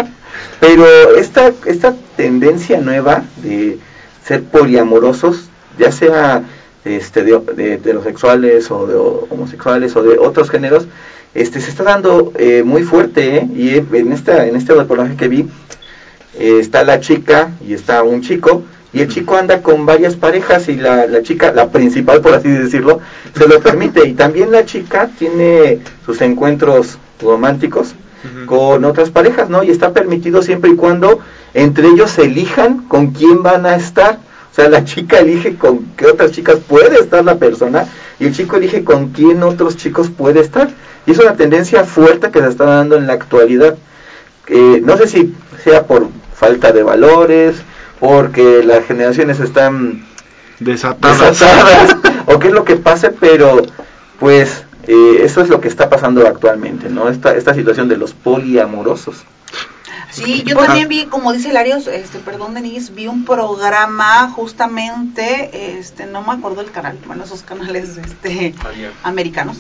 Pero 0.61 0.87
esta, 1.17 1.53
esta 1.67 1.95
tendencia 2.17 2.81
nueva 2.81 3.25
de 3.43 3.79
ser 4.25 4.45
poliamorosos, 4.45 5.49
ya 5.79 5.91
sea 5.91 6.45
este, 6.85 7.25
de, 7.25 7.41
de 7.57 7.75
heterosexuales 7.75 8.71
o 8.71 8.87
de 8.87 8.95
homosexuales 8.95 9.97
o 9.97 10.03
de 10.03 10.17
otros 10.17 10.49
géneros, 10.49 10.87
este, 11.37 11.61
se 11.61 11.71
está 11.71 11.85
dando 11.85 12.33
eh, 12.37 12.63
muy 12.65 12.83
fuerte, 12.83 13.37
¿eh? 13.37 13.49
y 13.55 13.77
en, 13.77 14.13
esta, 14.13 14.47
en 14.47 14.57
este 14.57 14.75
reportaje 14.75 15.17
que 15.17 15.29
vi, 15.29 15.47
eh, 16.39 16.59
está 16.61 16.83
la 16.85 17.01
chica 17.01 17.51
y 17.67 17.75
está 17.75 18.03
un 18.03 18.23
chico, 18.23 18.65
y 18.93 19.01
el 19.01 19.09
chico 19.09 19.37
anda 19.37 19.61
con 19.61 19.85
varias 19.85 20.17
parejas 20.17 20.69
y 20.69 20.77
la, 20.77 21.07
la, 21.07 21.23
chica, 21.23 21.53
la 21.53 21.69
principal 21.69 22.23
por 22.23 22.33
así 22.33 22.49
decirlo, 22.49 23.01
se 23.37 23.47
lo 23.47 23.61
permite. 23.61 24.09
Y 24.09 24.15
también 24.15 24.51
la 24.51 24.65
chica 24.65 25.11
tiene 25.19 25.81
sus 26.07 26.23
encuentros 26.23 26.99
románticos 27.21 27.95
con 28.47 28.85
otras 28.85 29.11
parejas, 29.11 29.51
¿no? 29.51 29.63
Y 29.63 29.71
está 29.71 29.93
permitido 29.93 30.43
siempre 30.43 30.71
y 30.71 30.77
cuando 30.77 31.21
entre 31.55 31.89
ellos 31.89 32.19
elijan 32.19 32.89
con 32.89 33.09
quién 33.13 33.43
van 33.43 33.67
a 33.67 33.77
estar. 33.77 34.19
O 34.57 34.59
sea, 34.59 34.71
la 34.71 34.87
chica 34.87 35.19
elige 35.19 35.57
con 35.57 35.85
qué 35.99 36.07
otras 36.07 36.33
chicas 36.33 36.57
puede 36.67 36.99
estar 36.99 37.23
la 37.23 37.35
persona 37.35 37.87
y 38.19 38.25
el 38.25 38.35
chico 38.35 38.57
elige 38.57 38.85
con 38.85 39.11
quién 39.11 39.43
otros 39.43 39.77
chicos 39.77 40.09
puede 40.09 40.41
estar. 40.41 40.71
Y 41.05 41.11
es 41.11 41.19
una 41.19 41.35
tendencia 41.35 41.85
fuerte 41.85 42.31
que 42.31 42.41
se 42.41 42.49
está 42.49 42.65
dando 42.65 42.97
en 42.97 43.07
la 43.07 43.13
actualidad. 43.13 43.77
Eh, 44.47 44.81
no 44.83 44.97
sé 44.97 45.09
si 45.09 45.35
sea 45.63 45.83
por 45.87 46.09
falta 46.35 46.73
de 46.73 46.83
valores, 46.83 47.57
porque 48.01 48.63
las 48.65 48.87
generaciones 48.87 49.41
están 49.41 50.07
desatadas, 50.59 51.95
o 52.25 52.39
qué 52.39 52.49
es 52.49 52.55
lo 52.55 52.65
que 52.65 52.77
pase, 52.77 53.11
pero 53.11 53.61
pues 54.19 54.65
eh, 54.87 55.19
eso 55.21 55.43
es 55.43 55.51
lo 55.51 55.61
que 55.61 55.69
está 55.69 55.91
pasando 55.91 56.27
actualmente, 56.27 56.89
¿no? 56.89 57.11
Esta, 57.11 57.37
esta 57.37 57.53
situación 57.53 57.89
de 57.89 57.99
los 57.99 58.15
poliamorosos. 58.15 59.27
Sí, 60.11 60.45
yo 60.47 60.57
también 60.57 60.89
vi, 60.89 61.07
como 61.07 61.33
dice 61.33 61.53
Larios, 61.53 61.87
este, 61.89 62.19
perdón 62.19 62.55
Denise, 62.55 62.93
vi 62.93 63.07
un 63.07 63.25
programa 63.25 64.31
justamente, 64.31 65.79
este, 65.79 66.07
no 66.07 66.23
me 66.23 66.33
acuerdo 66.33 66.61
el 66.61 66.71
canal, 66.71 66.99
bueno, 67.07 67.25
esos 67.25 67.43
canales 67.43 67.97
este, 67.97 68.55
americanos, 69.03 69.59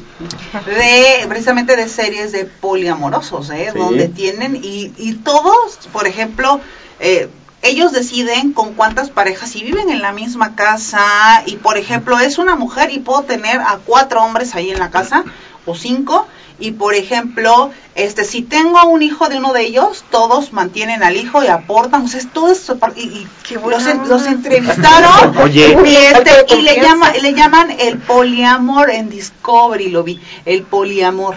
de 0.66 1.26
precisamente 1.28 1.76
de 1.76 1.88
series 1.88 2.32
de 2.32 2.44
poliamorosos, 2.44 3.51
¿eh? 3.51 3.72
donde 3.74 4.09
tienen, 4.09 4.57
y, 4.57 4.92
y 4.97 5.14
todos, 5.14 5.78
por 5.92 6.07
ejemplo, 6.07 6.61
eh, 7.01 7.28
ellos 7.62 7.92
deciden 7.92 8.53
con 8.53 8.74
cuántas 8.74 9.11
parejas, 9.11 9.51
si 9.51 9.62
viven 9.62 9.90
en 9.90 10.01
la 10.01 10.12
misma 10.12 10.55
casa, 10.55 11.42
y 11.47 11.57
por 11.57 11.76
ejemplo 11.78 12.18
es 12.18 12.38
una 12.38 12.55
mujer 12.55 12.90
y 12.92 13.01
puedo 13.01 13.22
tener 13.22 13.61
a 13.61 13.78
cuatro 13.84 14.22
hombres 14.22 14.55
ahí 14.55 14.70
en 14.70 14.78
la 14.78 14.90
casa, 14.90 15.24
o 15.66 15.74
cinco, 15.74 16.26
y 16.58 16.70
por 16.70 16.94
ejemplo, 16.94 17.70
este 17.94 18.24
si 18.24 18.42
tengo 18.42 18.82
un 18.86 19.02
hijo 19.02 19.28
de 19.28 19.38
uno 19.38 19.52
de 19.52 19.62
ellos, 19.62 20.04
todos 20.10 20.52
mantienen 20.52 21.02
al 21.02 21.16
hijo 21.16 21.42
y 21.44 21.48
aportan, 21.48 22.04
o 22.04 22.08
sea, 22.08 22.20
es 22.20 22.32
todo 22.32 22.50
eso 22.50 22.78
y, 22.96 23.00
y 23.02 23.28
los, 23.54 24.08
los, 24.08 24.26
entrevistaron 24.26 25.36
Oye. 25.42 25.76
y, 25.84 25.96
este, 25.96 26.56
y 26.56 26.62
le 26.62 26.80
llama, 26.80 27.12
le 27.12 27.34
llaman 27.34 27.70
el 27.78 27.98
poliamor 27.98 28.90
en 28.90 29.10
Discovery, 29.10 29.90
lo 29.90 30.02
vi, 30.02 30.20
el 30.46 30.62
poliamor. 30.62 31.36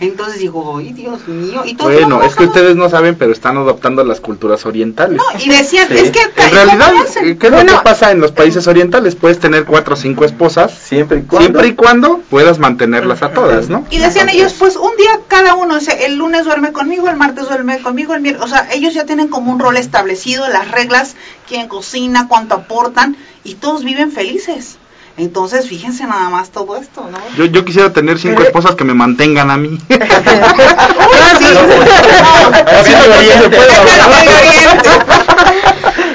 Entonces 0.00 0.40
digo, 0.40 0.78
ay 0.78 0.92
Dios 0.92 1.26
mío. 1.28 1.62
Y 1.64 1.74
todo 1.74 1.90
bueno, 1.90 2.22
es 2.22 2.34
que 2.34 2.44
ustedes 2.44 2.76
no 2.76 2.88
saben, 2.88 3.14
pero 3.14 3.32
están 3.32 3.56
adoptando 3.56 4.04
las 4.04 4.20
culturas 4.20 4.66
orientales. 4.66 5.18
No, 5.18 5.24
y 5.38 5.48
decían, 5.48 5.88
es 5.90 6.10
que... 6.10 6.20
En 6.20 6.50
realidad, 6.50 6.92
¿qué 7.38 7.46
es 7.46 7.52
lo 7.52 7.64
que 7.64 7.84
pasa 7.84 8.10
en 8.10 8.20
los 8.20 8.32
países 8.32 8.66
orientales? 8.66 9.14
Puedes 9.14 9.38
tener 9.38 9.64
cuatro 9.64 9.94
o 9.94 9.96
cinco 9.96 10.24
esposas, 10.24 10.72
siempre 10.72 11.18
y 11.18 11.22
cuando, 11.22 11.46
siempre 11.46 11.68
y 11.68 11.74
cuando 11.74 12.18
puedas 12.30 12.58
mantenerlas 12.58 13.22
a 13.22 13.32
todas, 13.32 13.68
¿no? 13.68 13.84
Y 13.90 13.98
decían 13.98 14.28
ellos, 14.28 14.54
pues 14.58 14.76
un 14.76 14.96
día 14.96 15.20
cada 15.28 15.54
uno, 15.54 15.76
o 15.76 15.80
sea, 15.80 15.94
el 15.94 16.16
lunes 16.16 16.44
duerme 16.44 16.72
conmigo, 16.72 17.08
el 17.08 17.16
martes 17.16 17.48
duerme 17.48 17.80
conmigo, 17.80 18.14
el 18.14 18.20
miércoles, 18.20 18.52
o 18.52 18.54
sea, 18.54 18.68
ellos 18.72 18.94
ya 18.94 19.06
tienen 19.06 19.28
como 19.28 19.52
un 19.52 19.58
rol 19.58 19.76
establecido, 19.76 20.48
las 20.48 20.70
reglas, 20.70 21.16
quién 21.48 21.68
cocina, 21.68 22.26
cuánto 22.28 22.54
aportan, 22.54 23.16
y 23.44 23.54
todos 23.54 23.84
viven 23.84 24.12
felices. 24.12 24.78
Entonces, 25.18 25.66
fíjense 25.66 26.04
nada 26.06 26.28
más 26.28 26.50
todo 26.50 26.76
esto, 26.76 27.08
¿no? 27.10 27.18
Yo, 27.36 27.46
yo 27.46 27.64
quisiera 27.64 27.92
tener 27.92 28.18
cinco 28.18 28.42
esposas 28.42 28.74
que 28.74 28.84
me 28.84 28.92
mantengan 28.92 29.50
a 29.50 29.56
mí. 29.56 29.78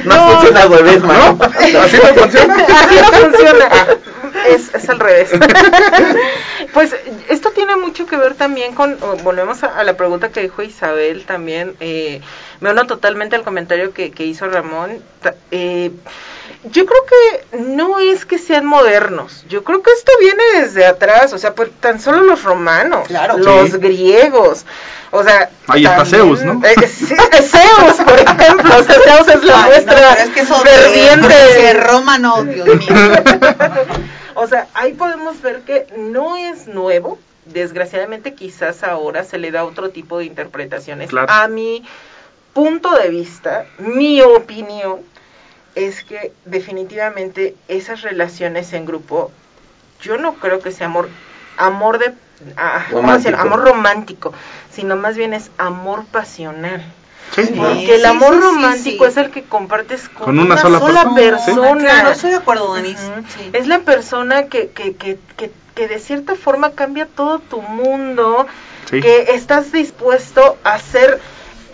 No 0.05 0.31
funciona 0.31 0.61
al 0.63 0.71
revés, 0.71 1.03
¿no? 1.03 1.39
Así 1.41 1.97
no 1.97 2.13
funciona. 2.21 2.55
Así 2.55 2.95
no 2.95 3.11
funciona. 3.11 3.69
Es, 4.47 4.73
es 4.73 4.89
al 4.89 4.99
revés. 4.99 5.29
pues 6.73 6.95
esto 7.29 7.51
tiene 7.51 7.75
mucho 7.75 8.05
que 8.05 8.17
ver 8.17 8.33
también 8.33 8.73
con, 8.73 8.97
volvemos 9.23 9.63
a, 9.63 9.77
a 9.77 9.83
la 9.83 9.95
pregunta 9.95 10.29
que 10.29 10.41
dijo 10.41 10.63
Isabel 10.63 11.25
también, 11.25 11.75
eh, 11.79 12.21
me 12.59 12.71
uno 12.71 12.87
totalmente 12.87 13.35
al 13.35 13.43
comentario 13.43 13.93
que, 13.93 14.11
que 14.11 14.25
hizo 14.25 14.47
Ramón. 14.49 14.99
Eh, 15.51 15.91
yo 16.63 16.85
creo 16.85 17.01
que 17.05 17.57
no 17.57 17.99
es 17.99 18.25
que 18.25 18.37
sean 18.37 18.65
modernos. 18.65 19.45
Yo 19.47 19.63
creo 19.63 19.81
que 19.81 19.91
esto 19.91 20.11
viene 20.19 20.43
desde 20.59 20.85
atrás. 20.85 21.33
O 21.33 21.37
sea, 21.37 21.55
pues, 21.55 21.71
tan 21.79 21.99
solo 21.99 22.21
los 22.21 22.43
romanos, 22.43 23.07
los 23.37 23.75
griegos. 23.77 24.65
O 25.11 25.23
sea, 25.23 25.49
ahí 25.67 25.85
está 25.85 26.05
Zeus, 26.05 26.41
¿no? 26.43 26.61
Eh, 26.65 26.75
Zeus, 26.87 27.93
por 28.03 28.19
ejemplo. 28.19 28.77
O 28.77 28.83
sea, 28.83 28.95
Zeus 29.03 29.27
es 29.27 29.43
la 29.43 29.65
nuestra 29.65 30.13
es 30.13 30.29
que 30.29 30.45
ferviente. 30.45 31.27
De 31.27 31.73
Roma 31.73 32.17
no, 32.17 32.43
Dios 32.43 32.67
mío. 32.67 32.87
o 34.35 34.47
sea, 34.47 34.67
ahí 34.73 34.93
podemos 34.93 35.41
ver 35.41 35.61
que 35.61 35.87
no 35.97 36.37
es 36.37 36.67
nuevo. 36.67 37.19
Desgraciadamente, 37.45 38.33
quizás 38.35 38.83
ahora 38.83 39.23
se 39.23 39.37
le 39.37 39.51
da 39.51 39.65
otro 39.65 39.89
tipo 39.89 40.19
de 40.19 40.25
interpretaciones. 40.25 41.09
Claro. 41.09 41.27
A 41.29 41.47
mi 41.47 41.83
punto 42.53 42.95
de 42.95 43.09
vista, 43.09 43.65
mi 43.79 44.21
opinión, 44.21 45.01
es 45.75 46.03
que 46.03 46.33
definitivamente 46.45 47.55
esas 47.67 48.01
relaciones 48.01 48.73
en 48.73 48.85
grupo, 48.85 49.31
yo 50.01 50.17
no 50.17 50.35
creo 50.35 50.59
que 50.59 50.71
sea 50.71 50.87
amor, 50.87 51.09
amor 51.57 51.99
de, 51.99 52.13
ah, 52.57 52.85
¿cómo 52.91 53.13
decir? 53.13 53.35
amor 53.35 53.63
romántico, 53.63 54.33
sino 54.71 54.95
más 54.95 55.15
bien 55.15 55.33
es 55.33 55.51
amor 55.57 56.05
pasional. 56.05 56.83
Sí, 57.35 57.43
Porque 57.55 57.95
el 57.95 58.05
amor 58.05 58.33
sí, 58.33 58.39
romántico 58.41 59.05
sí. 59.05 59.11
es 59.11 59.17
el 59.17 59.31
que 59.31 59.43
compartes 59.43 60.09
con, 60.09 60.25
Con 60.25 60.39
una 60.39 60.57
sola 60.57 60.79
persona. 60.81 61.15
persona. 61.15 61.79
Claro, 61.79 62.09
estoy 62.11 62.31
de 62.31 62.35
acuerdo, 62.37 62.73
Denise. 62.73 63.09
Es 63.53 63.67
la 63.67 63.79
persona 63.79 64.47
que, 64.47 64.69
que, 64.71 64.95
que, 64.95 65.17
que, 65.37 65.49
que 65.73 65.87
de 65.87 65.99
cierta 65.99 66.35
forma 66.35 66.71
cambia 66.71 67.05
todo 67.05 67.39
tu 67.39 67.61
mundo, 67.61 68.47
Sí. 68.89 68.99
que 68.99 69.33
estás 69.35 69.71
dispuesto 69.71 70.57
a 70.65 70.73
hacer 70.73 71.21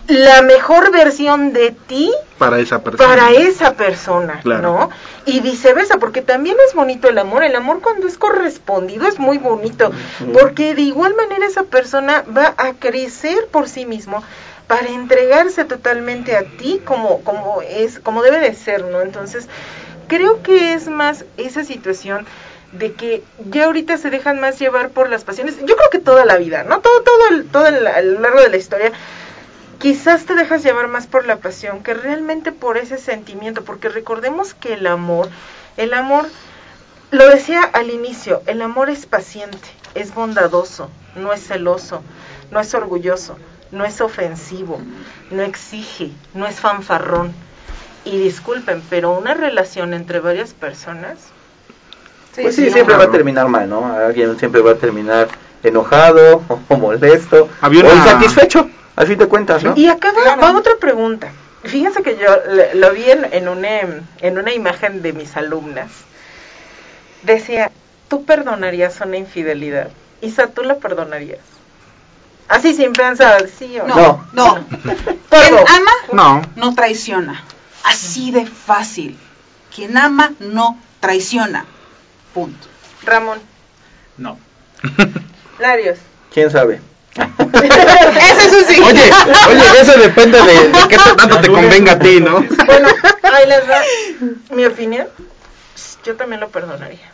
la 0.08 0.42
mejor 0.42 0.92
versión 0.92 1.52
de 1.54 1.72
ti 1.72 2.12
Para 2.38 2.60
esa 2.60 2.82
persona. 2.82 3.10
para 3.10 3.32
esa 3.32 3.74
persona, 3.74 4.40
Claro. 4.42 4.62
¿no? 4.62 4.90
Y 5.26 5.42
viceversa, 5.42 5.98
porque 5.98 6.22
también 6.22 6.56
es 6.68 6.74
bonito 6.74 7.10
el 7.10 7.18
amor. 7.18 7.44
El 7.44 7.56
amor 7.56 7.82
cuando 7.82 8.08
es 8.08 8.18
correspondido 8.18 9.08
es 9.08 9.20
muy 9.20 9.38
bonito, 9.38 9.92
porque 10.34 10.74
de 10.76 10.82
igual 10.84 11.14
manera 11.16 11.46
esa 11.46 11.64
persona 11.64 12.24
va 12.36 12.54
a 12.58 12.74
crecer 12.74 13.48
por 13.52 13.68
sí 13.68 13.86
mismo 13.86 14.24
para 14.68 14.88
entregarse 14.88 15.66
totalmente 15.66 16.36
a 16.36 16.44
ti 16.44 16.82
como 16.86 17.22
como 17.24 17.62
es 17.62 18.00
como 18.00 18.22
debe 18.22 18.40
de 18.40 18.54
ser, 18.54 18.86
¿no? 18.86 19.02
Entonces, 19.02 19.48
creo 20.08 20.42
que 20.44 20.74
es 20.74 20.88
más 20.88 21.26
esa 21.38 21.64
situación 21.66 22.26
de 22.74 22.94
que 22.94 23.24
ya 23.50 23.66
ahorita 23.66 23.98
se 23.98 24.10
dejan 24.10 24.40
más 24.42 24.60
llevar 24.60 24.90
por 24.90 25.10
las 25.10 25.24
pasiones. 25.24 25.58
Yo 25.66 25.76
creo 25.78 25.90
que 25.90 26.00
toda 26.00 26.26
la 26.26 26.38
vida, 26.38 26.64
¿no? 26.64 26.80
Todo 26.80 27.02
todo 27.02 27.30
el, 27.32 27.46
todo 27.48 27.66
el- 27.68 27.88
a 27.88 28.02
lo 28.02 28.20
largo 28.20 28.42
de 28.42 28.50
la 28.50 28.58
historia 28.58 28.92
quizás 29.80 30.26
te 30.26 30.34
dejas 30.36 30.64
llevar 30.64 30.88
más 30.88 31.08
por 31.08 31.26
la 31.26 31.38
pasión 31.38 31.84
que 31.84 31.94
realmente 31.94 32.52
por 32.52 32.78
ese 32.78 32.98
sentimiento, 32.98 33.64
porque 33.64 33.90
recordemos 33.90 34.54
que 34.54 34.74
el 34.74 34.88
amor, 34.88 35.30
el 35.78 35.94
amor, 35.94 36.26
lo 37.12 37.28
decía 37.30 37.62
al 37.64 37.90
inicio, 37.90 38.42
el 38.48 38.62
amor 38.62 38.90
es 38.90 39.06
paciente, 39.06 39.68
es 39.96 40.14
bondadoso, 40.14 40.90
no 41.16 41.32
es 41.34 41.46
celoso, 41.48 42.02
no 42.52 42.60
es 42.60 42.74
orgulloso, 42.74 43.38
no 43.72 43.86
es 43.86 44.02
ofensivo, 44.02 44.80
no 45.32 45.42
exige, 45.44 46.12
no 46.34 46.48
es 46.48 46.60
fanfarrón. 46.60 47.34
Y 48.06 48.18
disculpen, 48.20 48.82
pero 48.90 49.12
una 49.12 49.34
relación 49.34 49.94
entre 49.94 50.22
varias 50.22 50.54
personas, 50.54 51.18
Pues 52.36 52.56
sí, 52.56 52.70
siempre 52.70 52.94
no, 52.96 53.00
va 53.00 53.06
a 53.06 53.12
terminar 53.12 53.48
mal, 53.50 53.70
¿no? 53.70 53.86
Alguien 53.94 54.38
siempre 54.40 54.62
va 54.62 54.72
a 54.72 54.76
terminar 54.76 55.28
enojado 55.64 56.42
o 56.70 56.78
molesto 56.78 57.50
Había 57.62 57.84
o 57.84 57.88
una- 57.88 57.96
insatisfecho, 57.96 58.70
al 58.98 59.08
fin 59.08 59.18
de 59.18 59.28
cuentas, 59.28 59.64
¿no? 59.64 59.74
Y 59.78 59.88
acá 59.88 60.12
va, 60.12 60.24
Claro. 60.24 60.42
va 60.42 60.58
otra 60.58 60.74
pregunta. 60.80 61.32
Fíjense 61.64 62.04
que 62.04 62.18
yo 62.18 62.28
lo 62.76 62.92
vi 62.94 63.10
en, 63.10 63.26
en, 63.34 63.48
una, 63.48 63.80
en 64.20 64.38
una 64.38 64.54
imagen 64.54 65.02
de 65.02 65.14
mis 65.14 65.38
alumnas. 65.38 65.90
Decía, 67.24 67.72
¿tú 68.10 68.26
perdonarías 68.26 69.00
una 69.02 69.18
infidelidad? 69.18 69.90
Isa, 70.22 70.48
¿tú 70.48 70.64
la 70.64 70.76
perdonarías? 70.78 71.40
Así 72.48 72.74
sin 72.74 72.94
pensar, 72.94 73.48
sí 73.50 73.78
o 73.80 73.88
no. 73.88 73.96
No, 73.96 74.28
no. 74.34 74.66
Todo. 75.30 75.42
Quien 75.42 75.58
ama 75.68 75.92
No. 76.14 76.42
no 76.56 76.76
traiciona. 76.76 77.44
Así 77.84 78.32
de 78.32 78.46
fácil. 78.46 79.18
Quien 79.76 79.98
ama 79.98 80.32
no 80.40 80.80
traiciona. 81.00 81.66
Punto. 82.34 82.68
Ramón, 83.04 83.40
No. 84.18 84.38
Larios. 85.60 85.98
¿Quién 86.34 86.50
sabe? 86.52 86.82
Ese 87.54 88.46
es 88.48 88.54
un 88.54 88.66
sí. 88.68 88.82
Oye, 88.82 89.12
oye, 89.50 89.82
eso 89.82 89.98
depende 90.00 90.42
de, 90.42 90.68
de 90.70 90.88
qué 90.90 90.98
tanto 91.18 91.40
te 91.42 91.48
convenga 91.50 91.94
a 91.94 92.00
ti, 92.00 92.20
¿no? 92.20 92.42
Bueno, 92.66 92.88
ahí 93.24 93.48
les 93.48 93.70
va 93.70 93.82
mi 94.52 94.66
opinión. 94.66 95.08
Yo 96.06 96.16
también 96.16 96.40
lo 96.40 96.50
perdonaría. 96.50 97.12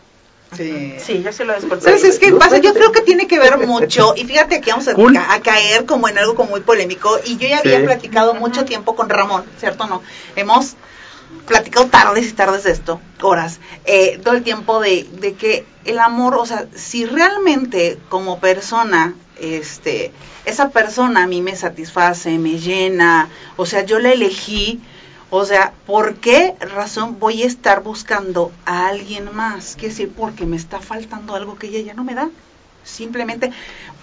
Sí. 0.56 0.96
Sí, 1.04 1.24
yo 1.24 1.32
sí 1.34 1.44
lo. 1.44 1.54
¿Sabes? 1.82 2.04
Es 2.04 2.20
que 2.20 2.32
pasa, 2.34 2.58
yo 2.58 2.74
creo 2.74 2.92
que 2.92 3.02
tiene 3.02 3.28
que 3.28 3.40
ver 3.40 3.58
mucho, 3.58 4.14
y 4.16 4.24
fíjate 4.26 4.62
que 4.62 4.70
vamos 4.70 4.88
a, 4.88 4.94
Cool. 4.94 5.18
a 5.18 5.40
caer 5.42 5.86
como 5.86 6.08
en 6.08 6.18
algo 6.20 6.36
como 6.36 6.52
muy 6.52 6.62
polémico, 6.62 7.20
y 7.26 7.38
yo 7.38 7.48
ya 7.48 7.58
había 7.60 7.80
Sí. 7.80 7.86
platicado 7.86 8.36
mucho 8.36 8.64
tiempo 8.64 8.96
con 8.96 9.10
Ramón, 9.10 9.44
¿cierto 9.60 9.86
o 9.86 9.88
no? 9.88 10.04
Hemos 10.36 10.74
platicado 11.46 11.88
tardes 11.88 12.30
y 12.30 12.34
tardes 12.34 12.64
de 12.64 12.72
esto, 12.72 13.00
horas, 13.22 13.60
eh, 13.86 14.20
todo 14.24 14.36
el 14.36 14.44
tiempo 14.44 14.80
de, 14.80 15.08
de 15.20 15.34
que 15.34 15.66
el 15.86 16.00
amor, 16.00 16.36
o 16.36 16.46
sea, 16.46 16.68
si 16.76 17.06
realmente 17.06 17.98
como 18.10 18.40
persona, 18.40 19.16
este, 19.40 20.12
esa 20.46 20.70
persona 20.70 21.24
a 21.24 21.28
mí 21.28 21.42
me 21.42 21.56
satisface, 21.56 22.38
me 22.38 22.60
llena, 22.60 23.30
o 23.58 23.66
sea, 23.66 23.86
yo 23.86 24.00
la 24.00 24.12
elegí, 24.12 24.82
o 25.30 25.46
sea, 25.46 25.74
¿por 25.86 26.16
qué 26.16 26.56
razón 26.60 27.20
voy 27.20 27.44
a 27.44 27.48
estar 27.48 27.82
buscando 27.82 28.52
a 28.66 28.88
alguien 28.88 29.34
más? 29.34 29.74
Quiere 29.76 29.90
decir, 29.90 30.12
porque 30.16 30.46
me 30.46 30.58
está 30.58 30.80
faltando 30.80 31.36
algo 31.36 31.58
que 31.58 31.68
ella 31.68 31.80
ya 31.82 31.94
no 31.96 32.04
me 32.04 32.14
da. 32.14 32.30
Simplemente, 32.84 33.52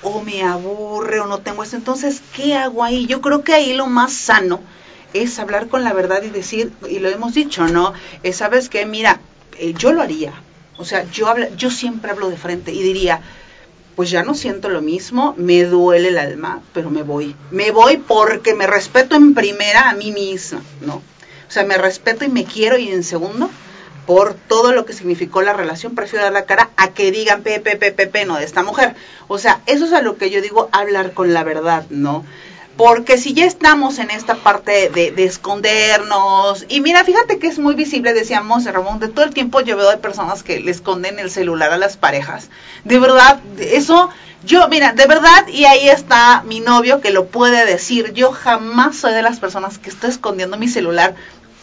o 0.02 0.22
me 0.22 0.42
aburre 0.42 1.20
o 1.20 1.26
no 1.26 1.38
tengo 1.38 1.62
eso. 1.62 1.76
Entonces, 1.76 2.20
¿qué 2.34 2.56
hago 2.56 2.82
ahí? 2.82 3.06
Yo 3.06 3.20
creo 3.20 3.44
que 3.44 3.54
ahí 3.54 3.74
lo 3.74 3.86
más 3.86 4.12
sano 4.12 4.58
es 5.12 5.38
hablar 5.38 5.68
con 5.68 5.84
la 5.84 5.92
verdad 5.92 6.22
y 6.22 6.30
decir, 6.30 6.72
y 6.88 6.98
lo 6.98 7.08
hemos 7.08 7.34
dicho, 7.34 7.66
¿no? 7.66 7.92
Eh, 8.22 8.32
¿Sabes 8.32 8.68
qué? 8.68 8.86
Mira, 8.86 9.20
eh, 9.58 9.74
yo 9.76 9.92
lo 9.92 10.02
haría. 10.02 10.32
O 10.76 10.84
sea, 10.84 11.04
yo, 11.10 11.28
habla, 11.28 11.48
yo 11.56 11.70
siempre 11.70 12.10
hablo 12.10 12.30
de 12.30 12.36
frente 12.36 12.72
y 12.72 12.82
diría, 12.82 13.20
pues 13.96 14.10
ya 14.10 14.22
no 14.22 14.34
siento 14.34 14.68
lo 14.70 14.80
mismo, 14.80 15.34
me 15.36 15.64
duele 15.64 16.08
el 16.08 16.18
alma, 16.18 16.62
pero 16.72 16.90
me 16.90 17.02
voy. 17.02 17.36
Me 17.50 17.70
voy 17.70 17.98
porque 17.98 18.54
me 18.54 18.66
respeto 18.66 19.14
en 19.14 19.34
primera 19.34 19.90
a 19.90 19.94
mí 19.94 20.12
misma, 20.12 20.62
¿no? 20.80 20.94
O 20.94 21.52
sea, 21.52 21.64
me 21.64 21.76
respeto 21.76 22.24
y 22.24 22.28
me 22.28 22.44
quiero 22.44 22.78
y 22.78 22.88
en 22.88 23.02
segundo, 23.02 23.50
por 24.06 24.34
todo 24.34 24.72
lo 24.72 24.86
que 24.86 24.92
significó 24.92 25.42
la 25.42 25.52
relación, 25.52 25.94
prefiero 25.94 26.24
dar 26.24 26.32
la 26.32 26.46
cara 26.46 26.70
a 26.76 26.92
que 26.92 27.10
digan 27.10 27.42
Pepe, 27.42 27.76
Pepe, 27.76 28.24
no 28.24 28.38
de 28.38 28.44
esta 28.44 28.62
mujer. 28.62 28.94
O 29.28 29.38
sea, 29.38 29.60
eso 29.66 29.84
es 29.84 29.92
a 29.92 30.00
lo 30.00 30.16
que 30.16 30.30
yo 30.30 30.40
digo 30.40 30.68
hablar 30.72 31.12
con 31.12 31.34
la 31.34 31.44
verdad, 31.44 31.84
¿no? 31.90 32.24
Porque 32.80 33.18
si 33.18 33.34
ya 33.34 33.44
estamos 33.44 33.98
en 33.98 34.10
esta 34.10 34.36
parte 34.36 34.88
de, 34.88 35.10
de 35.10 35.24
escondernos, 35.24 36.64
y 36.70 36.80
mira, 36.80 37.04
fíjate 37.04 37.38
que 37.38 37.46
es 37.46 37.58
muy 37.58 37.74
visible, 37.74 38.14
decíamos 38.14 38.64
Ramón, 38.64 39.00
de 39.00 39.08
todo 39.08 39.26
el 39.26 39.34
tiempo 39.34 39.60
yo 39.60 39.76
veo 39.76 39.90
de 39.90 39.98
personas 39.98 40.42
que 40.42 40.60
le 40.60 40.70
esconden 40.70 41.18
el 41.18 41.30
celular 41.30 41.74
a 41.74 41.76
las 41.76 41.98
parejas. 41.98 42.48
De 42.84 42.98
verdad, 42.98 43.38
eso, 43.58 44.08
yo, 44.46 44.66
mira, 44.68 44.94
de 44.94 45.04
verdad, 45.04 45.46
y 45.48 45.66
ahí 45.66 45.90
está 45.90 46.42
mi 46.46 46.60
novio 46.60 47.02
que 47.02 47.10
lo 47.10 47.26
puede 47.26 47.66
decir, 47.66 48.14
yo 48.14 48.32
jamás 48.32 48.96
soy 48.96 49.12
de 49.12 49.20
las 49.20 49.40
personas 49.40 49.76
que 49.76 49.90
estoy 49.90 50.08
escondiendo 50.08 50.56
mi 50.56 50.66
celular 50.66 51.14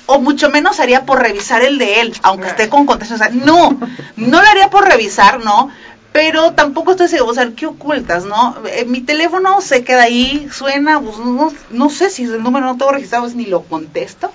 o 0.06 0.20
mucho 0.20 0.52
menos 0.52 0.80
haría 0.80 1.04
por 1.04 1.20
revisar 1.20 1.64
el 1.64 1.80
de 1.80 2.00
él, 2.02 2.14
aunque 2.22 2.48
esté 2.48 2.70
con 2.70 2.86
contexto. 2.86 3.16
O 3.16 3.18
sea, 3.18 3.30
no, 3.30 3.76
no 4.18 4.42
lo 4.42 4.48
haría 4.48 4.70
por 4.70 4.86
revisar, 4.88 5.44
¿no? 5.44 5.72
Pero 6.12 6.54
tampoco 6.54 6.92
estoy 6.92 7.08
seguro, 7.10 7.32
o 7.32 7.36
sea, 7.36 7.52
¿qué 7.56 7.68
ocultas, 7.68 8.26
no? 8.26 8.58
Eh, 8.66 8.86
mi 8.86 9.02
teléfono 9.02 9.62
se 9.62 9.84
queda 9.84 10.04
ahí, 10.04 10.48
suena, 10.52 11.00
pues, 11.00 11.20
no, 11.20 11.54
no 11.70 11.90
sé 11.90 12.10
si 12.10 12.24
el 12.24 12.42
número 12.42 12.66
no 12.66 12.78
tengo 12.78 12.92
registrado, 12.92 13.28
es 13.28 13.36
ni 13.36 13.46
lo 13.46 13.62
contesto. 13.62 14.32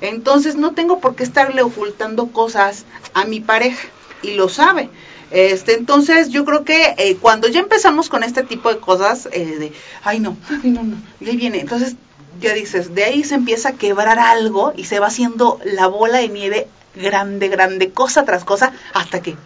Entonces 0.00 0.56
no 0.56 0.72
tengo 0.72 0.98
por 1.00 1.14
qué 1.14 1.24
estarle 1.24 1.62
ocultando 1.62 2.28
cosas 2.28 2.84
a 3.14 3.24
mi 3.24 3.40
pareja 3.40 3.88
y 4.22 4.34
lo 4.34 4.48
sabe. 4.48 4.90
Este, 5.30 5.74
entonces 5.74 6.28
yo 6.28 6.44
creo 6.44 6.64
que 6.64 6.94
eh, 6.98 7.16
cuando 7.16 7.48
ya 7.48 7.60
empezamos 7.60 8.08
con 8.08 8.22
este 8.22 8.42
tipo 8.42 8.72
de 8.72 8.78
cosas, 8.78 9.28
eh, 9.32 9.56
de, 9.58 9.72
ay 10.04 10.20
no, 10.20 10.36
ay 10.62 10.70
no, 10.70 10.84
no, 10.84 10.96
y 11.20 11.28
ahí 11.28 11.36
viene, 11.36 11.60
entonces 11.60 11.96
ya 12.40 12.52
dices, 12.52 12.94
de 12.94 13.04
ahí 13.04 13.24
se 13.24 13.34
empieza 13.34 13.70
a 13.70 13.72
quebrar 13.72 14.18
algo 14.20 14.72
y 14.76 14.84
se 14.84 15.00
va 15.00 15.08
haciendo 15.08 15.58
la 15.64 15.88
bola 15.88 16.18
de 16.18 16.28
nieve 16.28 16.68
grande, 16.94 17.48
grande, 17.48 17.90
cosa 17.90 18.24
tras 18.24 18.44
cosa, 18.44 18.72
hasta 18.94 19.20
que... 19.20 19.36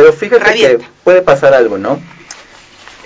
Pero 0.00 0.12
fíjate 0.12 0.44
Revienta. 0.44 0.78
que 0.84 0.90
puede 1.04 1.22
pasar 1.22 1.54
algo, 1.54 1.78
¿no? 1.78 2.00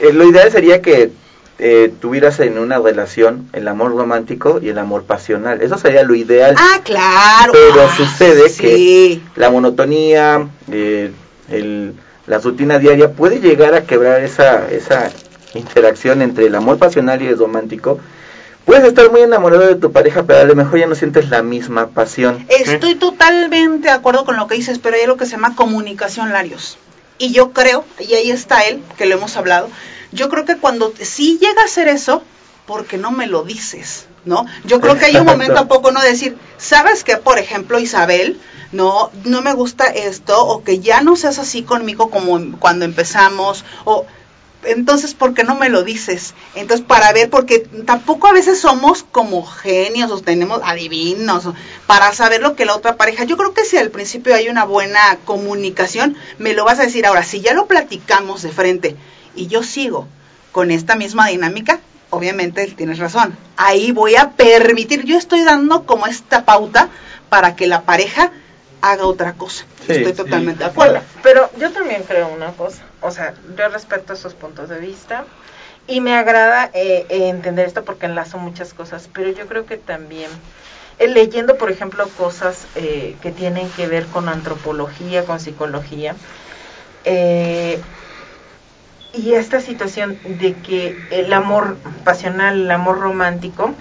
Eh, 0.00 0.12
lo 0.12 0.24
ideal 0.24 0.50
sería 0.50 0.80
que 0.82 1.10
eh, 1.58 1.92
tuvieras 2.00 2.40
en 2.40 2.58
una 2.58 2.78
relación 2.78 3.48
el 3.52 3.68
amor 3.68 3.96
romántico 3.96 4.58
y 4.62 4.68
el 4.68 4.78
amor 4.78 5.04
pasional. 5.04 5.60
Eso 5.62 5.78
sería 5.78 6.02
lo 6.02 6.14
ideal. 6.14 6.54
Ah, 6.58 6.80
claro. 6.84 7.52
Pero 7.52 7.82
ah, 7.82 7.94
sucede 7.96 8.48
sí. 8.48 8.60
que 8.60 9.20
la 9.36 9.50
monotonía, 9.50 10.48
eh, 10.70 11.12
el- 11.50 11.94
la 12.26 12.38
rutina 12.38 12.78
diaria 12.78 13.12
puede 13.12 13.40
llegar 13.40 13.74
a 13.74 13.82
quebrar 13.84 14.22
esa, 14.22 14.68
esa 14.70 15.10
interacción 15.54 16.22
entre 16.22 16.46
el 16.46 16.54
amor 16.54 16.78
pasional 16.78 17.20
y 17.22 17.26
el 17.28 17.38
romántico. 17.38 18.00
Puedes 18.64 18.84
estar 18.84 19.10
muy 19.10 19.20
enamorado 19.20 19.66
de 19.66 19.74
tu 19.74 19.92
pareja, 19.92 20.22
pero 20.22 20.40
a 20.40 20.44
lo 20.44 20.54
mejor 20.54 20.78
ya 20.80 20.86
no 20.86 20.94
sientes 20.94 21.28
la 21.28 21.42
misma 21.42 21.88
pasión. 21.88 22.46
Estoy 22.48 22.94
totalmente 22.94 23.88
de 23.88 23.92
acuerdo 23.94 24.24
con 24.24 24.36
lo 24.38 24.46
que 24.46 24.54
dices, 24.54 24.78
pero 24.78 24.96
hay 24.96 25.06
lo 25.06 25.18
que 25.18 25.26
se 25.26 25.32
llama 25.32 25.54
comunicación, 25.54 26.32
Larios. 26.32 26.78
Y 27.18 27.32
yo 27.32 27.52
creo, 27.52 27.84
y 27.98 28.14
ahí 28.14 28.30
está 28.30 28.62
él, 28.62 28.82
que 28.96 29.06
lo 29.06 29.14
hemos 29.14 29.36
hablado, 29.36 29.68
yo 30.12 30.28
creo 30.28 30.44
que 30.44 30.56
cuando 30.56 30.92
sí 31.00 31.38
llega 31.40 31.62
a 31.62 31.68
ser 31.68 31.88
eso, 31.88 32.22
porque 32.66 32.96
no 32.96 33.10
me 33.10 33.26
lo 33.26 33.44
dices, 33.44 34.06
¿no? 34.24 34.46
Yo 34.64 34.80
creo 34.80 34.96
que 34.96 35.06
hay 35.06 35.16
un 35.16 35.26
momento 35.26 35.58
a 35.58 35.68
poco 35.68 35.92
no 35.92 36.00
decir, 36.00 36.36
¿sabes 36.56 37.04
que 37.04 37.16
por 37.16 37.38
ejemplo, 37.38 37.78
Isabel, 37.78 38.40
no, 38.72 39.10
no 39.24 39.42
me 39.42 39.52
gusta 39.52 39.86
esto, 39.86 40.44
o 40.44 40.64
que 40.64 40.80
ya 40.80 41.02
no 41.02 41.16
seas 41.16 41.38
así 41.38 41.62
conmigo 41.62 42.10
como 42.10 42.58
cuando 42.58 42.84
empezamos, 42.84 43.64
o 43.84 44.06
entonces, 44.66 45.14
¿por 45.14 45.34
qué 45.34 45.44
no 45.44 45.54
me 45.54 45.68
lo 45.68 45.82
dices? 45.82 46.34
Entonces, 46.54 46.84
para 46.86 47.12
ver, 47.12 47.30
porque 47.30 47.60
tampoco 47.86 48.26
a 48.26 48.32
veces 48.32 48.58
somos 48.60 49.02
como 49.02 49.44
genios 49.44 50.10
o 50.10 50.20
tenemos 50.20 50.60
adivinos 50.64 51.48
para 51.86 52.12
saber 52.12 52.40
lo 52.40 52.56
que 52.56 52.64
la 52.64 52.74
otra 52.74 52.96
pareja. 52.96 53.24
Yo 53.24 53.36
creo 53.36 53.54
que 53.54 53.64
si 53.64 53.76
al 53.76 53.90
principio 53.90 54.34
hay 54.34 54.48
una 54.48 54.64
buena 54.64 55.18
comunicación, 55.24 56.16
me 56.38 56.54
lo 56.54 56.64
vas 56.64 56.78
a 56.78 56.84
decir. 56.84 57.06
Ahora, 57.06 57.22
si 57.22 57.40
ya 57.40 57.54
lo 57.54 57.66
platicamos 57.66 58.42
de 58.42 58.50
frente 58.50 58.96
y 59.34 59.46
yo 59.46 59.62
sigo 59.62 60.08
con 60.52 60.70
esta 60.70 60.94
misma 60.96 61.28
dinámica, 61.28 61.80
obviamente 62.10 62.66
tienes 62.76 62.98
razón. 62.98 63.36
Ahí 63.56 63.92
voy 63.92 64.16
a 64.16 64.32
permitir, 64.32 65.04
yo 65.04 65.18
estoy 65.18 65.42
dando 65.42 65.84
como 65.84 66.06
esta 66.06 66.44
pauta 66.44 66.88
para 67.28 67.56
que 67.56 67.66
la 67.66 67.82
pareja 67.82 68.30
haga 68.90 69.06
otra 69.06 69.32
cosa. 69.32 69.64
Sí, 69.86 69.92
estoy 69.92 70.12
sí. 70.12 70.16
totalmente 70.16 70.62
de 70.64 70.70
acuerdo. 70.70 71.00
Pero 71.22 71.50
yo 71.58 71.72
también 71.72 72.02
creo 72.04 72.28
una 72.28 72.52
cosa, 72.52 72.82
o 73.00 73.10
sea, 73.10 73.34
yo 73.56 73.68
respeto 73.68 74.12
esos 74.12 74.34
puntos 74.34 74.68
de 74.68 74.78
vista 74.78 75.24
Y 75.86 76.00
me 76.00 76.14
agrada 76.16 76.70
eh, 76.72 77.06
eh, 77.10 77.28
entender 77.28 77.66
esto 77.66 77.84
porque 77.84 78.06
enlazo 78.06 78.38
muchas 78.38 78.72
cosas, 78.72 79.08
pero 79.12 79.30
yo 79.30 79.46
creo 79.46 79.66
que 79.66 79.76
también 79.76 80.30
eh, 80.98 81.08
leyendo, 81.08 81.56
por 81.58 81.70
ejemplo, 81.70 82.08
cosas 82.16 82.66
eh, 82.74 83.16
que 83.20 83.30
tienen 83.32 83.68
que 83.70 83.86
ver 83.86 84.06
con 84.06 84.28
antropología, 84.28 85.24
con 85.26 85.40
psicología, 85.40 86.16
eh, 87.04 87.80
y 89.12 89.34
esta 89.34 89.60
situación 89.60 90.18
de 90.24 90.54
que 90.54 90.96
el 91.10 91.32
amor 91.32 91.76
pasional, 92.04 92.62
el 92.62 92.70
amor 92.70 92.98
romántico, 93.00 93.74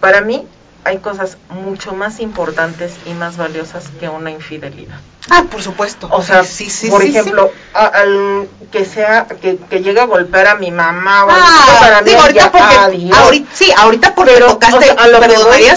para 0.00 0.20
mí 0.20 0.46
hay 0.88 0.98
cosas 0.98 1.36
mucho 1.50 1.92
más 1.92 2.18
importantes 2.20 2.92
y 3.06 3.12
más 3.12 3.36
valiosas 3.36 3.84
que 4.00 4.08
una 4.08 4.30
infidelidad. 4.30 4.98
Ah, 5.30 5.44
por 5.50 5.62
supuesto. 5.62 6.08
O 6.10 6.22
sea, 6.22 6.42
sí, 6.44 6.70
sí, 6.70 6.88
por 6.88 7.02
sí, 7.02 7.08
ejemplo, 7.08 7.52
a- 7.74 7.86
al 7.86 8.48
que 8.72 8.84
sea 8.86 9.26
que, 9.26 9.58
que 9.58 9.82
llegue 9.82 10.00
a 10.00 10.06
golpear 10.06 10.46
a 10.48 10.54
mi 10.54 10.70
mamá 10.70 11.24
o 11.26 11.30
algo, 11.30 11.42
Ah, 11.46 11.76
para 11.80 12.00
mí 12.00 12.08
digo, 12.10 12.22
ahorita 12.22 12.40
ya, 12.44 12.50
porque, 12.52 12.76
adiós. 12.76 13.18
ahorita, 13.18 13.50
sí, 13.54 13.72
ahorita 13.76 14.14
porque 14.14 14.32
Pero, 14.32 14.46
tocaste, 14.48 14.76
o 14.76 14.80
sea, 14.80 14.92
a 14.94 15.08
lo 15.08 15.20
que 15.20 15.28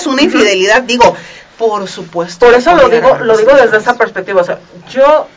una 0.08 0.22
infidelidad, 0.22 0.82
digo, 0.84 1.16
por 1.58 1.88
supuesto. 1.90 2.46
Por 2.46 2.56
eso 2.56 2.74
lo 2.76 2.88
digo, 2.88 3.18
lo 3.18 3.38
digo 3.38 3.52
desde 3.56 3.78
esa 3.78 3.96
perspectiva. 3.98 4.42
O 4.42 4.46
sea, 4.46 4.60
yo 4.90 5.28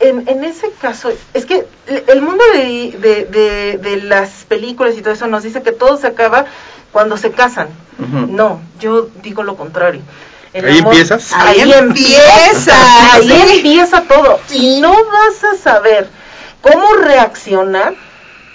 en, 0.00 0.28
en 0.28 0.44
ese 0.44 0.70
caso, 0.80 1.10
es 1.34 1.44
que 1.44 1.66
el- 1.86 2.04
el 2.06 2.22
mundo 2.22 2.42
de, 2.52 2.94
de, 2.98 3.24
de, 3.24 3.78
de 3.78 3.96
las 4.02 4.44
películas 4.46 4.94
y 4.96 5.02
todo 5.02 5.14
eso 5.14 5.26
nos 5.26 5.42
dice 5.42 5.62
que 5.62 5.72
todo 5.72 5.96
se 5.96 6.06
acaba 6.06 6.46
cuando 6.94 7.16
se 7.16 7.32
casan. 7.32 7.68
No, 7.98 8.60
yo 8.78 9.08
digo 9.20 9.42
lo 9.42 9.56
contrario. 9.56 10.00
El 10.52 10.64
¿Ahí 10.64 10.78
empiezas? 10.78 11.32
Ahí 11.32 11.60
Ahí 11.60 11.72
empieza. 11.72 13.14
Ahí 13.14 13.56
empieza 13.56 14.02
todo. 14.02 14.38
Y 14.52 14.80
no 14.80 14.92
vas 14.92 15.42
a 15.42 15.56
saber 15.60 16.08
cómo 16.62 16.94
reaccionar 16.94 17.94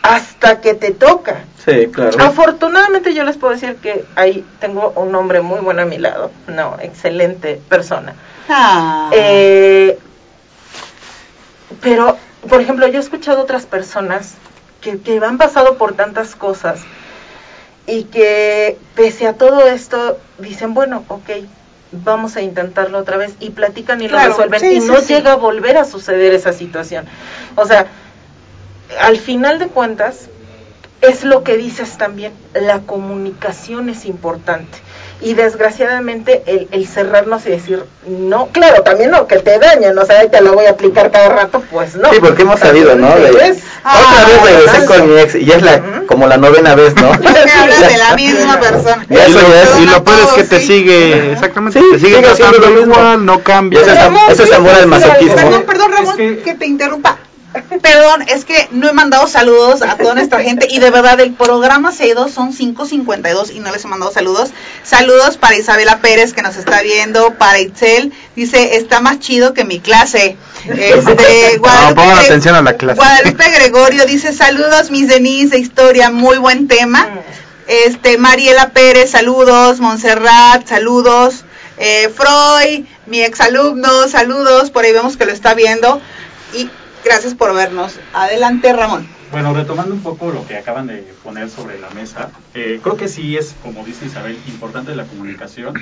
hasta 0.02 0.62
que 0.62 0.74
te 0.74 0.92
toca. 0.92 1.44
Sí, 1.66 1.88
claro. 1.92 2.18
Afortunadamente 2.24 3.14
yo 3.14 3.26
les 3.26 3.36
puedo 3.36 3.54
decir 3.54 3.76
que 3.76 4.06
ahí 4.16 4.46
tengo 4.62 4.94
un 4.96 5.14
hombre 5.16 5.42
muy 5.42 5.60
bueno 5.60 5.82
a 5.82 5.86
mi 5.86 5.98
lado, 5.98 6.32
no, 6.48 6.78
excelente 6.82 7.60
persona. 7.68 8.16
Ah. 8.48 9.10
Eh, 9.12 10.00
pero, 11.82 12.18
por 12.48 12.62
ejemplo, 12.62 12.88
yo 12.88 13.00
he 13.00 13.02
escuchado 13.02 13.42
otras 13.42 13.66
personas 13.66 14.36
que, 14.80 14.98
que 15.02 15.18
han 15.18 15.38
pasado 15.38 15.78
por 15.78 15.94
tantas 15.94 16.38
cosas 16.38 16.80
y 17.88 18.04
que 18.04 18.78
pese 18.96 19.28
a 19.28 19.34
todo 19.34 19.68
esto 19.68 20.18
dicen, 20.38 20.74
bueno, 20.74 21.04
ok, 21.08 21.30
vamos 21.92 22.36
a 22.36 22.42
intentarlo 22.42 23.00
otra 23.00 23.18
vez 23.18 23.34
y 23.40 23.50
platican 23.50 24.02
y 24.02 24.08
Claro, 24.08 24.26
lo 24.26 24.30
resuelven 24.30 24.60
sí, 24.60 24.68
y 24.78 24.82
sí, 24.82 24.88
no 24.88 25.02
sí. 25.02 25.14
llega 25.14 25.34
a 25.34 25.36
volver 25.36 25.78
a 25.78 25.86
suceder 25.86 26.34
esa 26.34 26.54
situación. 26.54 27.06
O 27.56 27.66
sea, 27.66 27.88
al 29.02 29.18
final 29.18 29.60
de 29.60 29.68
cuentas, 29.68 30.30
es 31.02 31.24
lo 31.24 31.44
que 31.44 31.58
dices 31.58 31.98
también, 31.98 32.34
la 32.54 32.82
comunicación 32.82 33.90
es 33.90 34.06
importante. 34.06 34.78
Y 35.22 35.34
desgraciadamente 35.34 36.44
el, 36.46 36.70
el 36.72 36.88
cerrarnos 36.88 37.46
y 37.46 37.50
decir, 37.50 37.84
no, 38.08 38.48
claro, 38.54 38.84
también 38.84 39.12
no, 39.12 39.28
que 39.28 39.38
te 39.40 39.60
dañen, 39.60 39.98
o 39.98 40.06
sea, 40.06 40.26
te 40.30 40.40
lo 40.42 40.54
voy 40.54 40.66
a 40.66 40.70
aplicar 40.72 41.12
cada 41.12 41.28
rato, 41.28 41.62
pues 41.70 41.96
no. 41.96 42.10
Sí, 42.14 42.20
porque 42.22 42.44
hemos 42.44 42.60
sabido, 42.60 42.96
¿no? 42.96 43.14
De- 43.16 43.32
¿Ves? 43.32 43.58
otra 43.84 44.26
vez 44.26 44.42
regresé 44.44 44.66
bastante. 44.66 44.88
con 44.88 45.10
mi 45.14 45.20
ex 45.20 45.36
y 45.36 45.44
ya 45.46 45.56
es 45.58 45.62
la, 45.64 45.76
Ujú. 45.76 46.06
como 46.08 46.26
la 46.28 46.38
novena 46.38 46.74
vez, 46.76 46.96
¿no? 46.96 47.12
Porque 47.22 47.52
hablas 47.52 47.82
de 47.92 47.98
la 47.98 48.16
misma 48.16 48.60
persona. 48.62 49.06
Ya 49.10 49.28
y, 49.28 49.32
eso 49.32 49.42
lo, 49.42 49.48
ya 49.50 49.64
es- 49.64 49.80
y 49.82 49.86
lo 49.88 50.04
peor 50.06 50.20
es 50.22 50.28
que 50.36 50.44
te 50.46 50.60
sigue, 50.62 51.34
exactamente, 51.34 51.80
Sí, 51.80 51.86
te 51.92 52.00
sigue 52.00 52.16
sigue 52.16 52.28
haciendo 52.30 52.54
tratando 52.56 52.76
lo 52.80 52.86
mismo. 52.88 52.94
igual, 53.02 53.26
no 53.26 53.40
cambia. 53.44 53.82
Eso 53.82 53.92
es, 53.92 53.98
am- 54.00 54.18
eso 54.30 54.44
es 54.44 54.54
amor 54.54 54.72
al 54.74 54.88
masoquismo. 54.88 55.36
Perdón, 55.36 55.64
perdón, 55.66 55.92
Ramón, 55.92 56.20
Es 56.22 56.38
que- 56.38 56.44
que... 56.44 56.54
te 56.56 56.66
interrumpa. 56.66 57.18
Perdón, 57.82 58.26
es 58.28 58.46
que 58.46 58.68
no 58.72 58.88
he 58.88 58.94
mandado 58.94 59.28
saludos 59.28 59.82
a 59.82 59.98
toda 59.98 60.14
nuestra 60.14 60.42
gente 60.44 60.68
y 60.70 60.80
de 60.80 60.92
verdad 60.92 61.20
el 61.20 61.34
programa 61.34 61.92
se 61.92 62.04
ha 62.04 62.08
ido, 62.08 62.30
son 62.30 62.54
5.52 62.54 63.56
y 63.56 63.60
no 63.60 63.72
les 63.72 63.84
he 63.84 63.88
mandado 63.88 64.12
saludos. 64.12 64.52
Saludos 64.84 65.38
para 65.38 65.56
Isabela 65.56 66.00
Pérez 66.00 66.34
que 66.34 66.44
nos 66.44 66.58
está 66.58 66.82
viendo, 66.84 67.34
para 67.36 67.60
Itzel, 67.60 68.14
dice, 68.36 68.78
está 68.78 69.02
más 69.02 69.20
chido 69.20 69.56
que 69.56 69.66
mi 69.66 69.80
clase. 69.80 70.38
Este, 70.66 71.58
Guadalupe 71.60 72.02
atención 72.02 72.56
a 72.56 72.62
la 72.62 72.78
clase. 72.78 72.98
Guadalupe 72.98 73.50
Gregorio 73.50 74.06
dice, 74.06 74.32
saludos 74.32 74.92
mis 74.92 75.08
Denise 75.08 75.56
de 75.56 75.60
historia, 75.60 76.12
muy 76.12 76.38
buen 76.38 76.68
tema. 76.68 77.08
Este, 77.68 78.20
Mariela 78.20 78.70
Pérez, 78.70 79.12
saludos, 79.12 79.80
Montserrat, 79.80 80.68
saludos, 80.68 81.46
eh, 81.78 82.12
Freud, 82.16 82.86
mi 83.08 83.22
exalumno, 83.22 84.08
saludos, 84.08 84.70
por 84.70 84.86
ahí 84.86 84.92
vemos 84.92 85.18
que 85.18 85.26
lo 85.26 85.32
está 85.32 85.56
viendo 85.56 86.02
y 86.54 86.70
gracias 87.04 87.34
por 87.34 87.54
vernos. 87.54 88.00
Adelante 88.14 88.74
Ramón. 88.74 89.08
Bueno, 89.32 89.54
retomando 89.54 89.94
un 89.94 90.02
poco 90.02 90.32
lo 90.32 90.46
que 90.48 90.58
acaban 90.58 90.88
de 90.88 91.06
poner 91.24 91.50
sobre 91.50 91.80
la 91.80 91.90
mesa, 91.92 92.32
eh, 92.56 92.80
creo 92.82 92.98
que 92.98 93.08
sí 93.08 93.38
es, 93.38 93.56
como 93.62 93.86
dice 93.86 94.08
Isabel, 94.08 94.38
importante 94.48 94.96
la 94.96 95.06
comunicación. 95.06 95.76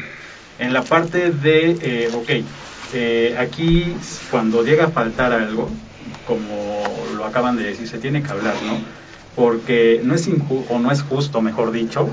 En 0.59 0.73
la 0.73 0.81
parte 0.81 1.31
de, 1.31 1.77
eh, 1.81 2.09
ok, 2.13 2.29
eh, 2.93 3.37
aquí 3.39 3.95
cuando 4.31 4.63
llega 4.63 4.85
a 4.85 4.89
faltar 4.89 5.31
algo, 5.31 5.69
como 6.25 6.83
lo 7.15 7.25
acaban 7.25 7.55
de 7.55 7.63
decir, 7.63 7.87
se 7.87 7.99
tiene 7.99 8.21
que 8.21 8.31
hablar, 8.31 8.55
¿no? 8.65 8.79
Porque 9.35 10.01
no 10.03 10.15
es 10.15 10.27
inju 10.27 10.65
o 10.69 10.79
no 10.79 10.91
es 10.91 11.01
justo, 11.03 11.41
mejor 11.41 11.71
dicho, 11.71 12.09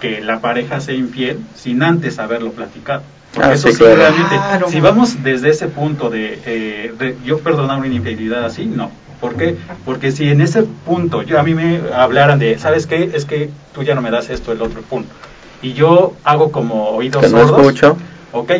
que 0.00 0.20
la 0.20 0.40
pareja 0.40 0.80
sea 0.80 0.94
infiel 0.94 1.40
sin 1.56 1.82
antes 1.82 2.18
haberlo 2.18 2.52
platicado. 2.52 3.02
Porque 3.36 3.50
Ah, 3.50 3.52
eso 3.54 3.68
sí, 3.68 3.74
sí, 3.74 3.78
claro. 3.84 3.96
realmente, 3.96 4.36
Claro. 4.36 4.68
si 4.68 4.80
vamos 4.80 5.22
desde 5.22 5.50
ese 5.50 5.68
punto 5.68 6.08
de, 6.10 6.40
eh, 6.46 6.92
de 6.98 7.16
yo 7.24 7.38
perdonar 7.40 7.78
una 7.78 7.86
infidelidad 7.86 8.44
así, 8.44 8.64
no. 8.64 8.90
¿Por 9.20 9.34
qué? 9.36 9.56
Porque 9.84 10.10
si 10.10 10.28
en 10.30 10.40
ese 10.40 10.62
punto 10.62 11.22
yo 11.22 11.38
a 11.38 11.42
mí 11.42 11.54
me 11.54 11.80
hablaran 11.94 12.38
de, 12.38 12.58
¿sabes 12.58 12.86
qué? 12.86 13.10
Es 13.14 13.24
que 13.26 13.50
tú 13.74 13.82
ya 13.82 13.94
no 13.94 14.00
me 14.02 14.10
das 14.10 14.30
esto, 14.30 14.52
el 14.52 14.60
otro 14.62 14.80
punto. 14.82 15.12
Y 15.62 15.74
yo 15.74 16.14
hago 16.24 16.50
como 16.50 16.90
oídos 16.90 17.22
Que 17.22 17.28
no 17.30 17.38
sordos. 17.46 17.60
escucho. 17.60 17.96
¿ok? 18.32 18.52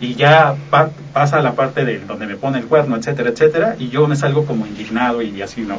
Y 0.00 0.14
ya 0.14 0.54
pa- 0.70 0.90
pasa 1.12 1.40
la 1.40 1.52
parte 1.52 1.84
de 1.84 1.98
donde 2.00 2.26
me 2.26 2.36
pone 2.36 2.58
el 2.58 2.64
cuerno, 2.66 2.96
etcétera, 2.96 3.30
etcétera, 3.30 3.76
y 3.78 3.88
yo 3.90 4.06
me 4.08 4.16
salgo 4.16 4.44
como 4.44 4.66
indignado 4.66 5.22
y 5.22 5.40
así, 5.42 5.60
¿no? 5.62 5.78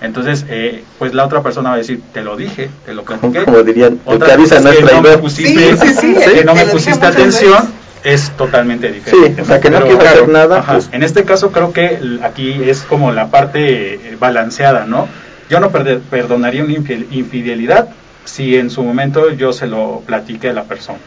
Entonces, 0.00 0.44
eh, 0.48 0.84
pues 0.98 1.14
la 1.14 1.24
otra 1.24 1.42
persona 1.42 1.70
va 1.70 1.76
a 1.76 1.78
decir, 1.78 2.00
te 2.12 2.22
lo 2.22 2.36
dije, 2.36 2.68
te 2.84 2.92
lo 2.94 3.04
platiqué. 3.04 3.44
Como 3.44 3.62
dirían, 3.62 4.00
el 4.06 4.14
Otra 4.14 4.36
cosa 4.36 4.60
no 4.60 4.70
es 4.70 4.78
que 4.78 4.84
no 4.84 5.00
me 5.02 5.18
pusiste, 5.18 5.76
Sí, 5.76 5.86
sí, 5.86 5.94
sí, 5.94 6.14
que 6.34 6.44
no 6.44 6.54
me 6.54 6.66
pusiste 6.66 7.06
atención, 7.06 7.62
veces. 8.02 8.22
es 8.24 8.30
totalmente 8.36 8.92
diferente. 8.92 9.34
Sí, 9.36 9.40
o 9.40 9.44
sea, 9.44 9.60
que 9.60 9.70
no 9.70 9.80
quiero 9.82 10.00
hacer 10.00 10.28
nada, 10.28 10.58
ajá, 10.58 10.72
pues- 10.74 10.90
En 10.92 11.02
este 11.02 11.24
caso 11.24 11.52
creo 11.52 11.72
que 11.72 11.98
aquí 12.22 12.60
es 12.66 12.82
como 12.82 13.12
la 13.12 13.28
parte 13.28 13.94
eh, 13.94 14.16
balanceada, 14.18 14.84
¿no? 14.84 15.08
Yo 15.48 15.60
no 15.60 15.70
perde- 15.70 16.00
perdonaría 16.10 16.64
una 16.64 16.74
infidelidad 16.74 17.88
si 18.24 18.56
en 18.56 18.70
su 18.70 18.82
momento 18.82 19.30
yo 19.30 19.52
se 19.52 19.66
lo 19.66 20.02
platiqué 20.06 20.50
a 20.50 20.52
la 20.54 20.64
persona. 20.64 20.98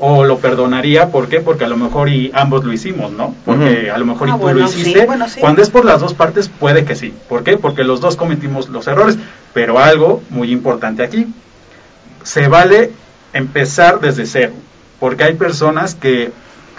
O 0.00 0.24
lo 0.24 0.38
perdonaría, 0.38 1.10
¿por 1.10 1.28
qué? 1.28 1.40
Porque 1.40 1.64
a 1.64 1.68
lo 1.68 1.76
mejor 1.76 2.08
y 2.08 2.30
ambos 2.34 2.64
lo 2.64 2.72
hicimos, 2.72 3.12
¿no? 3.12 3.34
Porque 3.44 3.90
a 3.90 3.96
lo 3.98 4.04
mejor 4.04 4.28
Ah, 4.28 4.32
y 4.34 4.38
tú 4.38 4.42
bueno, 4.42 4.60
lo 4.60 4.68
sí, 4.68 4.80
hiciste. 4.80 5.06
bueno, 5.06 5.28
sí. 5.28 5.38
Cuando 5.40 5.62
es 5.62 5.70
por 5.70 5.84
las 5.84 6.00
dos 6.00 6.14
partes, 6.14 6.48
puede 6.48 6.84
que 6.84 6.96
sí. 6.96 7.14
¿Por 7.28 7.44
qué? 7.44 7.56
Porque 7.56 7.84
los 7.84 8.00
dos 8.00 8.16
cometimos 8.16 8.68
los 8.70 8.86
errores. 8.88 9.16
Pero 9.52 9.78
algo 9.78 10.20
muy 10.30 10.50
importante 10.50 11.04
aquí, 11.04 11.28
se 12.24 12.48
vale 12.48 12.90
empezar 13.32 14.00
desde 14.00 14.26
cero, 14.26 14.52
porque 14.98 15.24
hay 15.24 15.34
personas 15.34 15.94
que 15.94 16.32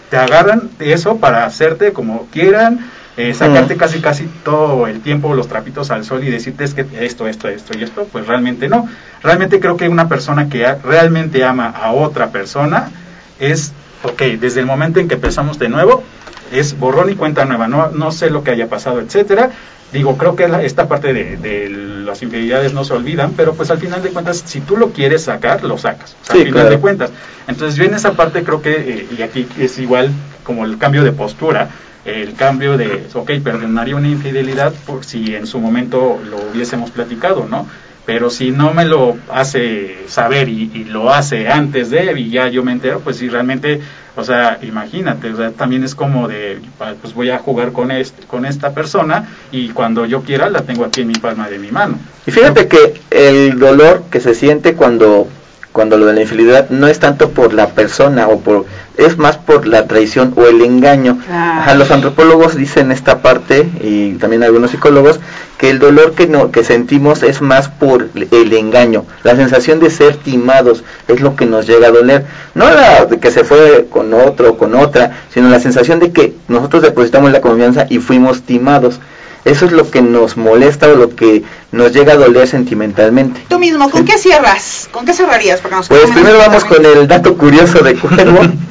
te 0.10 0.18
agarran 0.18 0.70
de 0.78 0.94
eso 0.94 1.18
para 1.18 1.46
hacerte 1.46 1.94
como 1.94 2.28
quieran, 2.34 2.92
eh, 3.18 3.34
sacarte 3.34 3.76
Mm. 3.76 3.78
casi 3.78 4.00
casi 4.02 4.26
todo 4.44 4.88
el 4.88 5.00
tiempo 5.00 5.34
los 5.34 5.48
trapitos 5.48 5.90
al 5.90 6.04
sol 6.04 6.24
y 6.26 6.30
decirte 6.30 6.66
es 6.66 6.74
que 6.74 6.86
esto, 7.00 7.28
esto, 7.28 7.48
esto 7.48 7.78
y 7.78 7.84
esto, 7.84 8.08
pues 8.12 8.28
realmente 8.28 8.68
no. 8.68 8.90
Realmente 9.24 9.60
creo 9.62 9.78
que 9.78 9.88
una 9.88 10.10
persona 10.10 10.50
que 10.50 10.66
realmente 10.84 11.44
ama 11.46 11.68
a 11.70 11.92
otra 11.94 12.28
persona 12.28 12.92
es, 13.40 13.74
ok, 14.04 14.22
desde 14.40 14.60
el 14.62 14.66
momento 14.66 15.00
en 15.00 15.08
que 15.08 15.16
empezamos 15.16 15.60
de 15.60 15.70
nuevo, 15.70 16.04
es 16.52 16.78
borrón 16.78 17.10
y 17.10 17.16
cuenta 17.16 17.46
nueva, 17.46 17.68
no, 17.68 17.90
no 17.90 18.12
sé 18.12 18.30
lo 18.30 18.44
que 18.44 18.52
haya 18.52 18.68
pasado, 18.70 19.00
etcétera. 19.02 19.52
Digo, 19.92 20.18
creo 20.18 20.36
que 20.36 20.48
la- 20.48 20.64
esta 20.64 20.88
parte 20.88 21.14
de, 21.14 21.38
de 21.38 21.70
las 21.70 22.22
infidelidades 22.22 22.74
no 22.74 22.84
se 22.84 22.94
olvidan, 22.94 23.34
pero 23.38 23.54
pues 23.54 23.72
al 23.72 23.78
final 23.78 24.02
de 24.04 24.10
cuentas, 24.10 24.44
si 24.46 24.60
tú 24.62 24.78
lo 24.78 24.90
quieres 24.92 25.24
sacar, 25.24 25.64
lo 25.64 25.78
sacas. 25.78 26.16
O 26.22 26.26
sea, 26.26 26.36
Sí, 26.36 26.42
al 26.42 26.46
final 26.48 26.54
claro. 26.64 26.70
de 26.70 26.80
cuentas. 26.80 27.12
Entonces 27.48 27.76
yo 27.78 27.84
en 27.86 27.94
esa 27.94 28.14
parte 28.14 28.44
creo 28.44 28.62
que, 28.62 28.72
eh, 28.76 29.08
y 29.18 29.22
aquí 29.22 29.48
es 29.60 29.78
igual 29.80 30.12
como 30.44 30.66
el 30.66 30.78
cambio 30.78 31.04
de 31.04 31.12
postura, 31.12 31.70
el 32.04 32.34
cambio 32.36 32.78
de, 32.78 33.06
ok, 33.14 33.32
perdonaría 33.44 33.96
una 33.96 34.08
infidelidad 34.10 34.74
por 34.86 35.04
si 35.06 35.36
en 35.36 35.48
su 35.48 35.60
momento 35.60 36.20
lo 36.30 36.38
hubiésemos 36.52 36.92
platicado, 36.92 37.48
¿no? 37.50 37.68
Pero 38.06 38.30
si 38.30 38.52
no 38.52 38.74
me 38.74 38.86
lo 38.86 39.18
hace 39.32 39.98
saber 40.08 40.48
y, 40.48 40.86
lo 40.86 41.12
hace 41.12 41.50
antes 41.50 41.90
de, 41.90 42.20
y 42.20 42.30
ya 42.30 42.48
yo 42.48 42.64
me 42.64 42.72
entero, 42.72 43.00
pues 43.00 43.18
si 43.18 43.30
realmente, 43.30 43.82
o 44.16 44.24
sea, 44.24 44.60
imagínate, 44.62 45.32
o 45.32 45.36
sea, 45.36 45.52
también 45.52 45.84
es 45.84 45.96
como 45.96 46.28
de, 46.28 46.60
ah, 46.80 46.94
pues 47.02 47.14
voy 47.16 47.32
a 47.32 47.40
jugar 47.40 47.72
con, 47.72 47.90
este, 47.90 48.26
con 48.28 48.46
esta 48.46 48.74
persona 48.74 49.28
y 49.52 49.70
cuando 49.70 50.06
yo 50.06 50.22
quiera 50.22 50.50
la 50.50 50.62
tengo 50.62 50.86
aquí 50.86 51.02
en 51.02 51.08
mi 51.08 51.16
palma 51.16 51.50
de 51.50 51.58
mi 51.58 51.72
mano. 51.72 51.98
Y 52.28 52.32
fíjate 52.32 52.68
que 52.68 52.94
el 53.10 53.58
dolor 53.58 54.04
que 54.12 54.20
se 54.20 54.36
siente 54.36 54.76
cuando, 54.76 55.28
cuando 55.72 55.98
lo 55.98 56.06
de 56.06 56.14
la 56.14 56.22
infidelidad 56.22 56.70
no 56.70 56.88
es 56.88 57.00
tanto 57.00 57.32
por 57.32 57.54
la 57.54 57.70
persona 57.70 58.28
o 58.28 58.40
por 58.40 58.66
es 58.98 59.18
más 59.18 59.38
por 59.38 59.68
la 59.68 59.88
traición 59.88 60.34
o 60.36 60.46
el 60.46 60.62
engaño. 60.62 61.20
Ajá, 61.32 61.76
los 61.76 61.92
antropólogos 61.92 62.56
dicen 62.56 62.92
esta 62.92 63.22
parte 63.22 63.68
y 63.82 64.14
también 64.14 64.44
algunos 64.44 64.72
psicólogos 64.72 65.20
que 65.58 65.70
el 65.70 65.80
dolor 65.80 66.14
que, 66.14 66.28
no, 66.28 66.52
que 66.52 66.64
sentimos 66.64 67.24
es 67.24 67.42
más 67.42 67.70
por 67.70 68.10
el 68.14 68.54
engaño. 68.54 69.06
La 69.24 69.36
sensación 69.36 69.80
de 69.80 69.90
ser 69.90 70.18
timados 70.18 70.84
es 71.08 71.22
lo 71.22 71.36
que 71.36 71.46
nos 71.46 71.68
llega 71.68 71.88
a 71.88 71.92
doler. 71.92 72.26
No 72.54 72.70
la 72.70 73.06
de 73.06 73.20
que 73.20 73.32
se 73.32 73.44
fue 73.44 73.88
con 73.90 74.14
otro 74.14 74.52
o 74.52 74.58
con 74.58 74.76
otra, 74.76 75.12
sino 75.34 75.50
la 75.50 75.60
sensación 75.60 76.00
de 76.00 76.12
que 76.12 76.34
nosotros 76.48 76.84
depositamos 76.84 77.32
la 77.32 77.42
confianza 77.42 77.86
y 77.90 78.00
fuimos 78.00 78.42
timados. 78.42 79.00
Eso 79.46 79.68
es 79.68 79.72
lo 79.72 79.90
que 79.92 80.02
nos 80.02 80.38
molesta 80.38 80.88
o 80.88 80.96
lo 80.96 81.16
que 81.16 81.44
nos 81.72 81.94
llega 81.94 82.14
a 82.14 82.18
doler 82.18 82.48
sentimentalmente. 82.48 83.42
Tú 83.48 83.60
mismo, 83.60 83.92
¿con 83.92 84.04
qué 84.04 84.18
cierras? 84.18 84.90
¿Con 84.92 85.06
qué 85.06 85.14
cerrarías? 85.14 85.62
pues 85.88 86.12
primero 86.12 86.40
vamos 86.40 86.66
con 86.66 86.84
el 86.84 87.08
dato 87.08 87.38
curioso 87.38 87.84
de 87.84 87.96
Cuervo. 87.96 88.42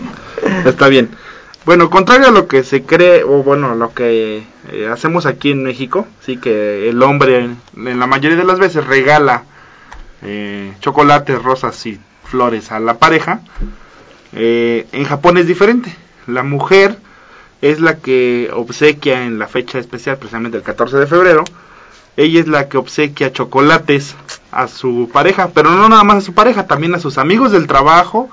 Está 0.68 0.88
bien. 0.88 1.10
Bueno, 1.66 1.90
contrario 1.90 2.28
a 2.28 2.30
lo 2.30 2.46
que 2.46 2.62
se 2.62 2.82
cree, 2.82 3.22
o 3.22 3.42
bueno, 3.42 3.74
lo 3.74 3.92
que 3.94 4.44
eh, 4.70 4.88
hacemos 4.90 5.26
aquí 5.26 5.50
en 5.50 5.62
México, 5.62 6.06
sí 6.20 6.36
que 6.36 6.88
el 6.88 7.02
hombre 7.02 7.50
en 7.76 7.98
la 7.98 8.06
mayoría 8.06 8.36
de 8.36 8.44
las 8.44 8.58
veces 8.58 8.86
regala 8.86 9.44
eh, 10.22 10.72
chocolates, 10.80 11.42
rosas 11.42 11.86
y 11.86 11.98
flores 12.24 12.70
a 12.70 12.80
la 12.80 12.98
pareja, 12.98 13.40
eh, 14.32 14.86
en 14.92 15.04
Japón 15.04 15.38
es 15.38 15.46
diferente. 15.46 15.94
La 16.26 16.42
mujer 16.42 16.96
es 17.62 17.80
la 17.80 17.98
que 17.98 18.50
obsequia 18.52 19.24
en 19.24 19.38
la 19.38 19.48
fecha 19.48 19.78
especial, 19.78 20.18
precisamente 20.18 20.58
el 20.58 20.62
14 20.62 20.98
de 20.98 21.06
febrero, 21.06 21.44
ella 22.16 22.40
es 22.40 22.48
la 22.48 22.68
que 22.68 22.76
obsequia 22.76 23.32
chocolates 23.32 24.16
a 24.52 24.68
su 24.68 25.10
pareja, 25.12 25.50
pero 25.54 25.70
no 25.70 25.88
nada 25.88 26.04
más 26.04 26.18
a 26.18 26.20
su 26.20 26.34
pareja, 26.34 26.66
también 26.66 26.94
a 26.94 27.00
sus 27.00 27.18
amigos 27.18 27.52
del 27.52 27.66
trabajo, 27.66 28.30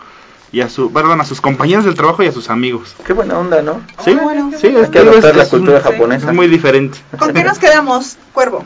y 0.51 0.61
a 0.61 0.69
su, 0.69 0.91
perdón, 0.91 1.21
a 1.21 1.25
sus 1.25 1.39
compañeros 1.39 1.85
del 1.85 1.95
trabajo 1.95 2.23
y 2.23 2.27
a 2.27 2.31
sus 2.31 2.49
amigos. 2.49 2.95
Qué 3.05 3.13
buena 3.13 3.39
onda, 3.39 3.61
¿no? 3.61 3.81
Sí, 4.03 4.13
bueno, 4.13 4.51
sí, 4.59 4.67
es 4.67 4.89
que 4.89 4.99
adoptar 4.99 5.35
la 5.35 5.47
cultura 5.47 5.79
japonesa. 5.79 6.27
Es 6.29 6.35
muy 6.35 6.47
diferente. 6.47 6.99
¿Con 7.17 7.33
qué 7.33 7.43
nos 7.43 7.57
quedamos, 7.57 8.17
Cuervo? 8.33 8.65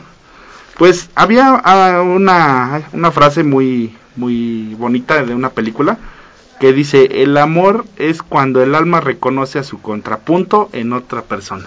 Pues 0.76 1.08
había 1.14 1.60
ah, 1.64 2.02
una, 2.02 2.82
una 2.92 3.10
frase 3.12 3.44
muy, 3.44 3.96
muy 4.16 4.74
bonita 4.74 5.22
de 5.24 5.34
una 5.34 5.50
película 5.50 5.98
que 6.58 6.72
dice, 6.72 7.22
el 7.22 7.36
amor 7.36 7.84
es 7.96 8.22
cuando 8.22 8.62
el 8.62 8.74
alma 8.74 9.00
reconoce 9.00 9.58
a 9.58 9.64
su 9.64 9.80
contrapunto 9.80 10.68
en 10.72 10.92
otra 10.92 11.22
persona. 11.22 11.66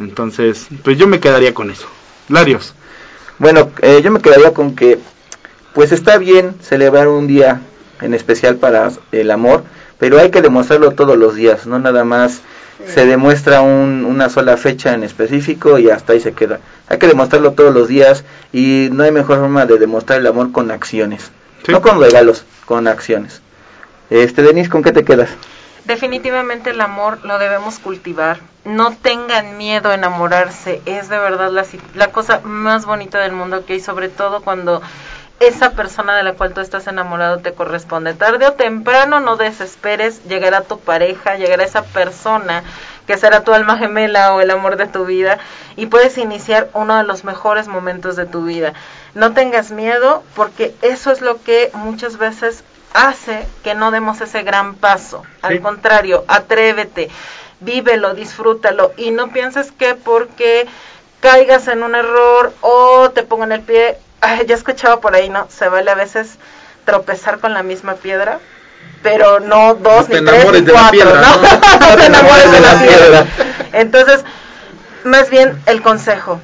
Entonces, 0.00 0.66
pues 0.82 0.98
yo 0.98 1.06
me 1.06 1.20
quedaría 1.20 1.54
con 1.54 1.70
eso. 1.70 1.86
Larios. 2.28 2.74
Bueno, 3.38 3.70
eh, 3.82 4.00
yo 4.02 4.10
me 4.10 4.20
quedaría 4.20 4.52
con 4.52 4.74
que, 4.74 4.98
pues 5.74 5.92
está 5.92 6.18
bien 6.18 6.54
celebrar 6.60 7.08
un 7.08 7.26
día 7.26 7.60
en 8.00 8.14
especial 8.14 8.56
para 8.56 8.90
el 9.12 9.30
amor, 9.30 9.64
pero 9.98 10.18
hay 10.18 10.30
que 10.30 10.42
demostrarlo 10.42 10.92
todos 10.92 11.16
los 11.16 11.34
días, 11.34 11.66
no 11.66 11.78
nada 11.78 12.04
más 12.04 12.42
se 12.84 13.06
demuestra 13.06 13.62
una 13.62 14.28
sola 14.28 14.56
fecha 14.56 14.92
en 14.92 15.02
específico 15.02 15.78
y 15.78 15.88
hasta 15.88 16.12
ahí 16.12 16.20
se 16.20 16.32
queda. 16.32 16.60
Hay 16.88 16.98
que 16.98 17.06
demostrarlo 17.06 17.52
todos 17.52 17.74
los 17.74 17.88
días 17.88 18.24
y 18.52 18.88
no 18.92 19.02
hay 19.02 19.12
mejor 19.12 19.38
forma 19.38 19.64
de 19.66 19.78
demostrar 19.78 20.20
el 20.20 20.26
amor 20.26 20.52
con 20.52 20.70
acciones, 20.70 21.30
no 21.68 21.80
con 21.80 22.00
regalos, 22.00 22.44
con 22.66 22.86
acciones. 22.86 23.40
Este, 24.10 24.42
Denis, 24.42 24.68
¿con 24.68 24.82
qué 24.82 24.92
te 24.92 25.04
quedas? 25.04 25.30
Definitivamente 25.86 26.70
el 26.70 26.80
amor 26.80 27.24
lo 27.24 27.38
debemos 27.38 27.78
cultivar. 27.78 28.40
No 28.64 28.96
tengan 28.96 29.56
miedo 29.56 29.90
a 29.90 29.94
enamorarse. 29.94 30.82
Es 30.84 31.08
de 31.08 31.18
verdad 31.18 31.50
la, 31.50 31.64
la 31.94 32.10
cosa 32.10 32.40
más 32.42 32.86
bonita 32.86 33.20
del 33.20 33.32
mundo 33.32 33.64
que 33.64 33.74
hay, 33.74 33.80
sobre 33.80 34.08
todo 34.08 34.42
cuando 34.42 34.82
esa 35.40 35.72
persona 35.72 36.16
de 36.16 36.22
la 36.22 36.32
cual 36.32 36.54
tú 36.54 36.60
estás 36.60 36.86
enamorado 36.86 37.38
te 37.38 37.52
corresponde. 37.52 38.14
Tarde 38.14 38.46
o 38.46 38.52
temprano 38.52 39.20
no 39.20 39.36
desesperes, 39.36 40.24
llegará 40.24 40.62
tu 40.62 40.78
pareja, 40.78 41.36
llegará 41.36 41.64
esa 41.64 41.84
persona 41.84 42.62
que 43.06 43.18
será 43.18 43.44
tu 43.44 43.52
alma 43.52 43.78
gemela 43.78 44.34
o 44.34 44.40
el 44.40 44.50
amor 44.50 44.76
de 44.76 44.86
tu 44.86 45.04
vida 45.04 45.38
y 45.76 45.86
puedes 45.86 46.18
iniciar 46.18 46.70
uno 46.72 46.96
de 46.96 47.04
los 47.04 47.24
mejores 47.24 47.68
momentos 47.68 48.16
de 48.16 48.26
tu 48.26 48.44
vida. 48.44 48.72
No 49.14 49.32
tengas 49.32 49.70
miedo 49.70 50.22
porque 50.34 50.74
eso 50.82 51.12
es 51.12 51.20
lo 51.20 51.40
que 51.42 51.70
muchas 51.74 52.16
veces 52.16 52.64
hace 52.94 53.46
que 53.62 53.74
no 53.74 53.90
demos 53.90 54.20
ese 54.20 54.42
gran 54.42 54.74
paso. 54.74 55.22
Al 55.42 55.60
contrario, 55.60 56.24
atrévete, 56.28 57.10
vívelo, 57.60 58.14
disfrútalo 58.14 58.92
y 58.96 59.10
no 59.10 59.28
pienses 59.28 59.70
que 59.70 59.94
porque 59.94 60.66
caigas 61.20 61.68
en 61.68 61.82
un 61.82 61.94
error 61.94 62.52
o 62.60 63.10
te 63.10 63.22
pongan 63.22 63.52
el 63.52 63.62
pie 63.62 63.98
ya 64.46 64.54
escuchaba 64.54 65.00
por 65.00 65.14
ahí, 65.14 65.28
¿no? 65.28 65.46
Se 65.50 65.68
vale 65.68 65.90
a 65.90 65.94
veces 65.94 66.38
tropezar 66.84 67.38
con 67.38 67.54
la 67.54 67.62
misma 67.62 67.94
piedra, 67.94 68.38
pero 69.02 69.40
no 69.40 69.74
dos 69.74 70.08
ni 70.08 70.24
tres 70.24 70.52
ni 70.52 70.64
cuatro, 70.70 71.14
¿no? 71.14 71.36
no 71.36 71.96
te 71.96 72.06
enamores 72.06 72.52
de 72.52 72.60
la 72.60 72.78
piedra. 72.78 73.26
Entonces, 73.72 74.24
más 75.04 75.30
bien 75.30 75.60
el 75.66 75.82
consejo, 75.82 76.40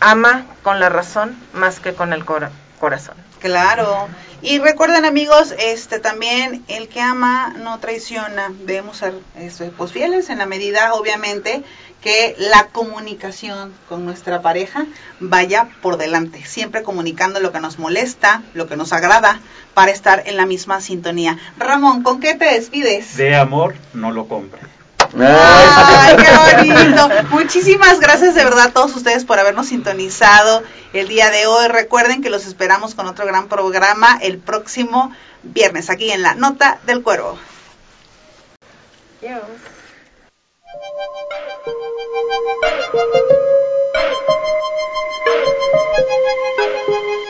ama 0.00 0.46
con 0.62 0.80
la 0.80 0.88
razón 0.88 1.36
más 1.52 1.80
que 1.80 1.94
con 1.94 2.12
el 2.12 2.24
corazón. 2.24 3.16
Claro. 3.40 4.08
Y 4.42 4.58
recuerden 4.58 5.04
amigos, 5.04 5.54
este 5.58 5.98
también 5.98 6.64
el 6.68 6.88
que 6.88 7.00
ama 7.00 7.54
no 7.58 7.78
traiciona. 7.78 8.50
Debemos 8.64 8.98
ser 8.98 9.14
este, 9.36 9.66
pues 9.66 9.92
fieles 9.92 10.30
en 10.30 10.38
la 10.38 10.46
medida, 10.46 10.94
obviamente, 10.94 11.62
que 12.00 12.34
la 12.38 12.68
comunicación 12.68 13.72
con 13.88 14.04
nuestra 14.04 14.42
pareja 14.42 14.86
vaya 15.20 15.68
por 15.82 15.98
delante, 15.98 16.44
siempre 16.44 16.82
comunicando 16.82 17.40
lo 17.40 17.52
que 17.52 17.60
nos 17.60 17.78
molesta, 17.78 18.42
lo 18.54 18.66
que 18.66 18.76
nos 18.76 18.92
agrada, 18.92 19.40
para 19.74 19.92
estar 19.92 20.22
en 20.26 20.36
la 20.36 20.46
misma 20.46 20.80
sintonía. 20.80 21.38
Ramón, 21.58 22.02
¿con 22.02 22.20
qué 22.20 22.34
te 22.34 22.46
despides? 22.46 23.16
De 23.16 23.36
amor, 23.36 23.74
no 23.92 24.10
lo 24.10 24.26
compre. 24.28 24.60
Ay, 25.18 26.16
qué 26.16 26.72
bonito. 26.72 27.08
Muchísimas 27.30 27.98
gracias 28.00 28.34
de 28.34 28.44
verdad 28.44 28.66
a 28.66 28.70
todos 28.70 28.94
ustedes 28.94 29.24
por 29.24 29.38
habernos 29.38 29.68
sintonizado 29.68 30.62
el 30.92 31.08
día 31.08 31.30
de 31.30 31.46
hoy. 31.46 31.68
Recuerden 31.68 32.22
que 32.22 32.30
los 32.30 32.46
esperamos 32.46 32.94
con 32.94 33.06
otro 33.06 33.26
gran 33.26 33.48
programa 33.48 34.18
el 34.22 34.38
próximo 34.38 35.12
viernes 35.42 35.90
aquí 35.90 36.10
en 36.10 36.22
la 36.22 36.34
Nota 36.34 36.78
del 36.86 37.02
Cuervo. 37.02 37.38
Thank 42.12 42.30
you. 47.24 47.29